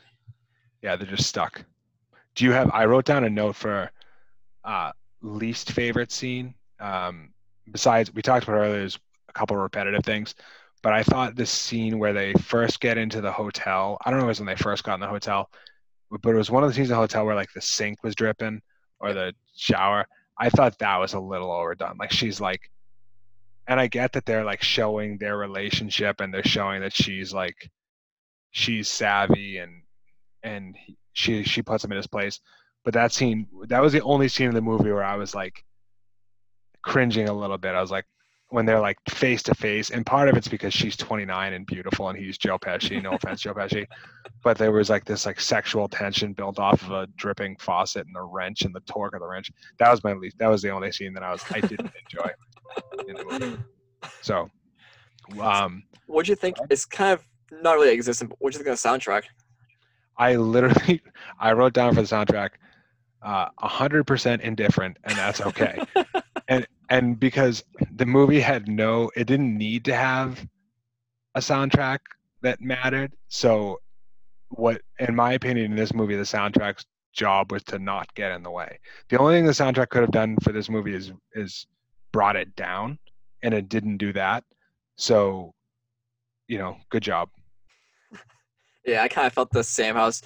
yeah, 0.80 0.96
they're 0.96 1.06
just 1.16 1.26
stuck. 1.28 1.62
Do 2.36 2.44
you 2.46 2.52
have? 2.52 2.70
I 2.72 2.86
wrote 2.86 3.04
down 3.04 3.24
a 3.24 3.28
note 3.30 3.56
for 3.56 3.90
uh, 4.64 4.92
least 5.22 5.72
favorite 5.72 6.10
scene. 6.12 6.54
Um, 6.80 7.32
besides, 7.70 8.14
we 8.14 8.22
talked 8.22 8.44
about 8.48 8.58
earlier. 8.58 8.84
A 8.84 8.90
couple 9.36 9.56
of 9.56 9.62
repetitive 9.62 10.04
things, 10.04 10.34
but 10.82 10.92
I 10.92 11.02
thought 11.02 11.36
this 11.36 11.50
scene 11.50 11.98
where 11.98 12.12
they 12.12 12.32
first 12.34 12.80
get 12.80 12.98
into 12.98 13.20
the 13.20 13.32
hotel. 13.32 13.98
I 14.04 14.10
don't 14.10 14.20
know 14.20 14.24
if 14.24 14.28
it 14.28 14.28
was 14.28 14.40
when 14.40 14.46
they 14.46 14.56
first 14.56 14.84
got 14.84 14.94
in 14.94 15.00
the 15.00 15.08
hotel, 15.08 15.50
but 16.10 16.30
it 16.30 16.36
was 16.36 16.50
one 16.50 16.62
of 16.62 16.70
the 16.70 16.74
scenes 16.74 16.88
in 16.88 16.94
the 16.94 17.00
hotel 17.00 17.26
where 17.26 17.34
like 17.34 17.52
the 17.52 17.60
sink 17.60 18.02
was 18.02 18.14
dripping 18.14 18.60
or 19.00 19.12
the 19.12 19.32
shower. 19.56 20.06
I 20.38 20.50
thought 20.50 20.78
that 20.78 20.98
was 20.98 21.14
a 21.14 21.20
little 21.20 21.50
overdone. 21.50 21.96
Like 21.98 22.12
she's 22.12 22.40
like, 22.40 22.70
and 23.66 23.80
I 23.80 23.88
get 23.88 24.12
that 24.12 24.26
they're 24.26 24.44
like 24.44 24.62
showing 24.62 25.18
their 25.18 25.36
relationship 25.36 26.20
and 26.20 26.32
they're 26.32 26.44
showing 26.44 26.82
that 26.82 26.92
she's 26.92 27.32
like, 27.32 27.70
she's 28.52 28.88
savvy 28.88 29.58
and 29.58 29.82
and 30.42 30.76
she 31.14 31.42
she 31.42 31.62
puts 31.62 31.84
him 31.84 31.90
in 31.92 31.96
his 31.96 32.06
place. 32.06 32.40
But 32.84 32.94
that 32.94 33.12
scene, 33.12 33.48
that 33.68 33.82
was 33.82 33.92
the 33.92 34.02
only 34.02 34.28
scene 34.28 34.48
in 34.48 34.54
the 34.54 34.60
movie 34.60 34.92
where 34.92 35.02
I 35.02 35.16
was 35.16 35.34
like 35.34 35.64
cringing 36.82 37.28
a 37.28 37.34
little 37.34 37.58
bit. 37.58 37.74
I 37.74 37.80
was 37.80 37.90
like, 37.90 38.04
when 38.50 38.64
they're 38.64 38.80
like 38.80 38.98
face 39.08 39.42
to 39.44 39.54
face, 39.54 39.90
and 39.90 40.06
part 40.06 40.28
of 40.28 40.36
it's 40.36 40.48
because 40.48 40.72
she's 40.72 40.96
29 40.96 41.52
and 41.52 41.66
beautiful, 41.66 42.08
and 42.08 42.18
he's 42.18 42.38
Joe 42.38 42.58
Pesci. 42.58 43.02
No 43.02 43.12
offense, 43.12 43.40
Joe 43.40 43.54
Pesci, 43.54 43.86
but 44.44 44.56
there 44.56 44.72
was 44.72 44.88
like 44.88 45.04
this 45.04 45.26
like 45.26 45.40
sexual 45.40 45.88
tension 45.88 46.32
built 46.32 46.58
off 46.58 46.82
of 46.82 46.90
a 46.90 47.06
dripping 47.16 47.56
faucet 47.56 48.06
and 48.06 48.16
a 48.16 48.22
wrench 48.22 48.62
and 48.62 48.74
the 48.74 48.80
torque 48.80 49.14
of 49.14 49.20
the 49.20 49.26
wrench. 49.26 49.50
That 49.78 49.90
was 49.90 50.04
my 50.04 50.12
least. 50.12 50.38
That 50.38 50.48
was 50.48 50.62
the 50.62 50.70
only 50.70 50.92
scene 50.92 51.12
that 51.14 51.22
I 51.22 51.32
was 51.32 51.42
I 51.50 51.60
didn't 51.60 51.90
enjoy 52.04 52.30
in 53.08 53.16
the 53.16 53.24
movie. 53.24 53.58
So, 54.22 54.48
um, 55.40 55.82
What'd 56.06 56.28
you 56.28 56.36
think? 56.36 56.56
It's 56.70 56.84
kind 56.84 57.12
of 57.12 57.24
not 57.50 57.74
really 57.74 57.92
existent, 57.92 58.30
but 58.30 58.38
what'd 58.40 58.58
you 58.58 58.64
think 58.64 58.72
of 58.72 58.80
the 58.80 58.88
soundtrack? 58.88 59.24
I 60.18 60.36
literally 60.36 61.02
I 61.38 61.52
wrote 61.52 61.72
down 61.72 61.94
for 61.94 62.02
the 62.02 62.08
soundtrack 62.08 62.50
uh, 63.22 63.48
a 63.58 63.68
hundred 63.68 64.06
percent 64.06 64.42
indifferent, 64.42 64.96
and 65.04 65.16
that's 65.16 65.40
okay. 65.40 65.84
and 66.48 66.66
and 66.88 67.18
because 67.18 67.64
the 67.92 68.06
movie 68.06 68.40
had 68.40 68.68
no, 68.68 69.10
it 69.16 69.26
didn't 69.26 69.56
need 69.56 69.84
to 69.86 69.94
have 69.94 70.46
a 71.34 71.40
soundtrack 71.40 71.98
that 72.42 72.60
mattered. 72.60 73.12
So, 73.28 73.80
what, 74.50 74.80
in 74.98 75.14
my 75.14 75.32
opinion, 75.32 75.72
in 75.72 75.76
this 75.76 75.92
movie, 75.92 76.16
the 76.16 76.22
soundtrack's 76.22 76.86
job 77.12 77.50
was 77.50 77.64
to 77.64 77.78
not 77.78 78.12
get 78.14 78.32
in 78.32 78.42
the 78.42 78.50
way. 78.50 78.78
The 79.08 79.18
only 79.18 79.34
thing 79.34 79.46
the 79.46 79.52
soundtrack 79.52 79.88
could 79.88 80.02
have 80.02 80.12
done 80.12 80.36
for 80.42 80.52
this 80.52 80.68
movie 80.68 80.94
is 80.94 81.12
is 81.34 81.66
brought 82.12 82.36
it 82.36 82.54
down, 82.56 82.98
and 83.42 83.52
it 83.52 83.68
didn't 83.68 83.96
do 83.96 84.12
that. 84.12 84.44
So, 84.96 85.54
you 86.48 86.58
know, 86.58 86.76
good 86.90 87.02
job. 87.02 87.28
Yeah, 88.86 89.02
I 89.02 89.08
kind 89.08 89.26
of 89.26 89.32
felt 89.32 89.50
the 89.50 89.64
same. 89.64 89.96
How 89.96 90.06
it's, 90.06 90.22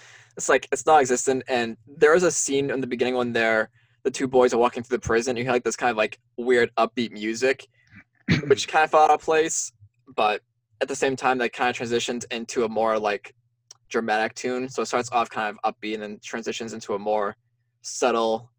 like 0.50 0.68
it's 0.70 0.84
non-existent, 0.84 1.44
and 1.48 1.78
there 1.96 2.14
is 2.14 2.24
a 2.24 2.30
scene 2.30 2.70
in 2.70 2.82
the 2.82 2.86
beginning 2.86 3.14
when 3.14 3.32
they're 3.32 3.70
the 4.02 4.10
two 4.10 4.26
boys 4.26 4.52
are 4.54 4.58
walking 4.58 4.82
through 4.82 4.98
the 4.98 5.06
prison. 5.06 5.36
You 5.36 5.44
hear 5.44 5.52
like 5.52 5.64
this 5.64 5.76
kind 5.76 5.90
of 5.90 5.96
like 5.96 6.18
weird 6.36 6.70
upbeat 6.76 7.12
music, 7.12 7.66
which 8.46 8.68
kind 8.68 8.84
of 8.84 8.90
fell 8.90 9.00
out 9.02 9.10
of 9.10 9.20
place, 9.20 9.72
but 10.16 10.42
at 10.80 10.88
the 10.88 10.96
same 10.96 11.16
time, 11.16 11.38
that 11.38 11.52
kind 11.52 11.70
of 11.70 11.76
transitions 11.76 12.24
into 12.30 12.64
a 12.64 12.68
more 12.68 12.98
like 12.98 13.34
dramatic 13.88 14.34
tune. 14.34 14.68
So 14.68 14.82
it 14.82 14.86
starts 14.86 15.10
off 15.12 15.28
kind 15.28 15.56
of 15.62 15.74
upbeat 15.74 15.94
and 15.94 16.02
then 16.02 16.18
transitions 16.22 16.72
into 16.72 16.94
a 16.94 16.98
more 16.98 17.36
subtle 17.82 18.50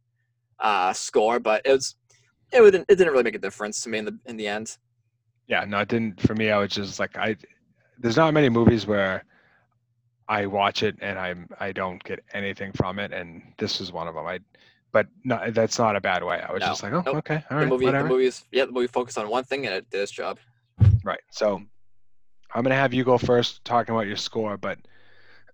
uh, 0.59 0.93
score. 0.93 1.39
But 1.39 1.61
it 1.65 1.71
was 1.71 1.95
it 2.51 2.61
wouldn't 2.61 2.85
it 2.89 2.95
didn't 2.95 3.11
really 3.11 3.23
make 3.23 3.35
a 3.35 3.39
difference 3.39 3.81
to 3.81 3.89
me 3.89 3.97
in 3.97 4.05
the 4.05 4.19
in 4.25 4.37
the 4.37 4.47
end. 4.47 4.77
yeah 5.47 5.65
no 5.65 5.79
it 5.79 5.87
didn't 5.87 6.19
for 6.21 6.35
me 6.35 6.49
i 6.49 6.57
was 6.57 6.71
just 6.71 6.99
like 6.99 7.15
i 7.17 7.35
there's 7.99 8.17
not 8.17 8.33
many 8.33 8.49
movies 8.49 8.85
where 8.87 9.23
i 10.27 10.45
watch 10.45 10.83
it 10.83 10.95
and 11.01 11.17
i'm 11.17 11.47
i 11.59 11.71
don't 11.71 12.03
get 12.03 12.19
anything 12.33 12.71
from 12.73 12.99
it 12.99 13.11
and 13.11 13.41
this 13.57 13.79
was 13.79 13.91
one 13.91 14.07
of 14.07 14.15
them 14.15 14.25
i 14.25 14.39
but 14.91 15.07
no 15.23 15.49
that's 15.51 15.77
not 15.79 15.95
a 15.95 16.01
bad 16.01 16.23
way 16.23 16.41
i 16.47 16.51
was 16.51 16.59
No. 16.61 16.67
just 16.67 16.83
like 16.83 16.93
oh 16.93 17.03
Nope. 17.05 17.15
okay 17.17 17.35
all 17.35 17.41
the 17.49 17.55
right 17.57 17.67
movie 17.69 17.85
whatever 17.85 18.07
the 18.07 18.13
movie's 18.13 18.43
yeah 18.51 18.65
the 18.65 18.71
movie 18.71 18.87
focused 18.87 19.17
on 19.17 19.29
one 19.29 19.43
thing 19.43 19.65
and 19.65 19.75
it 19.75 19.89
did 19.89 20.01
its 20.01 20.11
job. 20.11 20.37
right 21.03 21.19
so 21.31 21.61
i'm 22.53 22.63
gonna 22.63 22.75
have 22.75 22.93
you 22.93 23.03
go 23.03 23.17
first 23.17 23.63
talking 23.65 23.93
about 23.95 24.07
your 24.07 24.17
score 24.17 24.57
but 24.57 24.77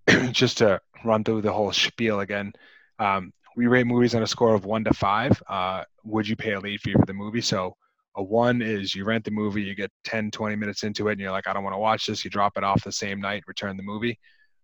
just 0.32 0.58
to 0.58 0.80
run 1.04 1.22
through 1.24 1.42
the 1.42 1.52
whole 1.52 1.72
spiel 1.72 2.20
again 2.20 2.52
um, 2.98 3.32
we 3.56 3.66
rate 3.66 3.86
movies 3.86 4.14
on 4.14 4.22
a 4.22 4.26
score 4.26 4.54
of 4.54 4.64
one 4.64 4.84
to 4.84 4.92
five 4.94 5.40
uh, 5.48 5.84
would 6.04 6.26
you 6.28 6.36
pay 6.36 6.52
a 6.52 6.60
late 6.60 6.80
fee 6.80 6.92
for 6.94 7.06
the 7.06 7.14
movie 7.14 7.40
so 7.40 7.74
a 8.16 8.22
one 8.22 8.62
is 8.62 8.94
you 8.94 9.04
rent 9.04 9.24
the 9.24 9.30
movie 9.30 9.62
you 9.62 9.74
get 9.74 9.92
10 10.04 10.30
20 10.32 10.56
minutes 10.56 10.82
into 10.82 11.08
it 11.08 11.12
and 11.12 11.20
you're 11.20 11.30
like 11.30 11.46
i 11.46 11.52
don't 11.52 11.62
want 11.62 11.74
to 11.74 11.78
watch 11.78 12.06
this 12.06 12.24
you 12.24 12.30
drop 12.30 12.56
it 12.56 12.64
off 12.64 12.82
the 12.82 12.90
same 12.90 13.20
night 13.20 13.44
return 13.46 13.76
the 13.76 13.82
movie 13.82 14.18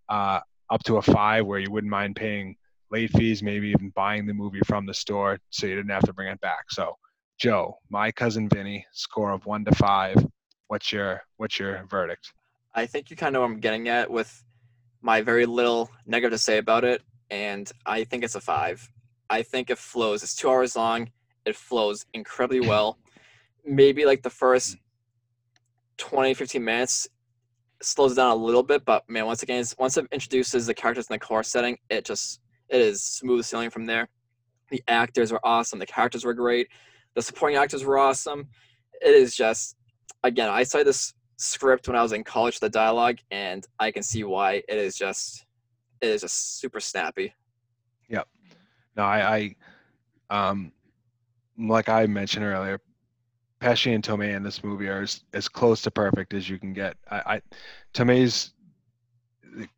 uh, 0.08 0.40
up 0.70 0.82
to 0.82 0.96
a 0.96 1.02
five 1.02 1.46
where 1.46 1.58
you 1.60 1.70
wouldn't 1.70 1.90
mind 1.90 2.16
paying 2.16 2.56
late 2.94 3.10
fees 3.16 3.42
maybe 3.42 3.68
even 3.68 3.90
buying 3.90 4.24
the 4.26 4.32
movie 4.42 4.64
from 4.66 4.86
the 4.86 4.94
store 4.94 5.38
so 5.50 5.66
you 5.66 5.76
didn't 5.76 5.90
have 5.90 6.08
to 6.10 6.12
bring 6.12 6.28
it 6.28 6.40
back 6.40 6.64
so 6.70 6.96
joe 7.38 7.76
my 7.90 8.08
cousin 8.12 8.48
vinny 8.48 8.84
score 8.92 9.32
of 9.32 9.44
one 9.46 9.64
to 9.64 9.74
five 9.74 10.16
what's 10.68 10.92
your 10.92 11.20
what's 11.38 11.58
your 11.58 11.84
verdict 11.90 12.32
I 12.74 12.86
think 12.86 13.10
you 13.10 13.16
kind 13.16 13.28
of 13.28 13.34
know 13.34 13.40
what 13.46 13.52
I'm 13.52 13.60
getting 13.60 13.88
at 13.88 14.10
with 14.10 14.42
my 15.00 15.20
very 15.20 15.46
little 15.46 15.90
negative 16.06 16.32
to 16.32 16.38
say 16.38 16.58
about 16.58 16.84
it, 16.84 17.02
and 17.30 17.70
I 17.86 18.04
think 18.04 18.24
it's 18.24 18.34
a 18.34 18.40
five. 18.40 18.88
I 19.30 19.42
think 19.42 19.70
it 19.70 19.78
flows. 19.78 20.22
It's 20.22 20.34
two 20.34 20.48
hours 20.48 20.74
long. 20.74 21.10
It 21.44 21.54
flows 21.54 22.04
incredibly 22.14 22.60
well. 22.68 22.98
Maybe 23.64 24.04
like 24.04 24.22
the 24.22 24.30
first 24.30 24.76
20, 25.98 26.34
15 26.34 26.64
minutes 26.64 27.08
slows 27.80 28.16
down 28.16 28.32
a 28.32 28.34
little 28.34 28.62
bit, 28.62 28.84
but 28.84 29.08
man, 29.08 29.26
once 29.26 29.42
again, 29.42 29.60
it's, 29.60 29.76
once 29.78 29.96
it 29.96 30.06
introduces 30.10 30.66
the 30.66 30.74
characters 30.74 31.06
in 31.08 31.14
the 31.14 31.18
core 31.18 31.42
setting, 31.42 31.78
it 31.90 32.04
just 32.04 32.40
it 32.68 32.80
is 32.80 33.02
smooth 33.02 33.44
sailing 33.44 33.70
from 33.70 33.86
there. 33.86 34.08
The 34.70 34.82
actors 34.88 35.32
were 35.32 35.44
awesome. 35.44 35.78
The 35.78 35.86
characters 35.86 36.24
were 36.24 36.34
great. 36.34 36.68
The 37.14 37.22
supporting 37.22 37.58
actors 37.58 37.84
were 37.84 37.98
awesome. 37.98 38.48
It 39.00 39.14
is 39.14 39.36
just 39.36 39.76
again, 40.22 40.48
I 40.48 40.62
saw 40.62 40.82
this 40.82 41.14
script 41.36 41.86
when 41.86 41.96
I 41.96 42.02
was 42.02 42.12
in 42.12 42.24
college, 42.24 42.58
the 42.58 42.68
dialogue, 42.68 43.18
and 43.30 43.66
I 43.78 43.90
can 43.90 44.02
see 44.02 44.24
why 44.24 44.62
it 44.68 44.78
is 44.78 44.96
just 44.96 45.44
it 46.00 46.08
is 46.08 46.22
just 46.22 46.58
super 46.58 46.80
snappy. 46.80 47.32
Yep. 48.08 48.28
No, 48.96 49.04
I, 49.04 49.56
I, 50.30 50.46
um, 50.48 50.72
like 51.58 51.88
I 51.88 52.06
mentioned 52.06 52.44
earlier, 52.44 52.80
Pesci 53.60 53.94
and 53.94 54.04
Tomei 54.04 54.34
in 54.34 54.42
this 54.42 54.62
movie 54.62 54.88
are 54.88 55.02
as, 55.02 55.22
as 55.32 55.48
close 55.48 55.80
to 55.82 55.90
perfect 55.90 56.34
as 56.34 56.48
you 56.48 56.58
can 56.58 56.72
get. 56.72 56.96
I, 57.10 57.16
I 57.26 57.42
Tomei's 57.94 58.52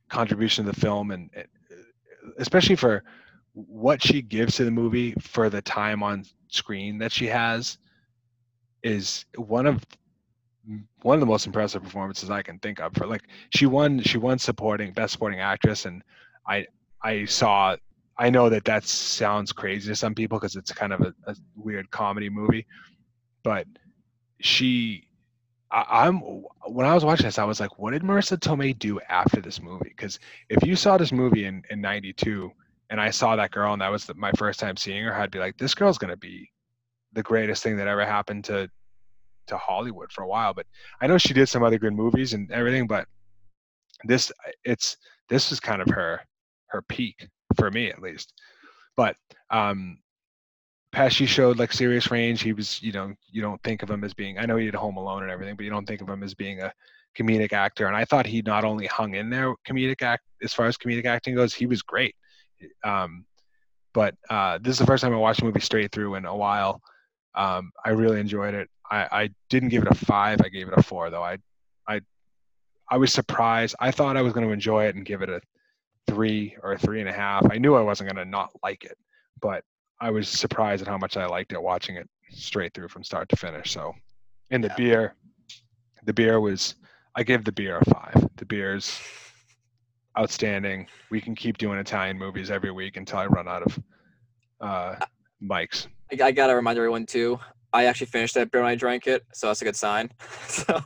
contribution 0.09 0.65
to 0.65 0.73
the 0.73 0.81
film 0.81 1.11
and 1.11 1.31
uh, 1.37 1.43
especially 2.39 2.77
for 2.77 3.03
what 3.53 4.03
she 4.03 4.23
gives 4.23 4.57
to 4.57 4.65
the 4.65 4.71
movie 4.71 5.13
for 5.21 5.49
the 5.49 5.63
time 5.63 6.03
on 6.03 6.25
screen 6.49 6.99
that 6.99 7.13
she 7.13 7.27
has 7.27 7.79
is 8.83 9.25
one 9.37 9.67
of 9.67 9.85
one 11.03 11.15
of 11.15 11.21
the 11.21 11.27
most 11.27 11.47
impressive 11.47 11.83
performances 11.83 12.29
I 12.29 12.43
can 12.43 12.59
think 12.59 12.81
of. 12.81 12.93
For 12.95 13.07
like 13.07 13.23
she 13.51 13.67
won 13.67 14.01
she 14.01 14.19
won 14.19 14.39
supporting 14.39 14.93
best 14.93 15.13
supporting 15.13 15.41
actress 15.41 15.87
and 15.87 16.03
I 16.47 16.67
I 17.03 17.25
saw 17.25 17.77
I 18.19 18.31
know 18.31 18.49
that 18.49 18.65
that 18.65 18.85
sounds 18.85 19.53
crazy 19.53 19.89
to 19.89 19.97
some 19.97 20.15
people 20.15 20.39
because 20.39 20.57
it's 20.57 20.73
kind 20.73 20.93
of 20.93 21.03
a, 21.03 21.15
a, 21.27 21.37
weird 21.55 21.91
comedy 21.91 22.31
movie, 22.31 22.67
but 23.43 23.67
she, 24.41 25.06
I, 25.71 26.07
am 26.07 26.21
when 26.67 26.87
I 26.87 26.95
was 26.95 27.05
watching 27.05 27.27
this, 27.27 27.39
I 27.39 27.45
was 27.45 27.61
like, 27.61 27.79
what 27.79 27.93
did 27.93 28.03
Marisa 28.03 28.39
Tomei 28.39 28.79
do 28.79 29.01
after 29.09 29.41
this 29.41 29.61
movie? 29.61 29.93
Because 29.97 30.19
if 30.49 30.67
you 30.67 30.77
saw 30.77 30.97
this 30.97 31.13
movie 31.13 31.45
in 31.45 31.63
in 31.71 31.81
'92 31.81 32.53
and 32.91 33.01
I 33.01 33.11
saw 33.11 33.35
that 33.37 33.51
girl 33.51 33.73
and 33.73 33.83
that 33.83 33.91
was 33.91 34.05
the, 34.05 34.15
my 34.15 34.31
first 34.33 34.61
time 34.61 34.77
seeing 34.77 35.05
her, 35.05 35.15
I'd 35.15 35.31
be 35.31 35.41
like, 35.41 35.57
this 35.59 35.75
girl's 35.75 35.99
gonna 35.99 36.17
be 36.17 36.51
the 37.13 37.23
greatest 37.23 37.63
thing 37.63 37.77
that 37.79 37.89
ever 37.89 38.07
happened 38.07 38.45
to 38.45 38.71
to 39.49 39.57
Hollywood 39.57 40.13
for 40.13 40.23
a 40.23 40.29
while. 40.29 40.55
But 40.55 40.67
I 41.01 41.07
know 41.07 41.19
she 41.19 41.35
did 41.35 41.49
some 41.49 41.63
other 41.63 41.79
good 41.79 41.95
movies 41.95 42.33
and 42.33 42.51
everything, 42.53 42.87
but 42.87 43.07
this 44.05 44.31
it's 44.65 44.97
this 45.29 45.51
is 45.51 45.59
kind 45.59 45.83
of 45.83 45.89
her 45.89 46.21
her 46.69 46.83
peak 46.83 47.29
for 47.57 47.71
me 47.71 47.91
at 47.91 48.01
least. 48.01 48.33
But 48.97 49.17
um, 49.51 49.99
Pesci 50.97 51.29
showed 51.29 51.59
like 51.59 51.75
serious 51.75 52.11
range. 52.11 52.41
He 52.41 52.55
was, 52.55 52.83
you 52.83 52.91
know, 52.91 53.13
you 53.31 53.43
don't 53.43 53.63
think 53.63 53.83
of 53.83 53.91
him 53.91 54.03
as 54.03 54.15
being. 54.15 54.39
I 54.39 54.47
know 54.47 54.57
he 54.57 54.65
did 54.65 54.75
Home 54.75 54.97
Alone 54.97 55.25
and 55.25 55.31
everything, 55.31 55.55
but 55.55 55.65
you 55.65 55.71
don't 55.71 55.87
think 55.87 56.01
of 56.01 56.09
him 56.09 56.23
as 56.23 56.33
being 56.33 56.63
a 56.63 56.73
comedic 57.15 57.53
actor. 57.53 57.87
And 57.87 57.95
I 57.95 58.07
thought 58.07 58.25
he 58.25 58.41
not 58.41 58.65
only 58.65 58.87
hung 58.87 59.15
in 59.15 59.29
there 59.29 59.55
comedic 59.69 60.01
act 60.01 60.23
as 60.43 60.55
far 60.55 60.65
as 60.65 60.79
comedic 60.79 61.05
acting 61.05 61.35
goes, 61.35 61.53
he 61.53 61.67
was 61.67 61.83
great. 61.83 62.17
Um, 62.83 63.27
but 63.93 64.15
uh, 64.31 64.59
this 64.63 64.73
is 64.73 64.79
the 64.79 64.87
first 64.87 65.03
time 65.03 65.13
I 65.13 65.19
watched 65.19 65.43
a 65.43 65.45
movie 65.45 65.61
straight 65.61 65.93
through 65.93 66.15
in 66.15 66.25
a 66.25 66.35
while. 66.35 66.81
Um, 67.35 67.73
I 67.85 67.91
really 67.91 68.19
enjoyed 68.19 68.55
it. 68.55 68.71
I, 68.91 69.09
I 69.13 69.31
didn't 69.51 69.69
give 69.69 69.83
it 69.83 69.91
a 69.91 69.95
five. 69.95 70.41
I 70.43 70.49
gave 70.49 70.67
it 70.67 70.75
a 70.79 70.83
four, 70.83 71.11
though. 71.11 71.23
I, 71.23 71.37
I, 71.87 72.01
I 72.91 72.97
was 72.97 73.13
surprised. 73.13 73.77
I 73.81 73.91
thought 73.91 74.17
I 74.17 74.23
was 74.23 74.33
going 74.33 74.47
to 74.47 74.53
enjoy 74.53 74.87
it 74.87 74.95
and 74.95 75.05
give 75.05 75.21
it 75.21 75.29
a 75.29 75.43
three 76.07 76.57
or 76.63 76.73
a 76.73 76.79
three 76.79 77.01
and 77.01 77.09
a 77.09 77.13
half. 77.13 77.47
I 77.51 77.59
knew 77.59 77.75
I 77.75 77.83
wasn't 77.83 78.11
going 78.11 78.25
to 78.25 78.31
not 78.31 78.51
like 78.63 78.85
it, 78.85 78.97
but 79.43 79.63
I 80.01 80.11
was 80.11 80.29
surprised 80.29 80.83
at 80.83 80.89
how 80.89 80.99
much 80.99 81.17
I 81.17 81.27
liked 81.27 81.53
it 81.53 81.63
watching 81.63 81.97
it 81.97 82.09
straight 82.31 82.75
through 82.75 82.89
from 82.89 83.03
start 83.03 83.29
to 83.31 83.37
finish. 83.37 83.73
So, 83.73 83.95
and 84.51 84.63
the 84.63 84.69
Yeah. 84.69 84.75
beer, 84.77 85.15
the 86.05 86.13
beer 86.13 86.41
was, 86.41 86.75
I 87.15 87.23
give 87.23 87.45
the 87.45 87.53
beer 87.53 87.79
a 87.79 87.85
five. 87.87 88.29
The 88.37 88.45
beer's 88.45 89.01
outstanding. 90.19 90.87
We 91.11 91.21
can 91.21 91.35
keep 91.35 91.59
doing 91.59 91.79
Italian 91.79 92.19
movies 92.19 92.51
every 92.51 92.71
week 92.71 92.97
until 92.97 93.19
I 93.19 93.27
run 93.27 93.49
out 93.49 93.63
of 93.63 93.81
uh, 94.61 94.97
mics. 95.43 95.87
I, 96.13 96.25
I 96.25 96.33
gotta 96.33 96.55
remind 96.55 96.79
everyone 96.79 97.07
too. 97.07 97.39
I 97.73 97.85
actually 97.87 98.07
finished 98.07 98.35
that 98.35 98.51
beer 98.51 98.63
when 98.63 98.71
I 98.71 98.75
drank 98.75 99.07
it, 99.07 99.25
so 99.33 99.49
that's 99.49 99.61
a 99.63 99.65
good 99.65 99.77
sign. 99.77 100.11
so 100.47 100.81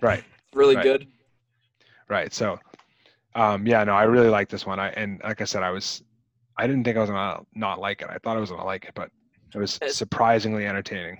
Right. 0.00 0.24
really 0.52 0.76
Right. 0.76 0.82
good. 0.82 1.06
Right. 2.08 2.32
So, 2.32 2.58
um, 3.34 3.66
yeah, 3.66 3.82
no, 3.84 3.94
I 3.94 4.04
really 4.04 4.28
like 4.28 4.48
this 4.48 4.66
one. 4.66 4.78
I 4.78 4.90
and 4.90 5.20
like 5.24 5.40
I 5.40 5.44
said, 5.44 5.62
I 5.62 5.70
was, 5.70 6.02
I 6.56 6.66
didn't 6.66 6.84
think 6.84 6.96
I 6.96 7.00
was 7.00 7.10
gonna 7.10 7.40
not 7.54 7.80
like 7.80 8.02
it. 8.02 8.08
I 8.10 8.18
thought 8.18 8.36
I 8.36 8.40
was 8.40 8.50
gonna 8.50 8.64
like 8.64 8.84
it, 8.84 8.92
but 8.94 9.10
it 9.54 9.58
was 9.58 9.78
surprisingly 9.88 10.66
entertaining. 10.66 11.18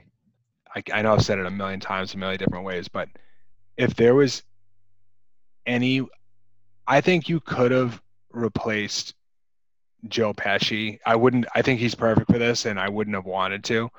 I, 0.74 0.82
I 0.92 1.02
know 1.02 1.14
I've 1.14 1.24
said 1.24 1.38
it 1.38 1.46
a 1.46 1.50
million 1.50 1.80
times, 1.80 2.14
a 2.14 2.18
million 2.18 2.38
different 2.38 2.64
ways, 2.64 2.88
but 2.88 3.08
if 3.76 3.94
there 3.94 4.14
was 4.14 4.42
any, 5.66 6.02
I 6.86 7.00
think 7.00 7.28
you 7.28 7.40
could 7.40 7.70
have 7.70 8.00
replaced 8.30 9.14
Joe 10.08 10.34
Pesci. 10.34 10.98
I 11.06 11.16
wouldn't. 11.16 11.46
I 11.54 11.62
think 11.62 11.80
he's 11.80 11.94
perfect 11.94 12.30
for 12.30 12.38
this, 12.38 12.66
and 12.66 12.78
I 12.78 12.88
wouldn't 12.88 13.16
have 13.16 13.24
wanted 13.24 13.64
to. 13.64 13.90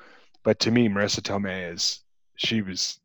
But 0.43 0.59
to 0.61 0.71
me, 0.71 0.87
Marisa 0.87 1.21
Tomei 1.21 1.73
is 1.73 2.01
she 2.35 2.61
was 2.61 2.99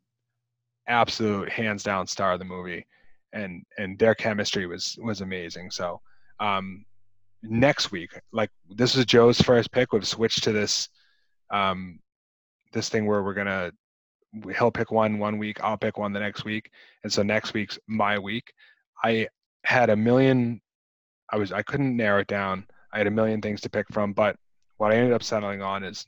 absolute 0.87 1.49
hands 1.49 1.83
down 1.83 2.07
star 2.07 2.33
of 2.33 2.39
the 2.41 2.45
movie 2.45 2.85
and 3.33 3.65
and 3.79 3.99
their 3.99 4.15
chemistry 4.15 4.67
was 4.67 4.99
was 5.03 5.21
amazing. 5.21 5.71
So 5.71 6.01
um, 6.39 6.85
next 7.43 7.91
week, 7.91 8.11
like 8.33 8.51
this 8.69 8.97
is 8.97 9.05
Joe's 9.07 9.41
first 9.41 9.73
pick. 9.73 9.93
We've 9.93 10.07
switched 10.07 10.45
to 10.45 10.53
this 10.53 10.89
um, 11.51 12.01
this 12.73 12.89
thing 12.89 13.07
where 13.07 13.23
we're 13.23 13.35
gonna 13.35 13.73
he'll 14.57 14.71
pick 14.71 14.91
one 14.91 15.19
one 15.19 15.39
week, 15.39 15.63
I'll 15.63 15.77
pick 15.77 15.99
one 15.99 16.13
the 16.13 16.21
next 16.21 16.45
week, 16.45 16.71
and 17.03 17.13
so 17.13 17.23
next 17.23 17.55
week's 17.55 17.79
my 17.87 18.19
week. 18.19 18.53
I 19.03 19.29
had 19.65 19.91
a 19.91 19.97
million. 19.97 20.61
I 21.31 21.37
was 21.37 21.53
I 21.53 21.63
couldn't 21.63 21.97
narrow 21.97 22.21
it 22.21 22.27
down. 22.27 22.67
I 22.93 22.99
had 22.99 23.07
a 23.07 23.11
million 23.11 23.41
things 23.41 23.61
to 23.63 23.71
pick 23.71 23.87
from, 23.93 24.13
but 24.13 24.37
what 24.79 24.93
I 24.93 24.97
ended 24.97 25.13
up 25.13 25.23
settling 25.23 25.63
on 25.63 25.85
is 25.85 26.07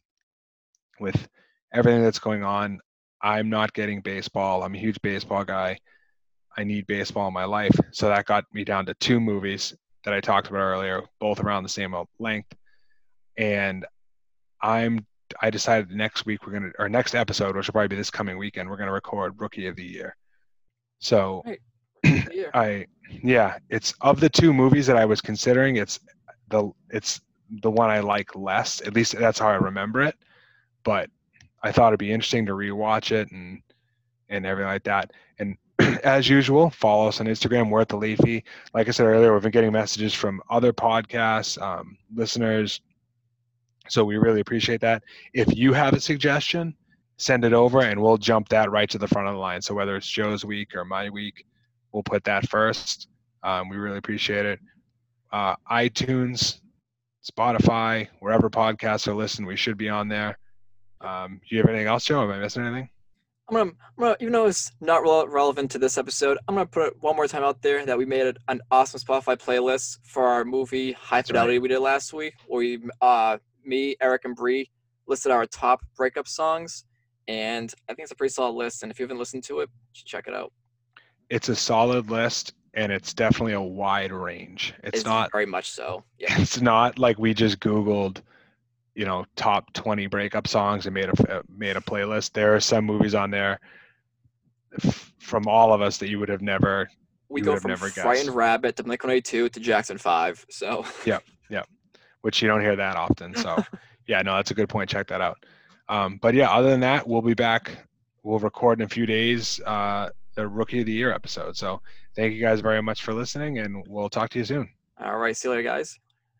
with 1.00 1.28
everything 1.72 2.02
that's 2.02 2.18
going 2.18 2.42
on. 2.42 2.80
I'm 3.22 3.48
not 3.48 3.72
getting 3.72 4.00
baseball. 4.00 4.62
I'm 4.62 4.74
a 4.74 4.78
huge 4.78 5.00
baseball 5.00 5.44
guy. 5.44 5.78
I 6.56 6.64
need 6.64 6.86
baseball 6.86 7.28
in 7.28 7.34
my 7.34 7.44
life. 7.44 7.74
So 7.92 8.08
that 8.08 8.26
got 8.26 8.44
me 8.52 8.64
down 8.64 8.84
to 8.86 8.94
two 8.94 9.20
movies 9.20 9.74
that 10.04 10.14
I 10.14 10.20
talked 10.20 10.48
about 10.48 10.60
earlier, 10.60 11.02
both 11.20 11.40
around 11.40 11.62
the 11.62 11.68
same 11.68 11.94
uh, 11.94 12.04
length. 12.18 12.52
And 13.36 13.86
I'm 14.60 15.06
I 15.40 15.48
decided 15.50 15.90
next 15.90 16.26
week 16.26 16.46
we're 16.46 16.52
gonna 16.52 16.70
or 16.78 16.88
next 16.88 17.14
episode, 17.14 17.56
which 17.56 17.66
will 17.66 17.72
probably 17.72 17.88
be 17.88 17.96
this 17.96 18.10
coming 18.10 18.38
weekend, 18.38 18.68
we're 18.68 18.76
gonna 18.76 18.92
record 18.92 19.40
Rookie 19.40 19.66
of 19.66 19.76
the 19.76 19.84
Year. 19.84 20.16
So 20.98 21.42
Right. 21.46 21.60
Yeah. 22.32 22.50
I 22.54 22.86
yeah, 23.22 23.58
it's 23.68 23.94
of 24.00 24.20
the 24.20 24.28
two 24.28 24.52
movies 24.52 24.86
that 24.86 24.96
I 24.96 25.04
was 25.04 25.20
considering, 25.20 25.76
it's 25.76 26.00
the 26.48 26.70
it's 26.90 27.20
the 27.62 27.70
one 27.70 27.90
I 27.90 28.00
like 28.00 28.34
less. 28.34 28.80
At 28.82 28.94
least 28.94 29.18
that's 29.18 29.38
how 29.38 29.48
I 29.48 29.54
remember 29.54 30.02
it. 30.02 30.16
But 30.84 31.10
I 31.62 31.72
thought 31.72 31.88
it'd 31.88 32.00
be 32.00 32.12
interesting 32.12 32.46
to 32.46 32.52
rewatch 32.52 33.12
it 33.12 33.30
and 33.30 33.62
and 34.32 34.46
everything 34.46 34.68
like 34.68 34.84
that. 34.84 35.12
And 35.38 35.56
as 36.04 36.28
usual, 36.28 36.70
follow 36.70 37.08
us 37.08 37.20
on 37.20 37.26
Instagram. 37.26 37.70
We're 37.70 37.82
at 37.82 37.88
the 37.88 37.96
Leafy. 37.96 38.44
Like 38.74 38.88
I 38.88 38.90
said 38.90 39.06
earlier, 39.06 39.32
we've 39.32 39.42
been 39.42 39.50
getting 39.50 39.72
messages 39.72 40.14
from 40.14 40.42
other 40.50 40.72
podcasts, 40.72 41.60
um, 41.60 41.96
listeners. 42.14 42.80
So 43.88 44.04
we 44.04 44.16
really 44.16 44.40
appreciate 44.40 44.80
that. 44.80 45.02
If 45.34 45.54
you 45.56 45.72
have 45.72 45.92
a 45.92 46.00
suggestion, 46.00 46.74
send 47.18 47.44
it 47.44 47.52
over 47.52 47.82
and 47.82 48.00
we'll 48.00 48.16
jump 48.16 48.48
that 48.48 48.70
right 48.70 48.88
to 48.90 48.98
the 48.98 49.08
front 49.08 49.28
of 49.28 49.34
the 49.34 49.40
line. 49.40 49.60
So 49.62 49.74
whether 49.74 49.96
it's 49.96 50.08
Joe's 50.08 50.44
week 50.44 50.74
or 50.74 50.84
my 50.84 51.10
week, 51.10 51.44
we'll 51.92 52.02
put 52.02 52.24
that 52.24 52.48
first. 52.48 53.08
Um, 53.42 53.68
we 53.68 53.76
really 53.76 53.98
appreciate 53.98 54.46
it. 54.46 54.60
Uh, 55.32 55.56
iTunes, 55.70 56.60
Spotify, 57.28 58.08
wherever 58.20 58.50
podcasts 58.50 59.06
are 59.08 59.14
listened, 59.14 59.46
we 59.46 59.56
should 59.56 59.78
be 59.78 59.88
on 59.88 60.08
there. 60.08 60.38
Um, 61.00 61.40
do 61.48 61.56
you 61.56 61.62
have 61.62 61.68
anything 61.68 61.88
else, 61.88 62.04
Joe? 62.04 62.22
Am 62.22 62.30
I 62.30 62.38
missing 62.38 62.64
anything? 62.64 62.88
I'm 63.48 63.56
gonna, 63.56 63.70
I'm 63.70 64.04
gonna, 64.04 64.16
even 64.20 64.32
though 64.32 64.46
it's 64.46 64.72
not 64.80 65.02
rele- 65.02 65.30
relevant 65.30 65.70
to 65.72 65.78
this 65.78 65.98
episode, 65.98 66.38
I'm 66.48 66.54
gonna 66.54 66.66
put 66.66 66.88
it 66.88 66.94
one 67.00 67.16
more 67.16 67.26
time 67.26 67.42
out 67.42 67.60
there 67.62 67.84
that 67.84 67.98
we 67.98 68.04
made 68.04 68.36
an 68.48 68.60
awesome 68.70 69.00
Spotify 69.00 69.36
playlist 69.36 69.98
for 70.04 70.26
our 70.26 70.44
movie 70.44 70.92
High 70.92 71.18
That's 71.18 71.30
right. 71.30 71.38
Fidelity 71.38 71.58
we 71.58 71.68
did 71.68 71.80
last 71.80 72.12
week, 72.12 72.34
where 72.46 72.60
we, 72.60 72.78
uh, 73.00 73.38
me, 73.64 73.96
Eric, 74.00 74.24
and 74.24 74.36
Bree 74.36 74.70
listed 75.06 75.32
our 75.32 75.46
top 75.46 75.82
breakup 75.96 76.28
songs, 76.28 76.84
and 77.28 77.72
I 77.88 77.94
think 77.94 78.04
it's 78.04 78.12
a 78.12 78.16
pretty 78.16 78.32
solid 78.32 78.54
list. 78.54 78.82
And 78.82 78.90
if 78.92 78.98
you 78.98 79.04
haven't 79.04 79.18
listened 79.18 79.44
to 79.44 79.60
it, 79.60 79.70
you 79.70 79.90
should 79.92 80.06
check 80.06 80.28
it 80.28 80.34
out. 80.34 80.52
It's 81.28 81.48
a 81.48 81.56
solid 81.56 82.10
list 82.10 82.54
and 82.74 82.90
it's 82.90 83.12
definitely 83.12 83.52
a 83.52 83.60
wide 83.60 84.12
range. 84.12 84.74
It's 84.82 85.04
not 85.04 85.30
very 85.30 85.46
much 85.46 85.70
so. 85.70 86.04
Yeah, 86.18 86.34
it's 86.40 86.60
not 86.60 86.98
like 86.98 87.18
we 87.18 87.34
just 87.34 87.60
googled 87.60 88.22
you 88.94 89.04
know 89.04 89.24
top 89.36 89.72
20 89.72 90.06
breakup 90.06 90.46
songs 90.46 90.86
and 90.86 90.94
made 90.94 91.08
a 91.08 91.38
uh, 91.38 91.42
made 91.48 91.76
a 91.76 91.80
playlist 91.80 92.32
there 92.32 92.54
are 92.54 92.60
some 92.60 92.84
movies 92.84 93.14
on 93.14 93.30
there 93.30 93.58
f- 94.82 95.12
from 95.18 95.46
all 95.48 95.72
of 95.72 95.80
us 95.80 95.98
that 95.98 96.08
you 96.08 96.18
would 96.18 96.28
have 96.28 96.42
never 96.42 96.88
we 97.28 97.40
go 97.40 97.56
from 97.56 97.70
never 97.70 97.86
guessed. 97.86 98.02
Frightened 98.02 98.34
Rabbit 98.36 98.76
to 98.76 98.82
Blink 98.82 99.02
182 99.02 99.48
to 99.48 99.60
Jackson 99.60 99.96
Five. 99.96 100.44
So 100.50 100.84
yeah 101.06 101.18
which 102.22 102.40
you 102.40 102.48
don't 102.48 102.60
hear 102.60 102.76
that 102.76 102.96
often 102.96 103.34
so 103.34 103.62
yeah 104.06 104.22
no 104.22 104.36
that's 104.36 104.50
a 104.50 104.54
good 104.54 104.68
point 104.68 104.88
check 104.88 105.06
that 105.08 105.20
out 105.20 105.44
um, 105.88 106.18
but 106.22 106.34
yeah 106.34 106.50
other 106.50 106.70
than 106.70 106.80
that 106.80 107.06
we'll 107.06 107.20
be 107.20 107.34
back 107.34 107.76
we'll 108.22 108.38
record 108.38 108.78
in 108.80 108.86
a 108.86 108.88
few 108.88 109.06
days 109.06 109.60
uh, 109.66 110.08
the 110.34 110.46
rookie 110.48 110.80
of 110.80 110.86
the 110.86 110.92
year 110.92 111.12
episode 111.12 111.56
so 111.56 111.80
thank 112.16 112.32
you 112.32 112.40
guys 112.40 112.60
very 112.60 112.80
much 112.80 113.02
for 113.02 113.12
listening 113.12 113.58
and 113.58 113.84
we'll 113.88 114.08
talk 114.08 114.30
to 114.30 114.38
you 114.38 114.44
soon 114.44 114.68
all 115.04 115.18
right, 115.18 115.36
see 115.36 115.48
you 115.48 115.54
later, 115.54 115.64
guys. 115.64 115.98